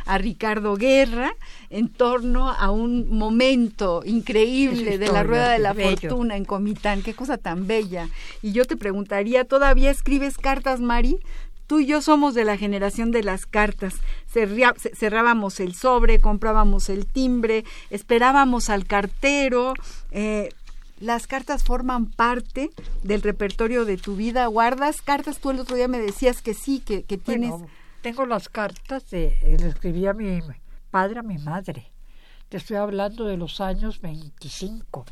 a 0.05 0.17
Ricardo 0.17 0.75
Guerra 0.75 1.33
en 1.69 1.87
torno 1.87 2.51
a 2.51 2.69
un 2.69 3.17
momento 3.17 4.01
increíble 4.05 4.97
de 4.97 5.07
la 5.07 5.23
rueda 5.23 5.51
de 5.51 5.59
la 5.59 5.73
fortuna 5.73 6.35
en 6.35 6.43
Comitán? 6.43 7.01
Qué 7.01 7.13
cosa 7.13 7.37
tan 7.37 7.65
bella. 7.65 8.09
Y 8.41 8.51
yo 8.51 8.65
te 8.65 8.75
preguntaría, 8.75 9.45
¿todavía 9.45 9.89
escribes 9.89 10.37
cartas, 10.37 10.81
Mari? 10.81 11.19
Tú 11.65 11.79
y 11.79 11.85
yo 11.85 12.01
somos 12.01 12.33
de 12.35 12.43
la 12.43 12.57
generación 12.57 13.11
de 13.11 13.23
las 13.23 13.45
cartas. 13.45 13.95
Cerrábamos 14.35 15.59
el 15.59 15.73
sobre, 15.73 16.19
comprábamos 16.19 16.89
el 16.89 17.05
timbre, 17.05 17.63
esperábamos 17.89 18.69
al 18.69 18.85
cartero. 18.85 19.73
Eh, 20.11 20.49
las 20.99 21.27
cartas 21.27 21.63
forman 21.63 22.05
parte 22.05 22.69
del 23.03 23.21
repertorio 23.21 23.85
de 23.85 23.97
tu 23.97 24.15
vida. 24.15 24.47
¿Guardas 24.47 25.01
cartas? 25.01 25.39
Tú 25.39 25.51
el 25.51 25.59
otro 25.59 25.75
día 25.75 25.87
me 25.87 25.99
decías 25.99 26.41
que 26.41 26.53
sí, 26.53 26.79
que, 26.79 27.03
que 27.03 27.17
tienes... 27.17 27.53
tengo 28.01 28.25
las 28.25 28.49
cartas, 28.49 29.09
de, 29.09 29.37
eh, 29.41 29.57
le 29.59 29.67
escribí 29.69 30.05
a 30.07 30.13
mi 30.13 30.41
padre, 30.91 31.19
a 31.19 31.23
mi 31.23 31.37
madre. 31.37 31.91
Te 32.49 32.57
estoy 32.57 32.77
hablando 32.77 33.25
de 33.25 33.37
los 33.37 33.59
años 33.59 34.01
25 34.01 35.05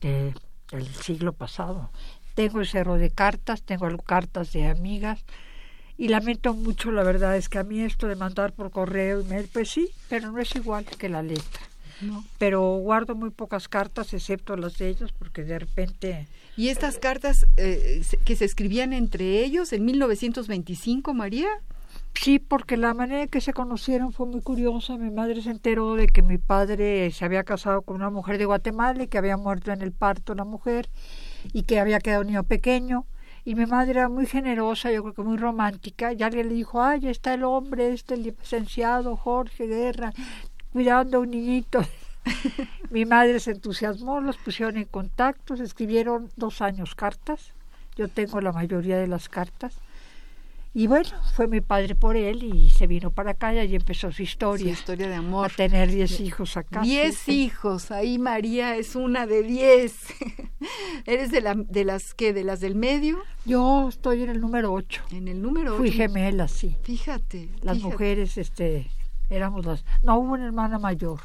del 0.00 0.34
siglo 1.00 1.32
pasado. 1.32 1.90
Tengo 2.34 2.60
el 2.60 2.66
cerro 2.66 2.96
de 2.96 3.10
cartas, 3.10 3.62
tengo 3.62 3.86
cartas 3.98 4.52
de 4.52 4.66
amigas 4.66 5.24
y 6.02 6.08
lamento 6.08 6.52
mucho, 6.52 6.90
la 6.90 7.04
verdad 7.04 7.36
es 7.36 7.48
que 7.48 7.60
a 7.60 7.62
mí 7.62 7.80
esto 7.80 8.08
de 8.08 8.16
mandar 8.16 8.52
por 8.52 8.72
correo, 8.72 9.20
y 9.20 9.46
pues 9.52 9.70
sí, 9.70 9.88
pero 10.08 10.32
no 10.32 10.40
es 10.40 10.52
igual 10.56 10.84
que 10.84 11.08
la 11.08 11.22
letra. 11.22 11.62
No. 12.00 12.24
Pero 12.38 12.60
guardo 12.78 13.14
muy 13.14 13.30
pocas 13.30 13.68
cartas, 13.68 14.12
excepto 14.12 14.56
las 14.56 14.78
de 14.78 14.88
ellos, 14.88 15.12
porque 15.12 15.44
de 15.44 15.60
repente... 15.60 16.26
¿Y 16.56 16.70
estas 16.70 16.98
cartas 16.98 17.46
eh, 17.56 18.02
que 18.24 18.34
se 18.34 18.44
escribían 18.44 18.92
entre 18.92 19.44
ellos 19.44 19.72
en 19.72 19.84
1925, 19.84 21.14
María? 21.14 21.46
Sí, 22.14 22.40
porque 22.40 22.76
la 22.76 22.94
manera 22.94 23.22
en 23.22 23.28
que 23.28 23.40
se 23.40 23.52
conocieron 23.52 24.12
fue 24.12 24.26
muy 24.26 24.40
curiosa. 24.40 24.98
Mi 24.98 25.12
madre 25.12 25.40
se 25.40 25.50
enteró 25.50 25.94
de 25.94 26.08
que 26.08 26.22
mi 26.22 26.36
padre 26.36 27.12
se 27.12 27.24
había 27.24 27.44
casado 27.44 27.82
con 27.82 27.94
una 27.94 28.10
mujer 28.10 28.38
de 28.38 28.46
Guatemala 28.46 29.04
y 29.04 29.06
que 29.06 29.18
había 29.18 29.36
muerto 29.36 29.70
en 29.70 29.82
el 29.82 29.92
parto 29.92 30.34
la 30.34 30.44
mujer 30.44 30.88
y 31.52 31.62
que 31.62 31.78
había 31.78 32.00
quedado 32.00 32.22
un 32.22 32.26
niño 32.26 32.42
pequeño. 32.42 33.06
Y 33.44 33.54
mi 33.54 33.66
madre 33.66 33.92
era 33.92 34.08
muy 34.08 34.26
generosa, 34.26 34.92
yo 34.92 35.02
creo 35.02 35.14
que 35.14 35.22
muy 35.22 35.36
romántica. 35.36 36.12
Y 36.12 36.22
alguien 36.22 36.48
le 36.48 36.54
dijo, 36.54 36.82
ay, 36.82 37.08
está 37.08 37.34
el 37.34 37.44
hombre, 37.44 37.92
este 37.92 38.14
el 38.14 38.22
licenciado 38.22 39.16
Jorge 39.16 39.66
Guerra, 39.66 40.12
cuidando 40.72 41.18
a 41.18 41.20
un 41.20 41.30
niñito. 41.30 41.80
mi 42.90 43.04
madre 43.04 43.40
se 43.40 43.50
entusiasmó, 43.50 44.20
los 44.20 44.36
pusieron 44.36 44.76
en 44.76 44.84
contacto, 44.84 45.56
se 45.56 45.64
escribieron 45.64 46.30
dos 46.36 46.62
años 46.62 46.94
cartas. 46.94 47.52
Yo 47.96 48.08
tengo 48.08 48.40
la 48.40 48.52
mayoría 48.52 48.96
de 48.96 49.08
las 49.08 49.28
cartas. 49.28 49.74
Y 50.74 50.86
bueno, 50.86 51.10
fue 51.34 51.48
mi 51.48 51.60
padre 51.60 51.94
por 51.94 52.16
él 52.16 52.42
y 52.42 52.70
se 52.70 52.86
vino 52.86 53.10
para 53.10 53.32
acá 53.32 53.52
y 53.52 53.58
ahí 53.58 53.74
empezó 53.74 54.10
su 54.10 54.22
historia. 54.22 54.66
Su 54.66 54.80
historia 54.80 55.08
de 55.08 55.16
amor. 55.16 55.50
A 55.52 55.54
tener 55.54 55.90
diez 55.90 56.18
hijos 56.18 56.56
acá. 56.56 56.80
Diez 56.80 57.28
hijos, 57.28 57.90
ahí 57.90 58.18
María 58.18 58.76
es 58.76 58.96
una 58.96 59.26
de 59.26 59.42
diez. 59.42 59.94
¿Eres 61.06 61.30
de, 61.30 61.42
la, 61.42 61.54
de 61.54 61.84
las 61.84 62.14
que, 62.14 62.32
de 62.32 62.44
las 62.44 62.60
del 62.60 62.74
medio? 62.74 63.18
Yo 63.44 63.88
estoy 63.90 64.22
en 64.22 64.30
el 64.30 64.40
número 64.40 64.72
ocho. 64.72 65.02
En 65.10 65.28
el 65.28 65.42
número 65.42 65.76
Fui 65.76 65.90
gemela, 65.90 66.48
sí. 66.48 66.76
Fíjate. 66.82 67.50
Las 67.60 67.78
mujeres, 67.80 68.38
este, 68.38 68.90
éramos 69.28 69.66
las... 69.66 69.84
No 70.02 70.16
hubo 70.18 70.32
una 70.32 70.46
hermana 70.46 70.78
mayor. 70.78 71.20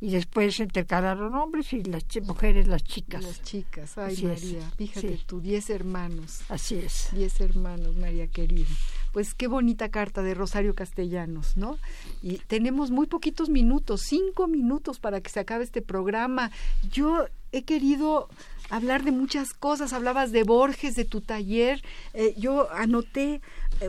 Y 0.00 0.10
después 0.10 0.56
se 0.56 0.64
intercalaron 0.64 1.34
hombres 1.34 1.72
y 1.72 1.82
las 1.84 2.04
mujeres 2.22 2.68
las 2.68 2.82
chicas. 2.84 3.22
Las 3.22 3.42
chicas, 3.42 3.96
ay 3.98 4.16
María, 4.22 4.70
fíjate 4.76 5.20
tú, 5.26 5.40
diez 5.40 5.70
hermanos. 5.70 6.40
Así 6.48 6.76
es. 6.76 7.08
Diez 7.12 7.40
hermanos, 7.40 7.96
María 7.96 8.26
querida. 8.26 8.68
Pues 9.12 9.34
qué 9.34 9.46
bonita 9.46 9.90
carta 9.90 10.22
de 10.22 10.34
Rosario 10.34 10.74
Castellanos, 10.74 11.56
¿no? 11.56 11.78
Y 12.22 12.38
tenemos 12.38 12.90
muy 12.90 13.06
poquitos 13.06 13.48
minutos, 13.48 14.02
cinco 14.02 14.48
minutos 14.48 14.98
para 14.98 15.20
que 15.20 15.30
se 15.30 15.40
acabe 15.40 15.64
este 15.64 15.82
programa. 15.82 16.50
Yo 16.90 17.26
he 17.52 17.62
querido 17.62 18.28
hablar 18.70 19.04
de 19.04 19.12
muchas 19.12 19.54
cosas. 19.54 19.92
Hablabas 19.92 20.32
de 20.32 20.42
Borges, 20.42 20.96
de 20.96 21.04
tu 21.04 21.20
taller. 21.20 21.82
Eh, 22.12 22.34
yo 22.36 22.70
anoté 22.72 23.40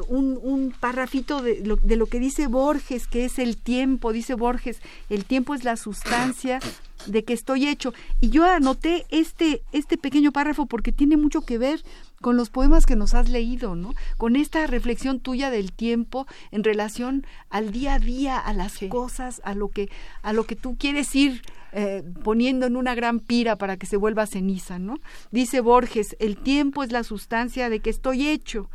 un, 0.01 0.39
un 0.41 0.73
párrafito 0.79 1.41
de 1.41 1.65
lo, 1.65 1.75
de 1.77 1.95
lo 1.95 2.07
que 2.07 2.19
dice 2.19 2.47
Borges, 2.47 3.07
que 3.07 3.25
es 3.25 3.39
el 3.39 3.57
tiempo. 3.57 4.13
Dice 4.13 4.35
Borges, 4.35 4.79
el 5.09 5.25
tiempo 5.25 5.55
es 5.55 5.63
la 5.63 5.77
sustancia 5.77 6.59
de 7.07 7.23
que 7.23 7.33
estoy 7.33 7.67
hecho. 7.67 7.93
Y 8.19 8.29
yo 8.29 8.45
anoté 8.45 9.05
este, 9.09 9.61
este 9.71 9.97
pequeño 9.97 10.31
párrafo 10.31 10.65
porque 10.65 10.91
tiene 10.91 11.17
mucho 11.17 11.41
que 11.41 11.57
ver 11.57 11.81
con 12.21 12.37
los 12.37 12.49
poemas 12.49 12.85
que 12.85 12.95
nos 12.95 13.13
has 13.13 13.29
leído, 13.29 13.75
¿no? 13.75 13.93
Con 14.17 14.35
esta 14.35 14.65
reflexión 14.67 15.19
tuya 15.19 15.51
del 15.51 15.71
tiempo 15.71 16.25
en 16.51 16.63
relación 16.63 17.25
al 17.49 17.71
día 17.71 17.95
a 17.95 17.99
día, 17.99 18.39
a 18.39 18.53
las 18.53 18.79
cosas, 18.89 19.41
a 19.43 19.53
lo 19.53 19.69
que, 19.69 19.89
a 20.23 20.33
lo 20.33 20.45
que 20.45 20.55
tú 20.55 20.75
quieres 20.77 21.13
ir 21.15 21.41
eh, 21.71 22.03
poniendo 22.23 22.65
en 22.65 22.77
una 22.77 22.95
gran 22.95 23.19
pira 23.19 23.57
para 23.57 23.77
que 23.77 23.85
se 23.85 23.97
vuelva 23.97 24.25
ceniza, 24.25 24.79
¿no? 24.79 24.99
Dice 25.31 25.59
Borges, 25.59 26.15
el 26.19 26.37
tiempo 26.37 26.83
es 26.83 26.91
la 26.91 27.03
sustancia 27.03 27.69
de 27.69 27.79
que 27.79 27.89
estoy 27.89 28.27
hecho. 28.27 28.69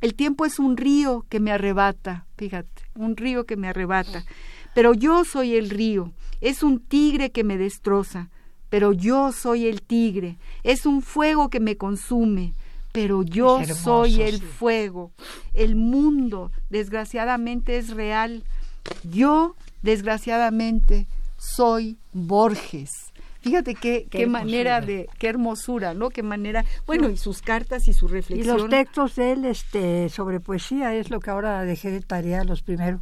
El 0.00 0.14
tiempo 0.14 0.44
es 0.44 0.58
un 0.58 0.76
río 0.76 1.24
que 1.28 1.40
me 1.40 1.52
arrebata, 1.52 2.26
fíjate, 2.36 2.82
un 2.94 3.16
río 3.16 3.44
que 3.44 3.56
me 3.56 3.68
arrebata. 3.68 4.24
Pero 4.74 4.92
yo 4.92 5.24
soy 5.24 5.54
el 5.54 5.70
río, 5.70 6.12
es 6.40 6.62
un 6.62 6.80
tigre 6.80 7.30
que 7.30 7.44
me 7.44 7.56
destroza, 7.56 8.28
pero 8.68 8.92
yo 8.92 9.32
soy 9.32 9.66
el 9.66 9.80
tigre, 9.80 10.38
es 10.62 10.84
un 10.84 11.00
fuego 11.00 11.48
que 11.48 11.60
me 11.60 11.76
consume, 11.76 12.52
pero 12.92 13.22
yo 13.22 13.64
soy 13.64 14.22
el 14.22 14.40
fuego. 14.40 15.12
El 15.54 15.76
mundo, 15.76 16.50
desgraciadamente, 16.70 17.76
es 17.76 17.90
real. 17.90 18.42
Yo, 19.02 19.54
desgraciadamente, 19.82 21.06
soy 21.36 21.98
Borges. 22.12 23.05
Fíjate 23.46 23.76
qué, 23.76 24.08
qué, 24.10 24.26
manera 24.26 24.80
de, 24.80 25.08
qué 25.20 25.28
hermosura, 25.28 25.94
¿no? 25.94 26.10
Qué 26.10 26.24
manera, 26.24 26.64
bueno, 26.84 27.08
y 27.08 27.16
sus 27.16 27.42
cartas 27.42 27.86
y 27.86 27.92
su 27.92 28.08
reflexión. 28.08 28.58
Y 28.58 28.60
los 28.60 28.68
textos 28.68 29.14
de 29.14 29.32
él 29.32 29.44
este, 29.44 30.08
sobre 30.08 30.40
poesía 30.40 30.92
es 30.96 31.10
lo 31.10 31.20
que 31.20 31.30
ahora 31.30 31.62
dejé 31.62 31.92
de 31.92 32.00
tarea 32.00 32.42
los 32.42 32.62
primeros. 32.62 33.00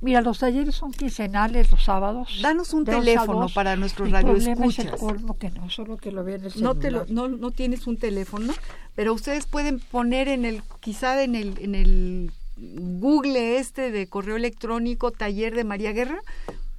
Mira, 0.00 0.22
los 0.22 0.38
talleres 0.38 0.76
son 0.76 0.92
quincenales 0.92 1.70
los 1.70 1.84
sábados. 1.84 2.40
Danos 2.40 2.72
un 2.72 2.86
teléfono 2.86 3.48
para 3.54 3.76
nuestros 3.76 4.10
radioescuchas. 4.10 4.86
Es 4.86 5.02
el 5.02 5.36
que 5.38 5.50
no, 5.50 5.68
solo 5.68 5.98
que 5.98 6.10
lo 6.10 6.24
vean 6.24 6.42
el 6.44 6.52
no, 6.62 6.74
te 6.74 6.90
lo, 6.90 7.04
no, 7.08 7.28
no 7.28 7.50
tienes 7.50 7.86
un 7.86 7.98
teléfono, 7.98 8.54
pero 8.94 9.12
ustedes 9.12 9.44
pueden 9.44 9.78
poner 9.78 10.28
en 10.28 10.46
el, 10.46 10.62
quizá 10.80 11.22
en 11.22 11.34
el, 11.34 11.58
en 11.58 11.74
el 11.74 12.32
Google 12.56 13.58
este 13.58 13.90
de 13.90 14.06
correo 14.06 14.36
electrónico 14.36 15.10
taller 15.10 15.54
de 15.54 15.64
María 15.64 15.92
Guerra 15.92 16.22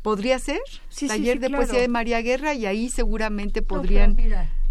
¿Podría 0.03 0.37
ser? 0.37 0.59
Sí, 0.89 1.07
Taller 1.07 1.37
sí, 1.37 1.39
de 1.39 1.47
claro. 1.47 1.63
poesía 1.63 1.81
de 1.81 1.87
María 1.87 2.21
Guerra 2.21 2.53
y 2.53 2.65
ahí 2.67 2.89
seguramente 2.89 3.61
podrían... 3.63 4.15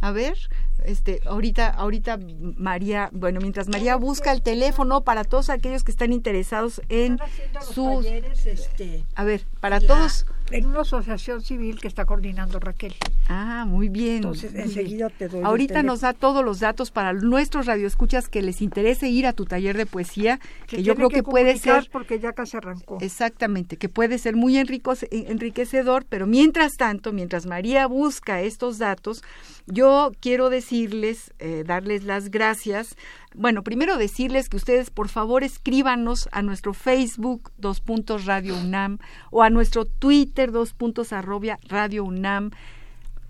A 0.00 0.10
ver, 0.10 0.36
este, 0.84 1.20
ahorita, 1.26 1.68
ahorita 1.68 2.18
María, 2.56 3.08
bueno, 3.12 3.40
mientras 3.40 3.68
María 3.68 3.94
busca 3.96 4.32
el 4.32 4.42
teléfono 4.42 5.02
para 5.02 5.22
todos 5.24 5.48
aquellos 5.48 5.84
que 5.84 5.92
están 5.92 6.12
interesados 6.12 6.82
en 6.88 7.18
sus... 7.60 8.04
talleres, 8.04 8.46
este, 8.46 9.04
A 9.14 9.24
ver, 9.24 9.44
para 9.60 9.80
la- 9.80 9.86
todos... 9.86 10.26
En 10.52 10.66
una 10.66 10.80
asociación 10.80 11.42
civil 11.42 11.80
que 11.80 11.88
está 11.88 12.04
coordinando 12.04 12.58
Raquel. 12.60 12.94
Ah, 13.28 13.64
muy 13.66 13.88
bien. 13.88 14.16
Entonces, 14.16 14.52
muy 14.52 14.62
enseguida 14.62 15.08
bien. 15.08 15.18
te 15.18 15.28
doy 15.28 15.42
Ahorita 15.42 15.74
teléfono. 15.74 15.92
nos 15.92 16.00
da 16.02 16.12
todos 16.12 16.44
los 16.44 16.60
datos 16.60 16.90
para 16.90 17.12
nuestros 17.12 17.66
radioescuchas 17.66 18.28
que 18.28 18.42
les 18.42 18.60
interese 18.62 19.08
ir 19.08 19.26
a 19.26 19.32
tu 19.32 19.46
taller 19.46 19.76
de 19.76 19.86
poesía, 19.86 20.40
Se 20.68 20.76
que 20.76 20.82
yo 20.82 20.94
creo 20.94 21.08
que, 21.08 21.22
puede 21.22 21.44
comunicar 21.54 21.82
ser 21.82 21.90
porque 21.90 22.20
ya 22.20 22.32
casi 22.32 22.56
arrancó. 22.56 22.98
Exactamente, 23.00 23.76
que 23.76 23.88
puede 23.88 24.18
ser 24.18 24.36
muy 24.36 24.56
enriquecedor, 24.58 26.04
pero 26.08 26.26
mientras 26.26 26.72
tanto, 26.76 27.12
mientras 27.12 27.46
María 27.46 27.86
busca 27.86 28.40
estos 28.42 28.78
datos, 28.78 29.22
yo 29.66 30.12
quiero 30.20 30.50
decirles, 30.50 31.32
eh, 31.38 31.64
darles 31.66 32.04
las 32.04 32.30
gracias. 32.30 32.96
Bueno, 33.34 33.62
primero 33.62 33.96
decirles 33.96 34.48
que 34.48 34.56
ustedes 34.56 34.90
por 34.90 35.08
favor 35.08 35.42
escríbanos 35.42 36.28
a 36.32 36.42
nuestro 36.42 36.74
Facebook, 36.74 37.50
dos 37.56 37.80
puntos 37.80 38.26
Radio 38.26 38.56
UNAM, 38.56 38.98
o 39.30 39.42
a 39.42 39.50
nuestro 39.50 39.86
Twitter, 39.86 40.52
dos 40.52 40.74
puntos 40.74 41.12
arrobia 41.12 41.58
Radio 41.68 42.04
UNAM. 42.04 42.50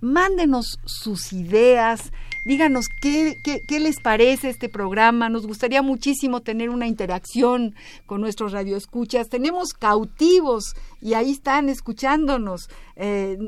Mándenos 0.01 0.81
sus 0.85 1.33
ideas, 1.33 2.13
díganos 2.45 2.87
qué, 3.01 3.37
qué, 3.45 3.79
les 3.79 4.01
parece 4.01 4.49
este 4.49 4.69
programa. 4.69 5.29
Nos 5.29 5.47
gustaría 5.47 5.81
muchísimo 5.81 6.41
tener 6.41 6.71
una 6.71 6.89
interacción 6.89 7.77
con 8.07 8.21
nuestros 8.21 8.51
radioescuchas. 8.51 9.29
Tenemos 9.29 9.75
cautivos 9.75 10.75
y 11.01 11.15
ahí 11.15 11.31
están 11.31 11.69
escuchándonos. 11.69 12.69
Eh, 12.97 13.39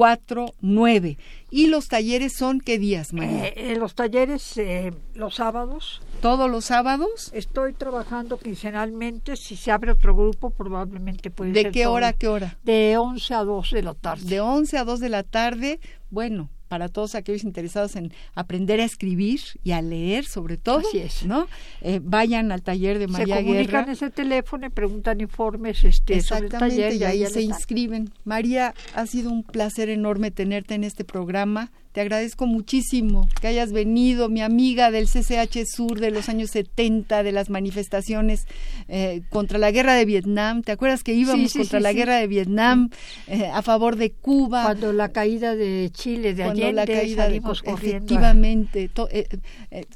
9449. 0.02 1.18
¿Y 1.50 1.66
los 1.66 1.88
talleres 1.88 2.34
son 2.34 2.60
qué 2.60 2.78
días, 2.78 3.12
María? 3.12 3.46
Eh, 3.48 3.54
eh, 3.56 3.76
los 3.76 3.94
talleres 3.94 4.56
eh, 4.56 4.92
los 5.14 5.36
sábados. 5.36 6.00
¿Todos 6.20 6.50
los 6.50 6.64
sábados? 6.64 7.30
Estoy 7.34 7.72
trabajando 7.74 8.38
quincenalmente. 8.38 9.36
Si 9.36 9.56
se 9.56 9.70
abre 9.70 9.92
otro 9.92 10.14
grupo, 10.14 10.50
probablemente 10.50 11.30
puede 11.30 11.52
¿De 11.52 11.62
ser 11.62 11.72
qué 11.72 11.84
todo. 11.84 11.92
hora 11.92 12.08
a 12.08 12.12
qué 12.14 12.28
hora? 12.28 12.58
De 12.62 12.96
11 12.96 13.34
a 13.34 13.44
2 13.44 13.70
de 13.70 13.82
la 13.82 13.94
tarde. 13.94 14.24
De 14.24 14.40
11 14.40 14.78
a 14.78 14.84
2 14.84 15.00
de 15.00 15.08
la 15.08 15.22
tarde. 15.22 15.80
Bueno, 16.10 16.50
para 16.72 16.88
todos 16.88 17.14
aquellos 17.16 17.44
interesados 17.44 17.96
en 17.96 18.14
aprender 18.34 18.80
a 18.80 18.84
escribir 18.84 19.42
y 19.62 19.72
a 19.72 19.82
leer, 19.82 20.24
sobre 20.24 20.56
todo, 20.56 20.78
Así 20.78 21.00
es. 21.00 21.26
¿no? 21.26 21.46
Eh, 21.82 22.00
vayan 22.02 22.50
al 22.50 22.62
taller 22.62 22.98
de 22.98 23.08
María 23.08 23.36
se 23.36 23.42
comunican 23.42 23.80
Guerra. 23.82 23.92
ese 23.92 24.08
teléfono 24.08 24.68
y 24.68 24.70
preguntan 24.70 25.20
informes 25.20 25.84
este, 25.84 26.22
sobre 26.22 26.38
el 26.38 26.44
Exactamente, 26.46 26.82
taller 26.82 26.94
y 26.94 27.04
ahí 27.04 27.26
se 27.30 27.42
inscriben. 27.42 28.10
María, 28.24 28.72
ha 28.94 29.04
sido 29.04 29.30
un 29.30 29.42
placer 29.42 29.90
enorme 29.90 30.30
tenerte 30.30 30.74
en 30.74 30.84
este 30.84 31.04
programa. 31.04 31.70
Te 31.92 32.00
agradezco 32.00 32.46
muchísimo 32.46 33.28
que 33.40 33.48
hayas 33.48 33.70
venido, 33.72 34.28
mi 34.30 34.40
amiga 34.40 34.90
del 34.90 35.06
CCH 35.08 35.66
Sur 35.66 36.00
de 36.00 36.10
los 36.10 36.28
años 36.30 36.50
70, 36.50 37.22
de 37.22 37.32
las 37.32 37.50
manifestaciones 37.50 38.46
eh, 38.88 39.22
contra 39.28 39.58
la 39.58 39.70
guerra 39.70 39.94
de 39.94 40.06
Vietnam. 40.06 40.62
¿Te 40.62 40.72
acuerdas 40.72 41.02
que 41.02 41.12
íbamos 41.12 41.52
sí, 41.52 41.58
contra 41.58 41.78
sí, 41.80 41.82
la 41.82 41.92
guerra 41.92 42.16
de 42.16 42.26
Vietnam 42.28 42.88
eh, 43.26 43.46
a 43.52 43.60
favor 43.60 43.96
de 43.96 44.10
Cuba? 44.10 44.62
Cuando 44.64 44.92
la 44.94 45.10
caída 45.10 45.54
de 45.54 45.90
Chile, 45.92 46.32
de 46.34 46.44
Cuando 46.44 46.62
Allende, 46.62 46.72
la 46.72 46.86
caída 46.86 47.28
de 47.28 47.40
corriendo. 47.42 47.74
efectivamente 47.74 48.88
to- 48.88 49.08
eh, 49.10 49.26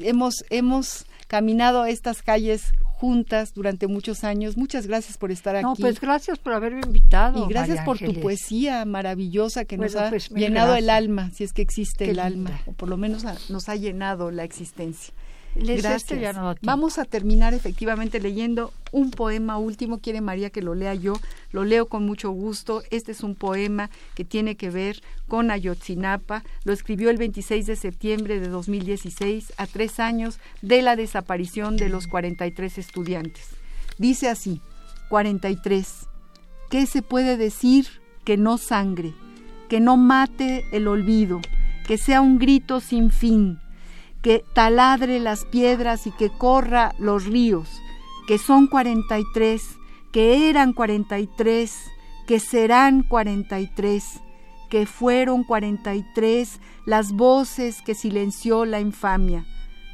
hemos 0.01 0.44
hemos 0.51 1.07
caminado 1.28 1.86
estas 1.86 2.22
calles 2.22 2.72
juntas 2.99 3.53
durante 3.53 3.86
muchos 3.86 4.24
años. 4.24 4.57
Muchas 4.57 4.86
gracias 4.86 5.18
por 5.18 5.30
estar 5.30 5.61
No, 5.62 5.72
aquí. 5.72 5.82
pues 5.82 6.01
gracias 6.01 6.38
por 6.38 6.55
haberme 6.55 6.80
invitado. 6.84 7.44
y 7.44 7.49
gracias 7.49 7.78
María 7.78 7.84
por 7.84 7.99
tu 7.99 8.20
poesía 8.20 8.84
maravillosa 8.86 9.64
que 9.66 9.76
nos 9.76 9.94
ha 9.97 10.09
pues, 10.09 10.30
llenado 10.30 10.74
el 10.74 10.88
alma 10.88 11.30
si 11.32 11.44
es 11.44 11.53
que 11.53 11.62
existe 11.62 12.07
Qué 12.07 12.12
el 12.12 12.20
alma 12.20 12.51
o 12.66 12.72
por 12.72 12.88
lo 12.88 12.97
menos 12.97 13.24
nos 13.51 13.68
ha 13.68 13.76
llenado 13.76 14.30
la 14.30 14.44
existencia 14.44 15.12
Gracias. 15.59 16.37
Vamos 16.63 16.99
a 16.99 17.05
terminar 17.05 17.55
efectivamente 17.55 18.21
leyendo 18.21 18.73
un 18.93 19.11
poema 19.11 19.59
último. 19.59 20.01
Quiere 20.01 20.21
María 20.21 20.51
que 20.51 20.63
lo 20.63 20.75
lea 20.75 20.95
yo. 20.95 21.15
Lo 21.51 21.65
leo 21.65 21.87
con 21.87 22.05
mucho 22.05 22.31
gusto. 22.31 22.83
Este 22.91 23.13
es 23.13 23.23
un 23.23 23.35
poema 23.35 23.91
que 24.15 24.25
tiene 24.25 24.57
que 24.57 24.71
ver 24.71 25.01
con 25.29 25.51
Ayotzinapa. 25.51 26.45
Lo 26.65 26.73
escribió 26.73 27.11
el 27.11 27.17
26 27.17 27.67
de 27.67 27.77
septiembre 27.77 28.39
de 28.39 28.49
2016, 28.49 29.55
a 29.57 29.67
tres 29.67 29.99
años 29.99 30.39
de 30.61 30.83
la 30.83 30.95
desaparición 30.97 31.77
de 31.77 31.89
los 31.89 32.07
43 32.07 32.79
estudiantes. 32.79 33.49
Dice 33.99 34.29
así, 34.29 34.61
43. 35.09 36.07
¿Qué 36.71 36.87
se 36.87 37.01
puede 37.01 37.37
decir 37.37 37.87
que 38.25 38.37
no 38.37 38.59
sangre, 38.59 39.15
que 39.69 39.81
no 39.81 39.97
mate 39.97 40.67
el 40.73 40.89
olvido, 40.89 41.41
que 41.87 41.97
sea 41.97 42.21
un 42.21 42.39
grito 42.39 42.81
sin 42.81 43.11
fin? 43.11 43.61
Que 44.27 44.45
taladre 44.55 45.20
las 45.20 45.45
piedras 45.45 46.09
y 46.09 46.11
que 46.11 46.31
corra 46.31 46.97
los 46.99 47.27
ríos, 47.27 47.68
que 48.27 48.39
son 48.39 48.66
cuarenta 48.66 49.20
y 49.20 49.24
tres, 49.33 49.79
que 50.11 50.51
eran 50.51 50.72
cuarenta 50.72 51.20
y 51.20 51.29
tres, 51.29 51.79
que 52.27 52.41
serán 52.41 53.05
cuarenta 53.05 53.61
y 53.61 53.68
tres, 53.72 54.18
que 54.68 54.85
fueron 54.85 55.45
cuarenta 55.45 55.95
y 55.95 56.05
tres 56.12 56.59
las 56.87 57.12
voces 57.12 57.83
que 57.83 57.95
silenció 57.95 58.64
la 58.64 58.81
infamia, 58.81 59.47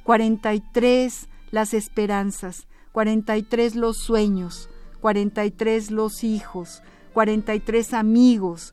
cuarenta 0.03 0.55
y 0.55 0.63
tres 0.73 1.29
las 1.51 1.75
esperanzas, 1.75 2.67
cuarenta 2.91 3.37
y 3.37 3.43
tres 3.43 3.75
los 3.75 3.99
sueños, 3.99 4.71
cuarenta 5.03 5.45
y 5.45 5.51
tres 5.51 5.91
los 5.91 6.25
hijos, 6.25 6.83
cuarenta 7.13 7.55
y 7.55 7.61
tres 7.61 7.93
amigos, 7.93 8.73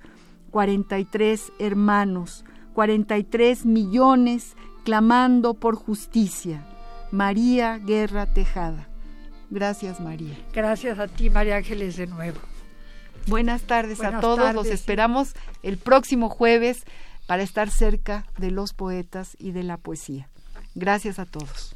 cuarenta 0.52 1.00
y 1.00 1.04
tres 1.04 1.52
hermanos, 1.60 2.46
cuarenta 2.74 3.18
y 3.18 3.26
tres 3.26 3.66
millones 3.66 4.56
clamando 4.84 5.54
por 5.54 5.76
justicia. 5.76 6.66
María 7.12 7.78
Guerra 7.78 8.34
Tejada. 8.34 8.88
Gracias, 9.50 10.00
María. 10.00 10.38
Gracias 10.54 11.00
a 11.00 11.08
ti, 11.08 11.30
María 11.30 11.58
Ángeles, 11.58 11.98
de 11.98 12.08
nuevo. 12.08 12.40
Buenas 13.28 13.64
tardes 13.64 14.02
a 14.02 14.20
todos. 14.20 14.54
Los 14.54 14.68
esperamos 14.68 15.34
el 15.64 15.78
próximo 15.78 16.30
jueves 16.30 16.84
para 17.28 17.44
estar 17.44 17.70
cerca 17.70 18.26
de 18.38 18.52
los 18.52 18.74
poetas 18.74 19.36
y 19.40 19.52
de 19.52 19.64
la 19.64 19.78
poesía. 19.78 20.30
Gracias 20.76 21.20
a 21.20 21.26
todos. 21.26 21.76